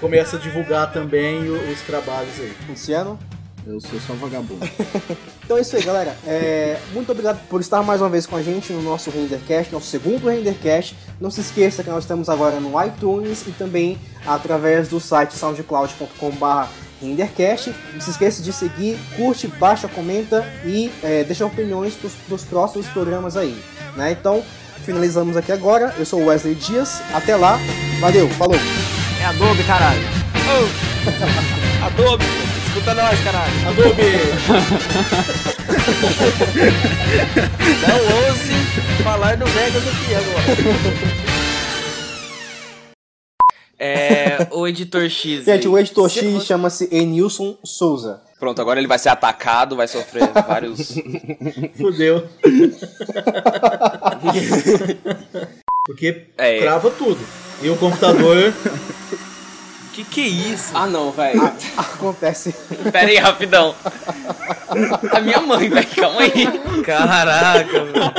começa 0.00 0.36
a 0.36 0.38
divulgar 0.38 0.92
também 0.92 1.48
os 1.48 1.80
trabalhos 1.82 2.38
aí. 2.38 2.52
Luciano? 2.68 3.18
Eu 3.66 3.80
sou 3.80 4.00
só 4.00 4.14
vagabundo. 4.14 4.66
então 5.44 5.58
é 5.58 5.60
isso 5.60 5.76
aí, 5.76 5.82
galera. 5.82 6.16
É, 6.26 6.78
muito 6.92 7.12
obrigado 7.12 7.46
por 7.48 7.60
estar 7.60 7.82
mais 7.82 8.00
uma 8.00 8.08
vez 8.08 8.26
com 8.26 8.36
a 8.36 8.42
gente 8.42 8.72
no 8.72 8.82
nosso 8.82 9.10
Rendercast, 9.10 9.72
nosso 9.72 9.86
segundo 9.86 10.28
Rendercast. 10.28 10.96
Não 11.20 11.30
se 11.30 11.40
esqueça 11.40 11.82
que 11.82 11.90
nós 11.90 12.04
estamos 12.04 12.28
agora 12.28 12.58
no 12.58 12.82
iTunes 12.82 13.46
e 13.46 13.52
também 13.52 13.98
através 14.26 14.88
do 14.88 14.98
site 14.98 15.34
soundcloud.com.br 15.34 16.68
Rendercast. 17.00 17.74
Não 17.92 18.00
se 18.00 18.10
esqueça 18.10 18.42
de 18.42 18.52
seguir, 18.52 18.98
curte, 19.16 19.46
baixa, 19.46 19.88
comenta 19.88 20.44
e 20.64 20.90
é, 21.02 21.24
deixa 21.24 21.44
opiniões 21.44 21.94
para 21.94 22.34
os 22.34 22.44
próximos 22.44 22.86
programas 22.88 23.36
aí. 23.36 23.56
Né? 23.96 24.12
Então, 24.12 24.42
finalizamos 24.84 25.36
aqui 25.36 25.52
agora. 25.52 25.94
Eu 25.98 26.06
sou 26.06 26.24
Wesley 26.24 26.54
Dias. 26.54 27.00
Até 27.12 27.36
lá. 27.36 27.58
Valeu, 28.00 28.28
falou. 28.30 28.58
É 29.20 29.24
Adobe, 29.26 29.62
caralho. 29.64 30.00
Oh. 30.48 30.64
Adobe. 31.84 32.24
Escuta 32.66 32.94
nós, 32.94 33.20
caralho. 33.20 33.52
Adobe! 33.68 34.02
Não 37.86 37.98
ouse 38.26 38.54
falar 39.02 39.36
no 39.36 39.44
Vegas 39.46 39.86
aqui 39.86 40.14
agora. 40.14 40.44
É, 43.78 44.48
o 44.52 44.66
editor 44.66 45.10
X. 45.10 45.44
Gente, 45.44 45.68
o 45.68 45.78
editor 45.78 46.08
X 46.08 46.44
chama-se 46.44 46.88
Enilson 46.90 47.58
Souza. 47.64 48.22
Pronto, 48.38 48.58
agora 48.60 48.80
ele 48.80 48.88
vai 48.88 48.98
ser 48.98 49.10
atacado, 49.10 49.76
vai 49.76 49.86
sofrer 49.86 50.26
vários. 50.48 50.94
Fudeu. 51.76 52.26
Porque 55.84 56.24
é. 56.38 56.60
crava 56.60 56.90
tudo. 56.90 57.20
E 57.62 57.68
o 57.68 57.76
computador 57.76 58.52
que 59.92 60.04
que 60.04 60.20
é 60.20 60.28
isso? 60.28 60.70
Ah, 60.74 60.86
não, 60.86 61.10
velho. 61.10 61.52
Acontece. 61.76 62.54
Pera 62.90 63.08
aí, 63.08 63.16
rapidão. 63.16 63.74
A 65.12 65.20
minha 65.20 65.40
mãe, 65.40 65.68
velho, 65.68 65.88
calma 65.94 66.22
aí. 66.22 66.46
Caraca, 66.82 67.84
velho. 67.84 68.12